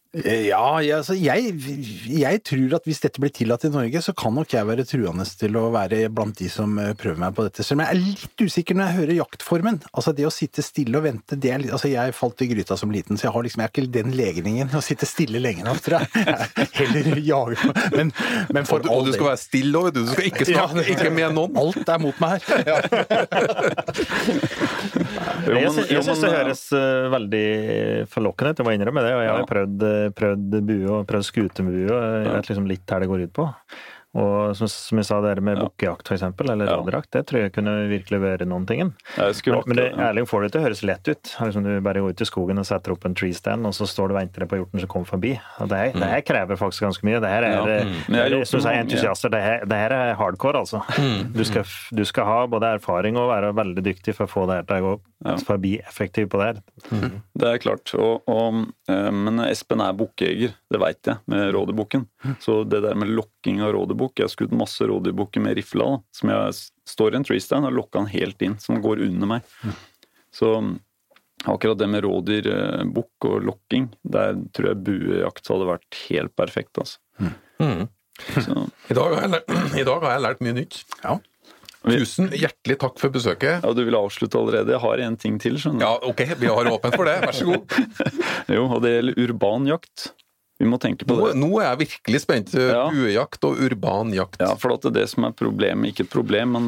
Eh, 0.09 0.47
Ja, 0.49 0.79
jeg, 0.81 0.95
altså, 0.97 1.13
jeg, 1.13 1.51
jeg 2.09 2.39
tror 2.47 2.71
at 2.79 2.87
hvis 2.89 3.01
dette 3.03 3.21
blir 3.21 3.29
tillatt 3.35 3.61
i 3.67 3.69
Norge, 3.69 4.01
så 4.01 4.09
kan 4.17 4.33
nok 4.33 4.49
jeg 4.55 4.65
være 4.65 4.81
truende 4.89 5.21
til 5.37 5.53
å 5.59 5.67
være 5.73 5.99
blant 6.09 6.33
de 6.39 6.47
som 6.49 6.71
eh, 6.81 6.95
prøver 6.97 7.19
meg 7.21 7.35
på 7.37 7.45
dette. 7.45 7.61
Selv 7.65 7.77
om 7.77 7.83
jeg 7.85 7.93
er 7.93 7.99
litt 8.01 8.41
usikker 8.41 8.73
når 8.79 8.87
jeg 8.89 8.97
hører 9.03 9.13
jaktformen. 9.19 9.77
Altså 9.93 10.13
det 10.17 10.25
å 10.25 10.31
sitte 10.33 10.65
stille 10.65 10.97
og 10.97 11.05
vente, 11.05 11.37
det 11.37 11.51
er 11.53 11.61
litt 11.61 11.75
Altså 11.75 11.91
jeg 11.91 12.15
falt 12.17 12.41
i 12.41 12.47
gryta 12.49 12.73
som 12.79 12.89
liten, 12.93 13.19
så 13.21 13.27
jeg 13.27 13.35
har 13.35 13.45
liksom 13.45 13.61
jeg 13.61 13.69
har 13.69 13.73
ikke 13.75 13.93
den 13.99 14.15
legningen 14.17 14.73
å 14.73 14.81
sitte 14.81 15.05
stille 15.05 15.37
lenge 15.43 15.61
nok, 15.67 15.77
tror 15.85 16.01
jeg. 16.01 16.07
Heller 16.79 17.21
jage 17.21 17.69
Men, 17.93 18.09
men 18.55 18.65
for 18.65 18.81
Og 18.81 18.85
du, 18.87 18.89
og 18.95 19.05
du 19.05 19.13
skal 19.13 19.29
være 19.29 19.41
stille 19.43 19.77
òg, 19.77 19.91
vet 19.91 19.99
du. 19.99 20.01
Du 20.09 20.13
skal 20.15 20.31
ikke 20.31 20.49
snakke, 20.49 20.81
Ja. 20.87 20.87
ikke 20.95 21.13
med 21.13 21.37
noen. 21.37 21.53
Alt 21.61 21.85
er 21.93 22.01
mot 22.01 22.17
meg 22.25 22.39
her. 22.39 22.43
Ja. 22.69 22.77
Jeg, 25.49 25.71
syns 26.03 26.19
det 26.21 26.27
eh, 26.29 26.33
høres 26.35 26.61
veldig 27.13 27.43
forlokkende 28.11 28.51
ut, 28.53 28.59
jeg 28.61 28.67
må 28.67 28.73
innrømme 28.75 29.03
det. 29.05 29.13
Og 29.15 29.21
jeg 29.23 29.31
har 29.33 29.45
prøvd, 29.49 29.85
prøvd 30.17 30.59
bue 30.71 30.89
og 30.99 31.07
prøvd 31.09 31.29
skutebue, 31.29 31.87
og 31.91 32.03
jeg 32.25 32.33
vet 32.35 32.51
liksom 32.53 32.67
litt 32.71 32.89
her 32.95 32.99
det 33.05 33.09
går 33.11 33.27
ut 33.27 33.33
på. 33.39 33.49
Og 34.17 34.55
som, 34.57 34.65
som 34.73 34.97
jeg 34.97 35.05
sa, 35.05 35.19
det 35.21 35.35
med 35.45 35.59
Ja. 35.59 35.67
bukkejakt 35.67 36.09
eksempel, 36.15 36.49
eller 36.49 36.65
Ja. 36.65 36.77
rådyrjakt, 36.79 37.11
det 37.13 37.27
tror 37.29 37.43
jeg 37.43 37.51
kunne 37.53 37.75
virkelig 37.91 38.17
være 38.23 38.47
noen 38.49 38.65
ting. 38.65 38.79
Men, 38.81 39.61
men 39.67 39.77
det, 39.77 39.85
ærlig 40.01 40.23
får 40.27 40.41
det 40.41 40.51
til 40.55 40.61
å 40.61 40.63
høres 40.65 40.81
lett 40.81 41.07
ut. 41.11 41.35
Liksom 41.37 41.63
du 41.63 41.75
bare 41.85 42.01
går 42.01 42.09
ut 42.17 42.23
i 42.25 42.25
skogen 42.25 42.57
og 42.57 42.65
setter 42.65 42.95
opp 42.95 43.05
en 43.05 43.13
tree 43.13 43.37
stand, 43.37 43.67
og 43.69 43.75
så 43.77 43.85
står 43.85 44.09
du 44.09 44.15
og 44.15 44.19
venter 44.19 44.47
på 44.49 44.57
hjorten 44.57 44.81
som 44.81 44.89
kommer 44.89 45.05
forbi. 45.05 45.35
Og 45.61 45.69
det, 45.69 45.77
her, 45.77 45.91
det 45.93 46.09
her 46.09 46.21
krever 46.25 46.57
faktisk 46.57 46.87
ganske 46.87 47.05
mye. 47.05 47.21
Det 47.21 47.29
her 47.29 47.43
er, 47.43 47.53
Ja. 47.53 47.65
eh, 47.67 47.85
Mm. 47.85 48.15
Jeg 48.17 48.31
det 48.31 48.65
er 48.65 48.81
entusiaster. 48.81 49.29
Det 49.29 49.41
her, 49.45 49.65
det 49.69 49.77
her 49.77 49.91
er 49.93 50.15
hardcore, 50.15 50.57
altså. 50.65 50.81
Du, 51.31 51.43
skal, 51.45 51.63
du 51.93 52.03
skal 52.03 52.25
ha 52.25 52.39
både 52.47 52.65
erfaring 52.81 53.15
og 53.15 53.29
være 53.29 53.53
veldig 53.53 53.83
dyktig 53.85 54.15
for 54.17 54.25
å 54.25 54.33
få 54.33 54.47
det 54.49 54.55
her 54.57 54.63
til 54.73 54.81
å 54.81 54.97
gå 54.97 55.01
Ja. 55.25 55.57
bli 55.59 55.73
effektiv 55.79 56.29
på 56.31 56.39
det 56.39 56.45
her. 56.47 56.59
Det 57.35 57.47
er 57.49 57.57
klart. 57.59 57.91
Og, 57.99 58.23
og, 58.31 58.61
eh, 58.87 59.09
men 59.11 59.41
Espen 59.43 59.83
er 59.83 59.97
bukkejeger, 59.99 60.53
det 60.71 60.79
veit 60.79 61.09
jeg, 61.09 61.19
med 61.27 61.51
rådyrbukken. 61.55 62.05
Så 62.39 62.61
det 62.63 62.79
der 62.85 62.95
med 62.95 63.11
lokking 63.17 63.59
av 63.65 63.73
rådyrbukk 63.75 64.21
Jeg 64.21 64.29
har 64.29 64.33
skutt 64.35 64.55
masse 64.55 64.87
rådyrbukker 64.87 65.43
med 65.43 65.59
rifla, 65.59 65.89
som 66.15 66.31
jeg 66.31 66.55
står 66.87 67.13
i 67.13 67.19
en 67.19 67.27
treestand 67.27 67.67
og 67.67 67.75
lokker 67.75 67.99
den 67.99 68.13
helt 68.13 68.47
inn, 68.47 68.55
som 68.63 68.79
går 68.83 69.03
under 69.09 69.33
meg. 69.35 69.53
Så 70.31 70.53
akkurat 71.47 71.79
det 71.79 71.87
med 71.91 72.03
rådyrbukk 72.07 73.29
og 73.29 73.47
lokking, 73.51 73.91
der 74.03 74.39
tror 74.55 74.71
jeg 74.71 74.83
buejakt 74.87 75.51
hadde 75.51 75.71
vært 75.73 76.03
helt 76.07 76.35
perfekt, 76.39 76.79
altså. 76.79 76.99
Mm. 77.59 77.87
Så, 78.19 78.55
I, 78.89 78.95
dag 78.95 79.13
har 79.13 79.21
jeg 79.23 79.31
lært, 79.35 79.51
I 79.81 79.85
dag 79.87 80.03
har 80.03 80.15
jeg 80.15 80.23
lært 80.25 80.41
mye 80.43 80.55
nytt. 80.57 80.79
Ja. 81.03 81.17
Tusen 81.85 82.27
hjertelig 82.35 82.75
takk 82.81 82.97
for 82.99 83.09
besøket. 83.13 83.63
ja, 83.63 83.69
du 83.73 83.83
vil 83.87 83.95
avslutte 83.95 84.35
allerede? 84.37 84.73
Jeg 84.75 84.81
har 84.83 84.99
en 85.05 85.15
ting 85.17 85.37
til, 85.39 85.55
skjønner 85.61 85.79
du. 85.79 85.85
Ja, 85.85 85.93
ok, 86.11 86.21
vi 86.41 86.49
har 86.51 86.67
åpent 86.73 86.97
for 86.99 87.07
det. 87.07 87.13
Vær 87.23 87.31
så 87.37 87.45
god. 87.47 87.63
Jo, 88.57 88.65
og 88.67 88.81
det 88.83 88.91
gjelder 88.97 89.21
urban 89.23 89.67
jakt. 89.69 90.09
Vi 90.59 90.67
må 90.67 90.75
tenke 90.83 91.05
på 91.07 91.15
Nå, 91.15 91.27
det. 91.29 91.37
nå 91.39 91.49
er 91.61 91.69
jeg 91.69 91.79
virkelig 91.85 92.19
spent. 92.25 92.51
Ja. 92.59 92.89
Buejakt 92.91 93.45
og 93.47 93.61
urban 93.63 94.11
jakt. 94.11 94.41
Ja, 94.43 94.51
for 94.59 94.73
at 94.75 94.83
det 94.83 94.89
er 94.91 94.97
det 95.01 95.07
som 95.13 95.23
er 95.29 95.33
problemet, 95.39 95.93
ikke 95.93 96.03
et 96.07 96.11
problem, 96.11 96.51
men 96.57 96.65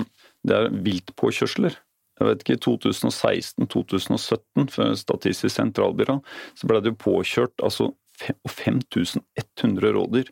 det 0.47 0.55
er 0.61 0.69
viltpåkjørsler. 0.85 1.75
Jeg 2.21 2.29
vet 2.29 2.43
ikke, 2.45 2.55
I 2.55 2.61
2016-2017, 2.63 4.69
for 4.71 4.95
Statistisk 4.95 5.55
sentralbyrå, 5.57 6.19
så 6.55 6.63
ble 6.69 6.79
det 6.85 6.93
jo 6.93 6.99
påkjørt 7.03 7.55
altså 7.65 7.89
5100 8.21 9.91
rådyr 9.97 10.29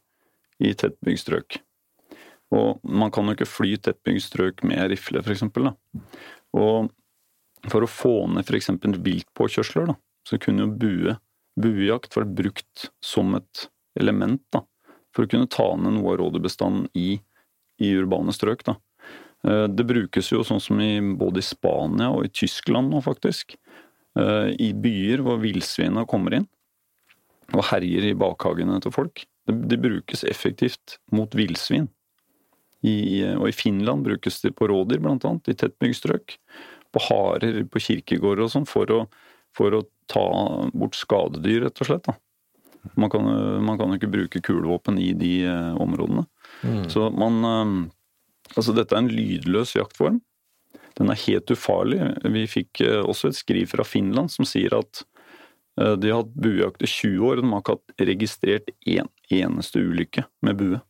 i 0.63 0.71
tettbygd 0.77 1.19
strøk. 1.23 1.57
Og 2.55 2.79
man 2.83 3.11
kan 3.13 3.27
jo 3.29 3.35
ikke 3.37 3.45
fly 3.49 3.75
tettbygd 3.77 4.23
strøk 4.25 4.63
med 4.65 4.89
rifle, 4.93 5.21
f.eks. 5.21 5.43
Og 6.57 6.89
for 7.69 7.85
å 7.85 7.89
få 7.91 8.13
ned 8.33 8.47
f.eks. 8.47 8.71
viltpåkjørsler, 9.05 9.91
da, 9.91 9.97
så 10.27 10.39
kunne 10.41 10.65
jo 10.65 10.73
bue, 10.81 11.15
buejakt 11.59 12.15
vært 12.17 12.33
brukt 12.37 12.89
som 13.05 13.35
et 13.37 13.67
element 13.99 14.41
da, 14.55 14.63
for 15.15 15.25
å 15.25 15.29
kunne 15.31 15.49
ta 15.51 15.67
ned 15.77 15.97
noe 15.97 16.13
av 16.13 16.21
rådyrbestanden 16.21 16.87
i, 16.97 17.19
i 17.83 17.91
urbane 17.99 18.33
strøk. 18.33 18.63
Da. 18.65 18.77
Eh, 19.45 19.67
Det 19.67 19.85
brukes 19.89 20.31
jo 20.31 20.41
sånn 20.47 20.63
som 20.63 20.81
i, 20.81 20.95
både 21.01 21.43
i 21.43 21.45
Spania 21.45 22.09
og 22.15 22.25
i 22.25 22.33
Tyskland 22.33 22.93
nå, 22.93 23.03
faktisk. 23.05 23.57
eh, 24.17 24.55
I 24.57 24.71
byer 24.73 25.21
hvor 25.25 25.41
villsvina 25.43 26.05
kommer 26.09 26.39
inn 26.39 26.49
og 27.53 27.65
herjer 27.71 28.11
i 28.11 28.17
bakhagene 28.17 28.77
til 28.81 28.93
folk. 28.93 29.25
Det 29.49 29.79
brukes 29.81 30.21
effektivt 30.23 30.99
mot 31.11 31.33
villsvin. 31.33 31.87
I, 32.85 32.97
og 33.35 33.49
i 33.49 33.55
Finland 33.55 34.05
brukes 34.07 34.39
det 34.41 34.53
på 34.55 34.69
rådyr, 34.71 35.01
annet, 35.03 35.51
i 35.51 35.57
tettbygd 35.57 35.97
strøk. 35.97 36.37
På 36.95 37.03
harer, 37.09 37.61
på 37.69 37.81
kirkegårder 37.83 38.47
og 38.47 38.53
sånn, 38.53 38.69
for 38.69 39.07
for 39.57 39.73
å 39.73 39.83
ta 40.09 40.25
bort 40.77 40.95
skadedyr, 40.95 41.65
rett 41.65 41.81
og 41.81 41.89
slett. 41.89 42.05
Da. 42.05 42.15
Man 42.95 43.11
kan, 43.11 43.25
man 43.65 43.77
kan 43.79 43.91
jo 43.91 43.99
ikke 43.99 44.11
bruke 44.13 44.41
kulevåpen 44.45 44.99
i 45.01 45.11
de 45.17 45.31
eh, 45.49 45.73
områdene. 45.81 46.23
Så 46.91 47.09
man 47.11 47.39
eh, 47.45 47.71
Altså, 48.57 48.73
dette 48.73 48.95
er 48.95 49.03
en 49.03 49.11
lydløs 49.13 49.75
jaktform. 49.77 50.15
Den 50.97 51.11
er 51.13 51.21
helt 51.27 51.51
ufarlig. 51.53 51.99
Vi 52.33 52.47
fikk 52.49 52.81
eh, 52.81 53.01
også 53.03 53.29
et 53.29 53.37
skriv 53.37 53.69
fra 53.71 53.85
Finland 53.85 54.33
som 54.33 54.47
sier 54.47 54.73
at 54.79 55.03
eh, 55.79 55.95
de 55.99 56.11
har 56.11 56.23
hatt 56.23 56.33
buejakt 56.33 56.83
i 56.83 56.89
20 56.89 57.27
år, 57.29 57.39
og 57.39 57.45
de 57.45 57.51
har 57.53 57.63
ikke 57.63 57.75
hatt 57.77 58.05
registrert 58.09 58.71
én 58.89 59.11
eneste 59.29 59.83
ulykke 59.83 60.25
med 60.45 60.57
bue. 60.59 60.81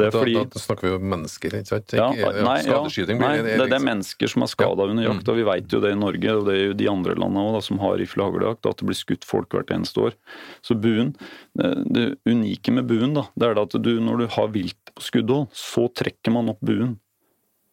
Da, 0.00 0.08
fordi 0.14 0.34
da 0.52 0.62
snakker 0.62 0.88
vi 0.88 0.92
om 0.96 1.06
mennesker, 1.12 1.56
ikke 1.58 1.70
sant? 1.70 1.94
ja, 1.96 2.08
nei, 2.12 2.56
ja, 2.66 2.80
nei, 3.20 3.32
det, 3.46 3.66
er 3.66 3.84
mennesker 3.84 4.32
som 4.32 4.44
er 4.46 4.50
skada 4.52 4.88
under 4.90 5.06
jakt, 5.06 5.30
og 5.32 5.38
vi 5.38 5.46
vet 5.48 5.76
jo 5.76 5.80
det 5.84 5.92
i 5.94 5.98
Norge, 5.98 6.34
og 6.34 6.48
det 6.48 6.56
er 6.56 6.62
jo 6.64 6.76
de 6.82 6.90
andre 6.92 7.16
landene 7.18 7.46
også, 7.46 7.56
da, 7.56 7.62
som 7.68 7.82
har 7.84 7.96
rifle- 8.00 8.26
og 8.26 8.34
haglejakt, 8.34 8.70
at 8.70 8.82
det 8.82 8.90
blir 8.90 9.00
skutt 9.00 9.28
folk 9.28 9.56
hvert 9.56 9.72
eneste 9.74 10.08
år. 10.08 10.18
Så 10.66 10.76
buen, 10.80 11.14
det, 11.58 11.72
det 11.96 12.06
unike 12.28 12.76
med 12.76 12.90
buen, 12.90 13.16
da, 13.16 13.26
det 13.34 13.50
er 13.50 13.62
at 13.62 13.78
du, 13.80 13.92
når 14.02 14.24
du 14.24 14.28
har 14.36 14.52
vilt 14.54 14.92
på 14.96 15.08
skuddhold, 15.08 15.48
så 15.56 15.88
trekker 15.96 16.34
man 16.34 16.52
opp 16.52 16.62
buen. 16.64 16.96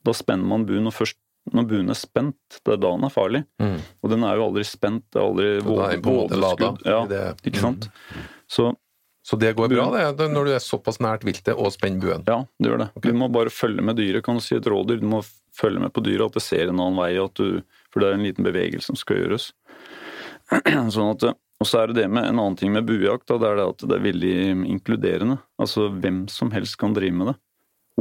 Da 0.04 0.16
spenner 0.16 0.48
man 0.50 0.68
buen, 0.68 0.88
og 0.90 0.96
først 0.96 1.20
når 1.52 1.66
buen 1.68 1.92
er 1.92 1.98
spent, 2.00 2.60
det 2.64 2.78
er 2.78 2.80
da 2.80 2.94
den 2.96 3.04
er 3.04 3.12
farlig. 3.12 3.44
Mm. 3.60 3.80
Og 4.00 4.14
den 4.14 4.24
er 4.24 4.40
jo 4.40 4.46
aldri 4.48 4.64
spent, 4.68 5.04
det 5.12 5.20
er 5.20 5.26
aldri 5.26 5.50
vådeskudd. 5.66 6.86
Ja, 6.88 7.34
ikke 7.44 7.64
sant? 7.64 7.90
Så 8.48 8.70
Så 9.24 9.38
det 9.40 9.54
går 9.56 9.72
bra, 9.72 10.12
det, 10.12 10.26
når 10.34 10.46
du 10.46 10.52
er 10.52 10.60
såpass 10.60 11.00
nært 11.00 11.24
viltet 11.24 11.56
og 11.56 11.72
spenner 11.72 12.02
buen. 12.04 12.26
Ja, 12.28 12.42
det 12.60 12.70
gjør 12.70 12.82
det. 12.82 12.90
Du 13.06 13.14
må 13.16 13.30
bare 13.32 13.54
følge 13.54 13.86
med 13.86 13.96
dyret. 13.96 14.24
Kan 14.26 14.36
du 14.40 14.44
si 14.44 14.58
et 14.58 14.68
rådyr, 14.68 15.00
du 15.00 15.08
må 15.08 15.22
følge 15.56 15.80
med 15.80 15.94
på 15.96 16.04
dyret, 16.04 16.26
at 16.28 16.40
det 16.40 16.44
ser 16.44 16.68
en 16.68 16.82
annen 16.82 17.00
vei, 17.00 17.14
at 17.22 17.40
du, 17.40 17.62
for 17.94 18.04
det 18.04 18.10
er 18.10 18.18
en 18.18 18.26
liten 18.28 18.48
bevegelse 18.48 18.92
som 18.92 19.00
skal 19.00 19.22
gjøres. 19.22 19.54
Sånn 20.96 21.14
at, 21.14 21.26
og 21.64 21.70
så 21.70 21.80
er 21.80 21.92
det 21.92 22.02
det 22.02 22.10
med 22.12 22.28
en 22.28 22.42
annen 22.42 22.60
ting 22.60 22.74
med 22.76 22.88
buejakt, 22.90 23.30
da, 23.32 23.40
det 23.40 23.48
er 23.48 23.62
det 23.62 23.70
at 23.72 23.86
det 23.88 23.96
er 23.96 24.06
veldig 24.10 24.36
inkluderende. 24.76 25.40
Altså 25.62 25.88
hvem 25.94 26.26
som 26.34 26.52
helst 26.56 26.76
kan 26.82 26.96
drive 26.98 27.16
med 27.16 27.32
det. 27.32 27.38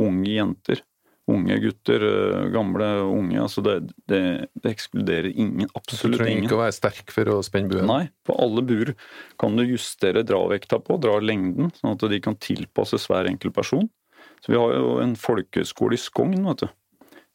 Unge 0.02 0.32
jenter, 0.32 0.82
unge 1.30 1.56
gutter, 1.62 2.02
øh, 2.02 2.48
gamle, 2.52 2.88
unge. 3.06 3.38
altså 3.40 3.62
Det, 3.62 3.76
det, 4.10 4.22
det 4.58 4.72
ekskluderer 4.72 5.30
ingen, 5.30 5.68
Du 5.70 5.94
trenger 5.94 6.26
ingen. 6.26 6.48
ikke 6.48 6.56
å 6.58 6.62
være 6.64 6.74
sterk 6.74 7.12
for 7.14 7.30
å 7.30 7.38
spenne 7.46 7.70
buen. 7.70 7.86
Nei, 7.86 8.08
på 8.26 8.34
alle 8.42 8.64
buer 8.66 8.94
kan 9.38 9.56
du 9.56 9.62
justere 9.64 10.24
dravekta 10.26 10.80
på, 10.82 10.98
dra 11.02 11.18
lengden, 11.22 11.70
sånn 11.78 11.94
at 11.94 12.06
de 12.10 12.20
kan 12.20 12.38
tilpasses 12.42 13.06
hver 13.10 13.30
enkelt 13.30 13.54
person. 13.54 13.88
Så 14.42 14.50
vi 14.50 14.58
har 14.58 14.74
jo 14.74 14.98
en 15.02 15.14
folkehøyskole 15.18 15.94
i 15.94 16.02
Skogn, 16.02 16.42
vet 16.48 16.64
du, 16.64 16.68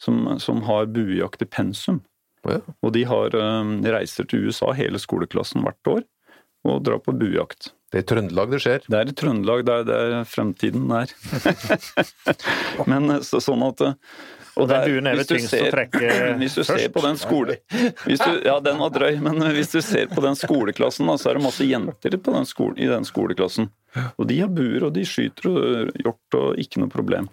som, 0.03 0.25
som 0.43 0.61
har 0.67 0.91
buejakt 0.91 1.45
i 1.45 1.49
pensum. 1.49 2.01
Ja. 2.47 2.59
Og 2.83 2.93
de 2.95 3.05
har 3.07 3.33
eh, 3.35 3.71
reiser 3.95 4.27
til 4.27 4.47
USA, 4.47 4.73
hele 4.75 4.99
skoleklassen 4.99 5.63
hvert 5.63 5.93
år, 5.95 6.03
og 6.67 6.83
drar 6.83 6.99
på 7.03 7.15
buejakt. 7.15 7.71
Det 7.87 7.99
er 7.99 8.03
i 8.03 8.07
Trøndelag 8.09 8.49
det 8.51 8.57
skjer. 8.63 8.81
Det 8.91 8.97
er 8.99 9.09
i 9.11 9.13
Trøndelag, 9.15 9.61
det 9.67 9.75
er 9.77 9.85
der 9.87 10.25
fremtiden 10.27 10.89
er. 10.91 11.11
Men 12.91 13.09
eh, 13.15 13.21
så, 13.25 13.39
sånn 13.43 13.63
at 13.67 13.83
eh, 13.85 13.93
Og 14.57 14.67
der- 14.67 14.87
den 14.89 15.07
hvis 15.21 15.27
du 15.29 15.37
ser- 15.47 15.71
Hvis 16.41 16.55
du 16.57 16.63
ser 16.67 16.89
på 16.93 17.03
den 17.05 17.17
skole... 17.21 17.57
Hvis 18.03 18.19
du, 18.23 18.31
ja, 18.45 18.57
den 18.65 18.79
var 18.81 18.89
drøy, 18.95 19.19
men 19.23 19.39
hvis 19.55 19.71
du 19.71 19.79
ser 19.85 20.07
på 20.11 20.21
den 20.25 20.35
skoleklassen, 20.35 21.07
da, 21.07 21.15
så 21.21 21.29
er 21.31 21.37
det 21.39 21.43
masse 21.45 21.67
jenter 21.67 22.17
på 22.17 22.33
den 22.35 22.45
skole, 22.49 22.75
i 22.81 22.87
den 22.89 23.05
skoleklassen. 23.07 23.69
Og 24.17 24.27
de 24.29 24.39
har 24.41 24.49
buer, 24.53 24.83
og 24.89 24.93
de 24.97 25.05
skyter 25.07 25.47
og 25.51 25.93
hjort, 26.01 26.37
og 26.41 26.57
ikke 26.61 26.81
noe 26.83 26.91
problem. 26.91 27.29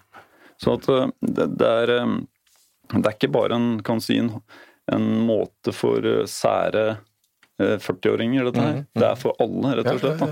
Så 0.60 0.76
at 0.78 0.86
eh, 0.92 1.08
det, 1.24 1.48
det 1.58 1.72
er 1.82 1.94
eh, 1.98 2.14
Det 2.94 3.06
er 3.08 3.16
ikke 3.16 3.32
bare 3.34 3.56
en, 3.58 3.68
kan 3.82 4.00
si, 4.04 4.18
en, 4.20 4.30
en 4.92 5.08
måte 5.26 5.72
for 5.74 6.04
eh, 6.04 6.26
sære 6.30 6.84
eh, 6.92 7.02
40-åringer, 7.60 8.48
dette 8.48 8.62
her. 8.64 8.78
Det 8.98 9.06
er 9.08 9.18
for 9.20 9.36
alle, 9.42 9.76
rett 9.78 9.90
og 9.92 10.00
slett. 10.02 10.22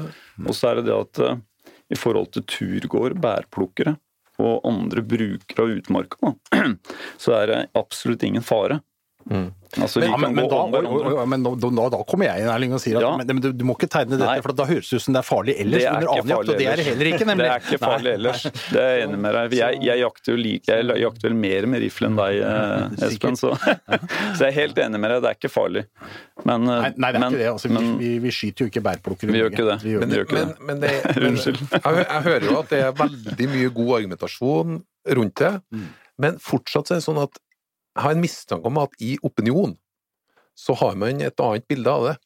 Og 0.47 0.57
så 0.59 0.71
er 0.71 0.81
det 0.81 0.87
det 0.89 0.97
at 0.97 1.21
eh, 1.23 1.43
i 1.93 1.99
forhold 1.99 2.33
til 2.35 2.47
turgåer, 2.49 3.15
bærplukkere 3.21 3.97
og 4.43 4.65
andre 4.67 5.03
brukere 5.07 5.63
av 5.63 5.75
utmarka, 5.77 6.33
så 7.23 7.35
er 7.37 7.51
det 7.51 7.59
absolutt 7.79 8.25
ingen 8.27 8.43
fare. 8.43 8.81
Altså, 9.73 10.03
vi 10.03 10.07
Ja, 10.11 10.17
men, 10.21 10.35
da, 10.37 10.67
men 11.25 11.45
kommer 12.05 12.27
jeg 12.27 12.43
inn 12.43 12.49
Erling, 12.53 12.73
og 12.77 12.81
sier 12.83 12.99
at 12.99 13.05
Ja. 13.07 13.13
men, 13.17 13.27
men 13.27 13.41
du, 13.41 13.47
du 13.57 13.63
må 13.65 13.73
ikke 13.79 13.89
tegne 13.89 14.19
dette, 14.19 14.27
Nei. 14.29 14.41
for 14.45 14.53
da 14.53 14.67
høres 14.69 14.91
det 14.91 14.99
ut 14.99 15.05
som 15.07 15.15
det 15.17 15.21
er 15.23 15.27
farlig 15.29 15.55
ellers 15.63 15.81
Det 15.81 15.87
er 15.89 15.95
under 15.95 16.03
ikke 16.03 16.13
annen 16.13 16.33
farlig 16.33 16.43
og 16.43 16.45
det 16.45 16.53
er 16.53 16.59
det 16.59 16.67
ellers. 16.73 16.89
heller 16.91 17.09
ikke, 17.13 17.29
nemlig. 17.31 17.47
Det 17.47 17.53
er 17.55 17.63
ikke 17.65 17.81
farlig 17.81 18.11
Nei, 18.11 18.17
ellers. 18.19 18.43
Det 18.73 18.83
er 18.83 18.91
jeg 18.99 19.07
enig 19.07 19.21
med 19.25 19.33
deg. 19.39 19.55
Jeg, 19.63 19.79
jeg 19.89 20.03
jakter 20.03 20.33
jo 20.35 20.37
like, 20.43 20.77
jeg 20.83 21.01
jakter 21.07 21.29
vel 21.29 21.39
mer 21.47 21.69
med 21.73 21.83
rifle 21.87 22.11
enn 22.11 22.19
deg, 22.21 22.41
eh, 22.51 23.07
Espen, 23.09 23.39
så, 23.41 23.53
så 24.37 24.45
jeg 24.45 24.51
er 24.51 24.57
helt 24.59 24.83
enig 24.85 25.01
med 25.07 25.15
deg. 25.15 25.23
Det 25.25 25.31
er 25.33 25.39
ikke 25.41 25.53
farlig. 25.57 25.85
Men, 26.45 26.69
eh, 26.69 26.91
Nei, 26.93 26.93
det 26.93 27.17
er 27.17 27.25
men, 27.25 27.29
ikke 27.33 27.41
det. 27.45 27.49
Altså, 27.55 27.69
vi, 27.73 27.75
men, 27.79 27.89
vi, 28.03 28.11
vi 28.27 28.35
skyter 28.35 28.67
jo 28.67 28.73
ikke 28.75 28.85
bærplukkere. 28.91 29.33
Vi 29.33 29.41
gjør 29.41 29.55
ikke 29.55 29.69
det. 29.71 29.79
Vi 29.87 29.95
gjør 29.95 30.05
Men 30.05 30.17
ikke 30.19 30.37
det 30.37 30.45
Men, 30.45 30.67
men, 30.69 30.83
det, 30.85 30.93
men 31.17 31.31
Unnskyld. 31.33 31.63
jeg, 31.73 32.05
jeg 32.05 32.23
hører 32.29 32.49
jo 32.51 32.59
at 32.61 32.75
det 32.77 32.83
er 32.91 32.93
veldig 33.01 33.49
mye 33.57 33.73
god 33.81 33.95
argumentasjon 34.03 34.83
rundt 35.17 35.41
det, 35.41 35.55
Mm. 35.73 35.89
men 36.23 36.37
fortsatt 36.39 36.87
så 36.91 36.95
er 36.95 37.01
det 37.01 37.05
sånn 37.09 37.19
at 37.25 37.41
jeg 37.93 38.05
har 38.07 38.17
en 38.17 38.23
mistanke 38.25 38.69
om 38.71 38.83
at 38.83 39.01
i 39.05 39.15
opinion 39.23 39.77
så 40.59 40.77
har 40.81 40.99
man 41.01 41.21
et 41.25 41.41
annet 41.41 41.67
bilde 41.69 41.91
av 41.93 42.11
det. 42.11 42.19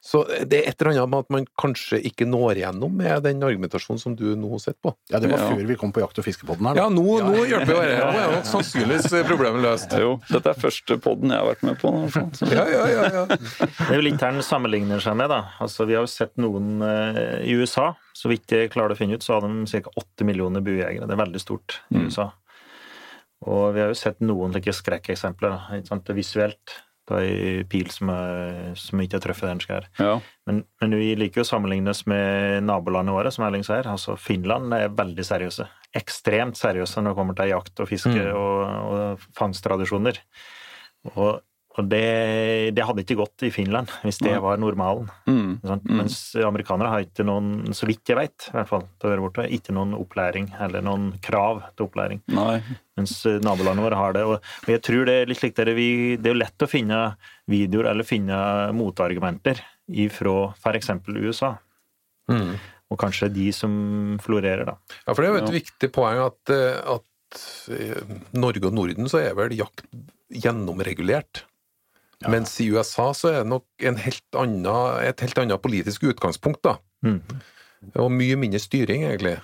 Så 0.00 0.20
det 0.46 0.60
er 0.60 0.68
et 0.70 0.78
eller 0.80 0.92
annet 0.92 1.10
med 1.10 1.24
at 1.24 1.32
man 1.34 1.46
kanskje 1.58 1.98
ikke 2.06 2.26
når 2.28 2.60
igjennom 2.60 2.92
med 3.00 3.24
den 3.26 3.42
argumentasjonen 3.42 3.98
som 3.98 4.14
du 4.18 4.28
nå 4.38 4.60
sitter 4.62 4.78
på. 4.86 4.92
Ja, 5.10 5.18
det 5.18 5.30
var 5.32 5.42
før 5.42 5.64
vi 5.66 5.76
kom 5.80 5.90
på 5.94 6.02
jakt- 6.04 6.20
og 6.22 6.26
fiskepodden 6.26 6.68
her. 6.70 6.78
da. 6.78 6.84
Ja, 6.84 6.92
nå, 6.92 7.16
nå 7.26 7.42
hjelper 7.50 7.74
jo 7.74 7.80
det. 7.82 7.96
Nå 7.98 8.20
er 8.22 8.34
jo 8.36 8.44
sannsynligvis 8.52 9.16
problemet 9.26 9.64
løst. 9.64 9.96
jo, 9.98 10.12
dette 10.30 10.52
er 10.54 10.62
første 10.62 10.98
podden 11.02 11.34
jeg 11.34 11.42
har 11.42 11.50
vært 11.50 11.66
med 11.66 11.80
på. 11.82 11.92
Ja, 12.54 12.66
ja, 12.70 12.84
ja. 12.94 13.08
ja. 13.18 13.24
Det 13.26 13.88
er 13.90 13.98
jo 13.98 14.06
litt 14.06 14.22
her 14.22 14.38
den 14.38 14.46
sammenligner 14.46 15.02
seg 15.02 15.18
med, 15.18 15.32
da. 15.34 15.40
Altså, 15.66 15.88
vi 15.90 15.98
har 15.98 16.06
jo 16.06 16.12
sett 16.14 16.36
noen 16.38 16.78
eh, 16.86 17.24
i 17.50 17.58
USA. 17.58 17.90
Så 18.14 18.30
vidt 18.30 18.54
jeg 18.54 18.70
klarer 18.74 18.94
å 18.94 18.98
finne 18.98 19.18
ut, 19.18 19.26
så 19.26 19.36
har 19.40 19.46
de 19.48 19.66
ca. 19.66 19.96
åtte 19.98 20.26
millioner 20.26 20.62
buejegere. 20.62 21.10
Det 21.10 21.18
er 21.18 21.24
veldig 21.26 21.42
stort 21.42 21.80
i 21.90 22.06
USA. 22.06 22.30
Og 23.46 23.74
vi 23.76 23.80
har 23.84 23.92
jo 23.92 23.98
sett 23.98 24.20
noen 24.24 24.52
slike 24.54 24.72
skrekkeksempler, 24.74 25.58
visuelt. 26.16 26.78
da, 27.08 27.22
i 27.24 27.64
pil 27.64 27.88
som, 27.88 28.10
er, 28.12 28.74
som 28.76 29.00
ikke 29.00 29.16
har 29.16 29.22
truffet 29.24 29.46
der 29.46 29.54
den 29.54 29.60
skal. 29.64 29.86
Ja. 29.96 30.18
Men, 30.44 30.58
men 30.82 30.96
vi 30.98 31.14
liker 31.16 31.40
jo 31.40 31.46
å 31.46 31.48
sammenlignes 31.48 32.02
med 32.10 32.66
nabolandet 32.68 33.14
våre, 33.16 33.30
som 33.32 33.46
Erling 33.46 33.64
sier. 33.64 33.88
Altså 33.88 34.16
Finland 34.20 34.74
er 34.76 34.90
veldig 34.92 35.24
seriøse. 35.24 35.64
Ekstremt 35.96 36.58
seriøse 36.60 37.00
når 37.00 37.14
det 37.14 37.18
kommer 37.22 37.38
til 37.38 37.52
jakt 37.54 37.80
og 37.80 37.88
fiske 37.88 38.12
Mm. 38.12 38.34
og, 38.36 38.58
og 38.92 39.24
fangsttradisjoner. 39.38 40.20
Og, 41.14 41.40
og 41.78 41.86
det, 41.90 42.02
det 42.74 42.84
hadde 42.84 43.02
ikke 43.04 43.16
gått 43.20 43.44
i 43.46 43.50
Finland 43.54 43.90
hvis 44.02 44.18
det 44.24 44.34
var 44.42 44.58
normalen. 44.58 45.06
Mm. 45.30 45.60
Mm. 45.62 45.80
Mens 46.00 46.16
amerikanere 46.42 46.90
har 46.92 47.04
ikke 47.06 47.26
noen, 47.28 47.68
så 47.76 47.86
vidt 47.88 48.10
jeg 48.10 48.18
vet, 48.18 48.48
i 48.50 48.56
hvert 48.56 48.70
fall, 48.70 48.84
til 48.98 49.08
å 49.08 49.12
være 49.12 49.24
borte, 49.24 49.46
ikke 49.54 49.74
noen 49.76 49.94
opplæring 49.98 50.48
eller 50.64 50.82
noen 50.84 51.12
krav 51.24 51.62
til 51.78 51.86
opplæring. 51.86 52.22
Nei. 52.34 52.58
Mens 52.98 53.14
eh, 53.30 53.38
nabolandene 53.46 53.86
våre 53.86 54.00
har 54.00 54.16
det. 54.16 54.24
Og, 54.26 54.40
og 54.66 54.72
jeg 54.74 54.82
tror 54.88 55.06
det 55.06 55.14
er 55.22 55.30
litt 55.30 55.38
slik 55.42 55.54
der 55.60 55.70
vi, 55.78 55.88
det 56.18 56.32
er 56.32 56.40
lett 56.42 56.66
å 56.66 56.70
finne 56.70 57.02
videoer 57.48 57.92
eller 57.92 58.06
finne 58.08 58.40
motargumenter 58.76 59.62
fra 60.12 60.34
f.eks. 60.58 60.90
USA. 61.14 61.54
Mm. 62.28 62.56
Og 62.88 62.96
kanskje 63.00 63.28
de 63.32 63.46
som 63.52 63.72
florerer, 64.24 64.64
da. 64.68 64.74
Ja, 65.06 65.12
for 65.14 65.22
det 65.22 65.28
er 65.28 65.34
jo 65.36 65.40
et 65.44 65.50
Ja. 65.52 65.56
viktig 65.60 65.90
poeng 65.94 66.20
at, 66.26 66.52
eh, 66.52 66.96
at 66.96 67.42
eh, 67.72 68.02
Norge 68.36 68.66
og 68.68 68.74
Norden 68.76 69.08
så 69.12 69.20
er 69.22 69.34
vel 69.36 69.52
jakt 69.56 69.84
gjennomregulert. 70.32 71.44
Mens 72.26 72.56
i 72.60 72.66
USA 72.74 73.12
så 73.14 73.28
er 73.30 73.36
det 73.44 73.50
nok 73.52 73.64
en 73.86 73.96
helt 74.02 74.34
annen, 74.34 74.66
et 75.06 75.20
helt 75.22 75.38
annet 75.38 75.62
politisk 75.62 76.02
utgangspunkt, 76.10 76.62
da. 76.66 76.76
Mm. 77.06 77.20
Og 77.94 78.10
mye 78.10 78.34
mindre 78.40 78.58
styring, 78.58 79.04
egentlig. 79.06 79.36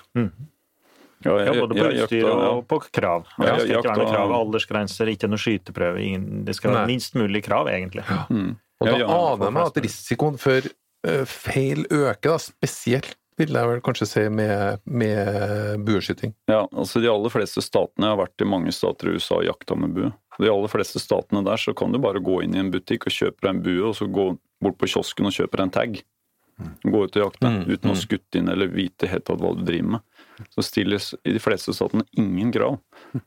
Ja, 1.25 1.39
Ja, 1.41 1.53
både 1.55 1.73
på 1.73 1.79
jeg- 1.79 1.95
jeg 1.95 2.03
utstyr 2.05 2.27
ja. 2.27 2.49
og 2.51 2.67
på 2.69 2.81
krav. 2.93 3.25
Ja, 3.39 3.55
det 3.57 3.61
skal 3.63 3.77
ikke 3.79 3.89
være 3.89 4.03
noe 4.03 4.13
krav, 4.13 4.33
aldersgrenser, 4.41 5.07
ikke 5.09 5.29
noe 5.31 5.39
skyteprøve. 5.41 6.01
Ingen, 6.03 6.45
det 6.45 6.55
skal 6.57 6.71
være 6.73 6.87
Nei. 6.87 6.93
minst 6.95 7.15
mulig 7.15 7.43
krav, 7.47 7.67
egentlig. 7.71 8.05
Mm. 8.29 8.57
Og 8.81 8.87
da 8.89 8.93
Ja, 8.93 8.99
ja, 8.99 9.07
aner 9.07 9.45
jeg 9.47 9.53
meg 9.55 9.67
at 9.71 9.83
risikoen 9.85 10.39
for 10.39 10.61
eh, 11.07 11.25
feil 11.25 11.87
øker, 11.89 12.21
da, 12.23 12.37
spesielt 12.39 13.15
vil 13.39 13.49
jeg 13.49 13.67
vel 13.67 13.81
kanskje 13.81 14.07
si 14.07 14.29
med, 14.29 14.81
med 14.87 15.85
bueskyting. 15.85 16.35
Ja, 16.49 16.67
altså 16.73 17.01
De 17.01 17.09
aller 17.11 17.31
fleste 17.31 17.63
statene 17.63 18.07
Jeg 18.07 18.17
har 18.17 18.21
vært 18.27 18.41
i 18.41 18.45
mange 18.45 18.71
stater 18.73 19.09
i 19.09 19.15
USA 19.17 19.37
og 19.41 19.45
jakta 19.45 19.75
med 19.77 19.95
bue. 19.95 20.13
De 20.39 20.51
aller 20.51 20.71
fleste 20.73 20.99
statene 20.99 21.45
der 21.47 21.61
så 21.61 21.75
kan 21.77 21.93
du 21.95 22.01
bare 22.03 22.23
gå 22.25 22.41
inn 22.43 22.57
i 22.57 22.61
en 22.63 22.73
butikk 22.75 23.07
og 23.07 23.15
kjøpe 23.15 23.41
deg 23.45 23.51
en 23.53 23.63
bue, 23.63 23.85
og 23.91 23.95
så 23.99 24.09
gå 24.11 24.27
bort 24.65 24.79
på 24.81 24.89
kiosken 24.91 25.29
og 25.29 25.35
kjøpe 25.37 25.57
deg 25.61 25.65
en 25.69 25.75
tag. 25.75 26.01
Gå 26.85 27.01
ut 27.05 27.17
og 27.19 27.23
jakte 27.25 27.51
Mm, 27.51 27.61
uten 27.67 27.91
å 27.91 27.93
mm. 27.93 27.95
ha 27.95 28.01
skutt 28.01 28.39
inn 28.39 28.49
eller 28.49 28.71
vite 28.71 29.09
helt 29.11 29.31
hva 29.31 29.53
du 29.59 29.63
driver 29.67 29.97
med. 29.97 30.01
Så 30.55 30.63
stilles 30.67 31.13
i 31.27 31.35
de 31.35 31.43
fleste 31.43 31.75
statene 31.75 32.07
ingen 32.19 32.51
krav 32.55 32.79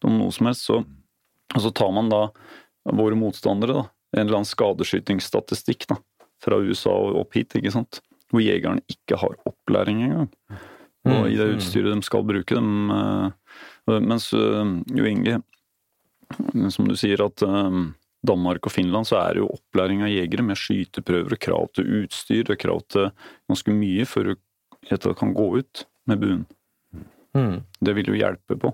om 0.04 0.18
noe 0.20 0.32
som 0.36 0.48
helst. 0.50 0.68
Så, 0.68 0.82
og 1.56 1.62
så 1.64 1.72
tar 1.76 1.92
man 1.96 2.10
da 2.12 2.26
våre 2.88 3.16
motstandere, 3.20 3.74
da, 3.82 3.86
en 4.16 4.24
eller 4.26 4.40
annen 4.40 4.48
skadeskytingsstatistikk 4.48 5.88
da, 5.92 5.98
fra 6.44 6.60
USA 6.64 6.92
og 6.92 7.22
opp 7.26 7.36
hit, 7.36 7.56
ikke 7.60 7.74
sant. 7.76 8.02
Hvor 8.32 8.44
jegerne 8.44 8.84
ikke 8.92 9.20
har 9.20 9.36
opplæring 9.48 10.04
engang. 10.08 10.32
Og 11.08 11.30
i 11.32 11.36
det 11.40 11.46
Mm, 11.48 11.52
mm. 11.54 11.58
utstyret 11.60 11.94
de 11.96 12.04
skal 12.04 12.24
bruke. 12.28 12.56
dem, 12.56 12.92
eh, 12.92 14.00
mens 14.04 14.34
eh, 14.34 14.66
Jo 14.96 15.06
Inge, 15.08 15.42
som 16.74 16.88
du 16.88 16.96
sier 17.00 17.22
at 17.24 17.44
eh, 17.46 17.80
Danmark 18.28 18.68
og 18.68 18.74
Finland 18.74 19.08
så 19.08 19.20
er 19.22 19.36
det 19.36 19.44
jo 19.44 19.52
opplæring 19.54 20.04
av 20.06 20.12
jegere 20.12 20.46
med 20.46 20.60
skyteprøver 20.60 21.38
og 21.38 21.44
krav 21.44 21.70
til 21.78 21.92
utstyr 22.02 22.52
og 22.52 22.60
krav 22.60 22.84
til 22.92 23.10
ganske 23.50 23.76
mye 23.76 24.08
før 24.10 24.32
du 24.32 24.36
det 24.88 25.14
kan 25.20 25.34
gå 25.36 25.46
ut 25.60 25.84
med 26.08 26.20
buen. 26.22 26.44
Mm. 27.36 27.64
Det 27.80 27.94
vil 27.98 28.08
jo 28.08 28.16
hjelpe 28.16 28.56
på 28.56 28.72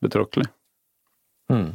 betraktelig. 0.00 0.46
Mm. 1.52 1.74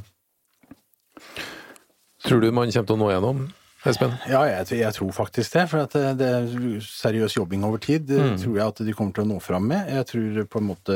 Tror 2.26 2.42
du 2.42 2.50
man 2.52 2.72
kommer 2.72 2.88
til 2.90 2.96
å 2.96 3.00
nå 3.00 3.12
gjennom, 3.12 3.44
Espen? 3.86 4.12
Ja, 4.28 4.40
jeg, 4.50 4.66
jeg 4.80 4.94
tror 4.96 5.12
faktisk 5.14 5.54
det. 5.54 5.64
For 5.70 5.84
at 5.86 5.94
det, 5.94 6.16
det 6.20 6.28
er 6.28 6.80
seriøs 6.82 7.36
jobbing 7.38 7.64
over 7.64 7.78
tid. 7.78 8.08
Det 8.10 8.18
Mm. 8.18 8.38
tror 8.42 8.56
jeg 8.58 8.68
at 8.68 8.80
de 8.88 8.94
kommer 8.98 9.14
til 9.14 9.24
å 9.24 9.28
nå 9.30 9.38
fram 9.42 9.68
med. 9.70 9.88
Jeg 9.94 10.06
tror 10.10 10.40
på 10.50 10.60
en 10.60 10.68
måte 10.72 10.96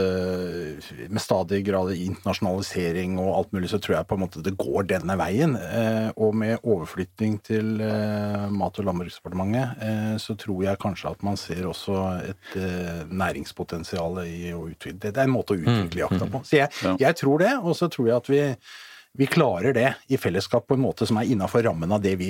med 1.14 1.22
stadig 1.22 1.62
grad 1.68 1.92
internasjonalisering 1.94 3.20
og 3.22 3.30
alt 3.38 3.54
mulig, 3.54 3.70
så 3.72 3.80
tror 3.80 3.96
jeg 4.00 4.08
på 4.10 4.18
en 4.18 4.24
måte 4.26 4.44
det 4.44 4.56
går 4.60 4.88
denne 4.90 5.16
veien. 5.20 5.56
Eh, 5.56 6.10
og 6.18 6.36
med 6.36 6.58
overflytting 6.64 7.38
til 7.48 7.80
eh, 7.86 8.50
Mat- 8.52 8.80
og 8.82 8.90
landbruksdepartementet, 8.90 9.78
eh, 9.86 10.16
så 10.22 10.36
tror 10.42 10.64
jeg 10.66 10.82
kanskje 10.82 11.12
at 11.14 11.24
man 11.24 11.38
ser 11.40 11.64
også 11.70 11.98
et 12.34 12.58
eh, 12.60 13.04
næringspotensial 13.08 14.24
i 14.26 14.52
å 14.58 14.66
utvide. 14.72 15.00
Det 15.12 15.18
er 15.18 15.28
en 15.30 15.36
måte 15.38 15.56
å 15.56 15.62
utvikle 15.62 16.06
jakta 16.08 16.28
på. 16.34 16.44
Så 16.48 16.58
jeg, 16.64 16.72
jeg 17.00 17.16
tror 17.22 17.46
det, 17.46 17.54
og 17.62 17.76
så 17.78 17.88
tror 17.94 18.08
jeg 18.10 18.18
at 18.18 18.32
vi 18.32 18.44
vi 19.18 19.28
klarer 19.28 19.74
det 19.76 19.90
i 20.08 20.18
fellesskap 20.18 20.68
på 20.68 20.78
en 20.78 20.84
måte 20.86 21.06
som 21.08 21.18
er 21.20 21.28
innafor 21.34 21.66
rammen 21.68 21.92
av 21.92 22.00
det 22.04 22.14
vi 22.16 22.30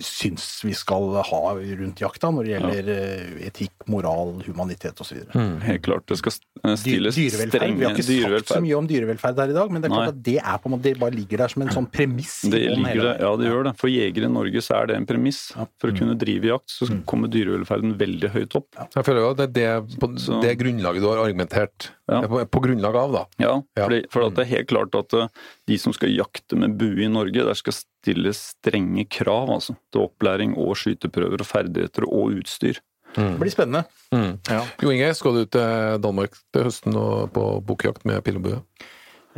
syns 0.00 0.62
vi 0.64 0.72
skal 0.76 1.18
ha 1.28 1.40
rundt 1.58 2.00
jakta 2.00 2.30
når 2.32 2.46
det 2.46 2.52
gjelder 2.54 2.86
ja. 2.88 3.48
etikk, 3.50 3.74
moral, 3.92 4.38
humanitet 4.46 5.00
osv. 5.04 5.18
Mm. 5.34 5.58
Helt 5.66 5.84
klart. 5.84 6.06
Det 6.08 6.16
skal 6.16 6.32
eh, 6.64 6.76
stilles 6.80 7.18
strenge 7.18 7.76
Vi 7.76 7.84
har 7.84 7.92
ikke 7.92 8.06
sagt 8.08 8.54
så 8.54 8.62
mye 8.64 8.78
om 8.78 8.88
dyrevelferd 8.88 9.42
her 9.42 9.52
i 9.52 9.58
dag, 9.58 9.74
men 9.74 9.84
det 9.84 9.90
er 9.90 9.94
klart 9.94 10.08
Nei. 10.08 10.14
at 10.14 10.22
det 10.30 10.36
er 10.40 10.62
på 10.62 10.70
en 10.70 10.74
måte, 10.76 10.86
det 10.88 10.94
bare 11.02 11.16
ligger 11.18 11.42
der 11.44 11.52
som 11.52 11.66
en 11.66 11.74
sånn 11.76 11.90
premiss. 11.92 12.38
Det 12.48 12.62
ligger 12.62 12.88
hele 12.88 13.12
ja, 13.20 13.34
det 13.36 13.50
gjør 13.50 13.68
det. 13.68 13.74
For 13.82 13.92
jegere 13.92 14.30
i 14.30 14.34
Norge 14.38 14.64
så 14.64 14.78
er 14.80 14.90
det 14.90 14.98
en 15.02 15.08
premiss. 15.12 15.42
For 15.82 15.92
å 15.92 15.98
kunne 16.00 16.16
drive 16.24 16.52
jakt 16.54 16.72
så 16.72 16.88
kommer 17.08 17.28
dyrevelferden 17.32 17.98
veldig 18.00 18.32
høyt 18.32 18.56
opp. 18.62 18.70
Jeg 18.96 19.04
føler 19.04 19.26
jo 19.26 19.30
at 19.36 19.44
det 19.44 19.68
er 19.68 19.84
det, 19.84 20.00
på 20.00 20.10
det 20.46 20.56
grunnlaget 20.64 21.04
du 21.04 21.10
har 21.12 21.24
argumentert 21.26 21.92
Ja. 22.08 22.22
på, 22.24 22.40
på 22.48 22.60
grunnlag 22.64 22.96
av, 22.96 23.12
da. 23.12 23.22
Ja, 23.36 23.54
Ja. 23.76 23.84
fordi, 23.84 24.00
for 24.08 24.24
at 24.24 24.36
det 24.38 24.46
er 24.46 24.52
helt 24.56 24.68
klart 24.70 24.94
at 24.96 25.12
eh, 25.12 25.26
de 25.68 25.78
som 25.80 25.94
skal 25.94 26.14
jakte 26.14 26.56
med 26.58 26.76
bue 26.80 27.04
i 27.04 27.10
Norge, 27.12 27.44
der 27.44 27.56
skal 27.58 27.76
stilles 27.76 28.40
strenge 28.56 29.04
krav 29.12 29.50
altså, 29.52 29.76
til 29.92 30.06
opplæring 30.08 30.56
og 30.58 30.76
skyteprøver 30.80 31.44
og 31.44 31.48
ferdigheter 31.48 32.08
og 32.08 32.38
utstyr. 32.40 32.80
Det 33.16 33.38
blir 33.40 33.52
spennende. 33.52 33.84
Mm. 34.12 34.36
Ja. 34.50 34.62
Jo 34.82 34.92
Inge, 34.92 35.14
skal 35.16 35.40
du 35.40 35.44
til 35.48 35.98
Danmark 36.04 36.36
til 36.54 36.68
høsten 36.68 36.96
og 36.98 37.32
på 37.34 37.44
bukkjakt 37.66 38.04
med 38.08 38.20
pil 38.24 38.38
og 38.40 38.44
bue? 38.44 38.60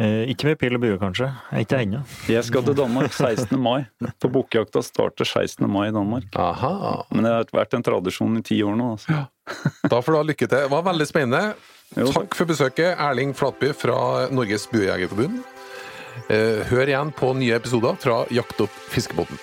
Eh, 0.01 0.31
ikke 0.33 0.49
med 0.49 0.59
pil 0.61 0.77
og 0.77 0.83
bue, 0.83 0.99
kanskje. 1.01 1.29
Ikke 1.61 1.81
ennå. 1.85 2.01
Jeg 2.31 2.45
skal 2.47 2.65
til 2.65 2.77
Danmark 2.79 3.13
16. 3.13 3.53
mai, 3.61 3.85
for 4.23 4.33
bukkjakta 4.33 4.83
starter 4.85 5.29
16. 5.29 5.67
mai 5.71 5.89
i 5.91 5.95
Danmark. 5.95 6.31
Aha. 6.41 7.05
Men 7.11 7.27
det 7.27 7.35
har 7.35 7.53
vært 7.53 7.77
en 7.77 7.85
tradisjon 7.85 8.41
i 8.41 8.45
ti 8.47 8.63
år 8.65 8.79
nå. 8.81 8.95
Altså. 8.97 9.27
Da 9.91 10.01
får 10.01 10.15
du 10.15 10.19
ha 10.19 10.25
lykke 10.31 10.47
til. 10.47 10.57
Det 10.57 10.73
var 10.73 10.87
veldig 10.87 11.09
spennende. 11.11 11.55
Jo, 11.97 12.07
takk. 12.07 12.31
Takk 12.31 12.39
for 12.39 12.49
besøket, 12.49 12.93
Erling 12.95 13.35
Flatby 13.37 13.75
fra 13.77 14.29
Norges 14.31 14.69
Buejegerforbund. 14.71 15.43
Eh, 16.31 16.63
Hør 16.71 16.87
igjen 16.91 17.13
på 17.17 17.33
nye 17.39 17.57
episoder 17.59 17.99
fra 18.01 18.23
Jakt 18.35 18.61
opp 18.65 18.77
fiskebåten. 18.93 19.39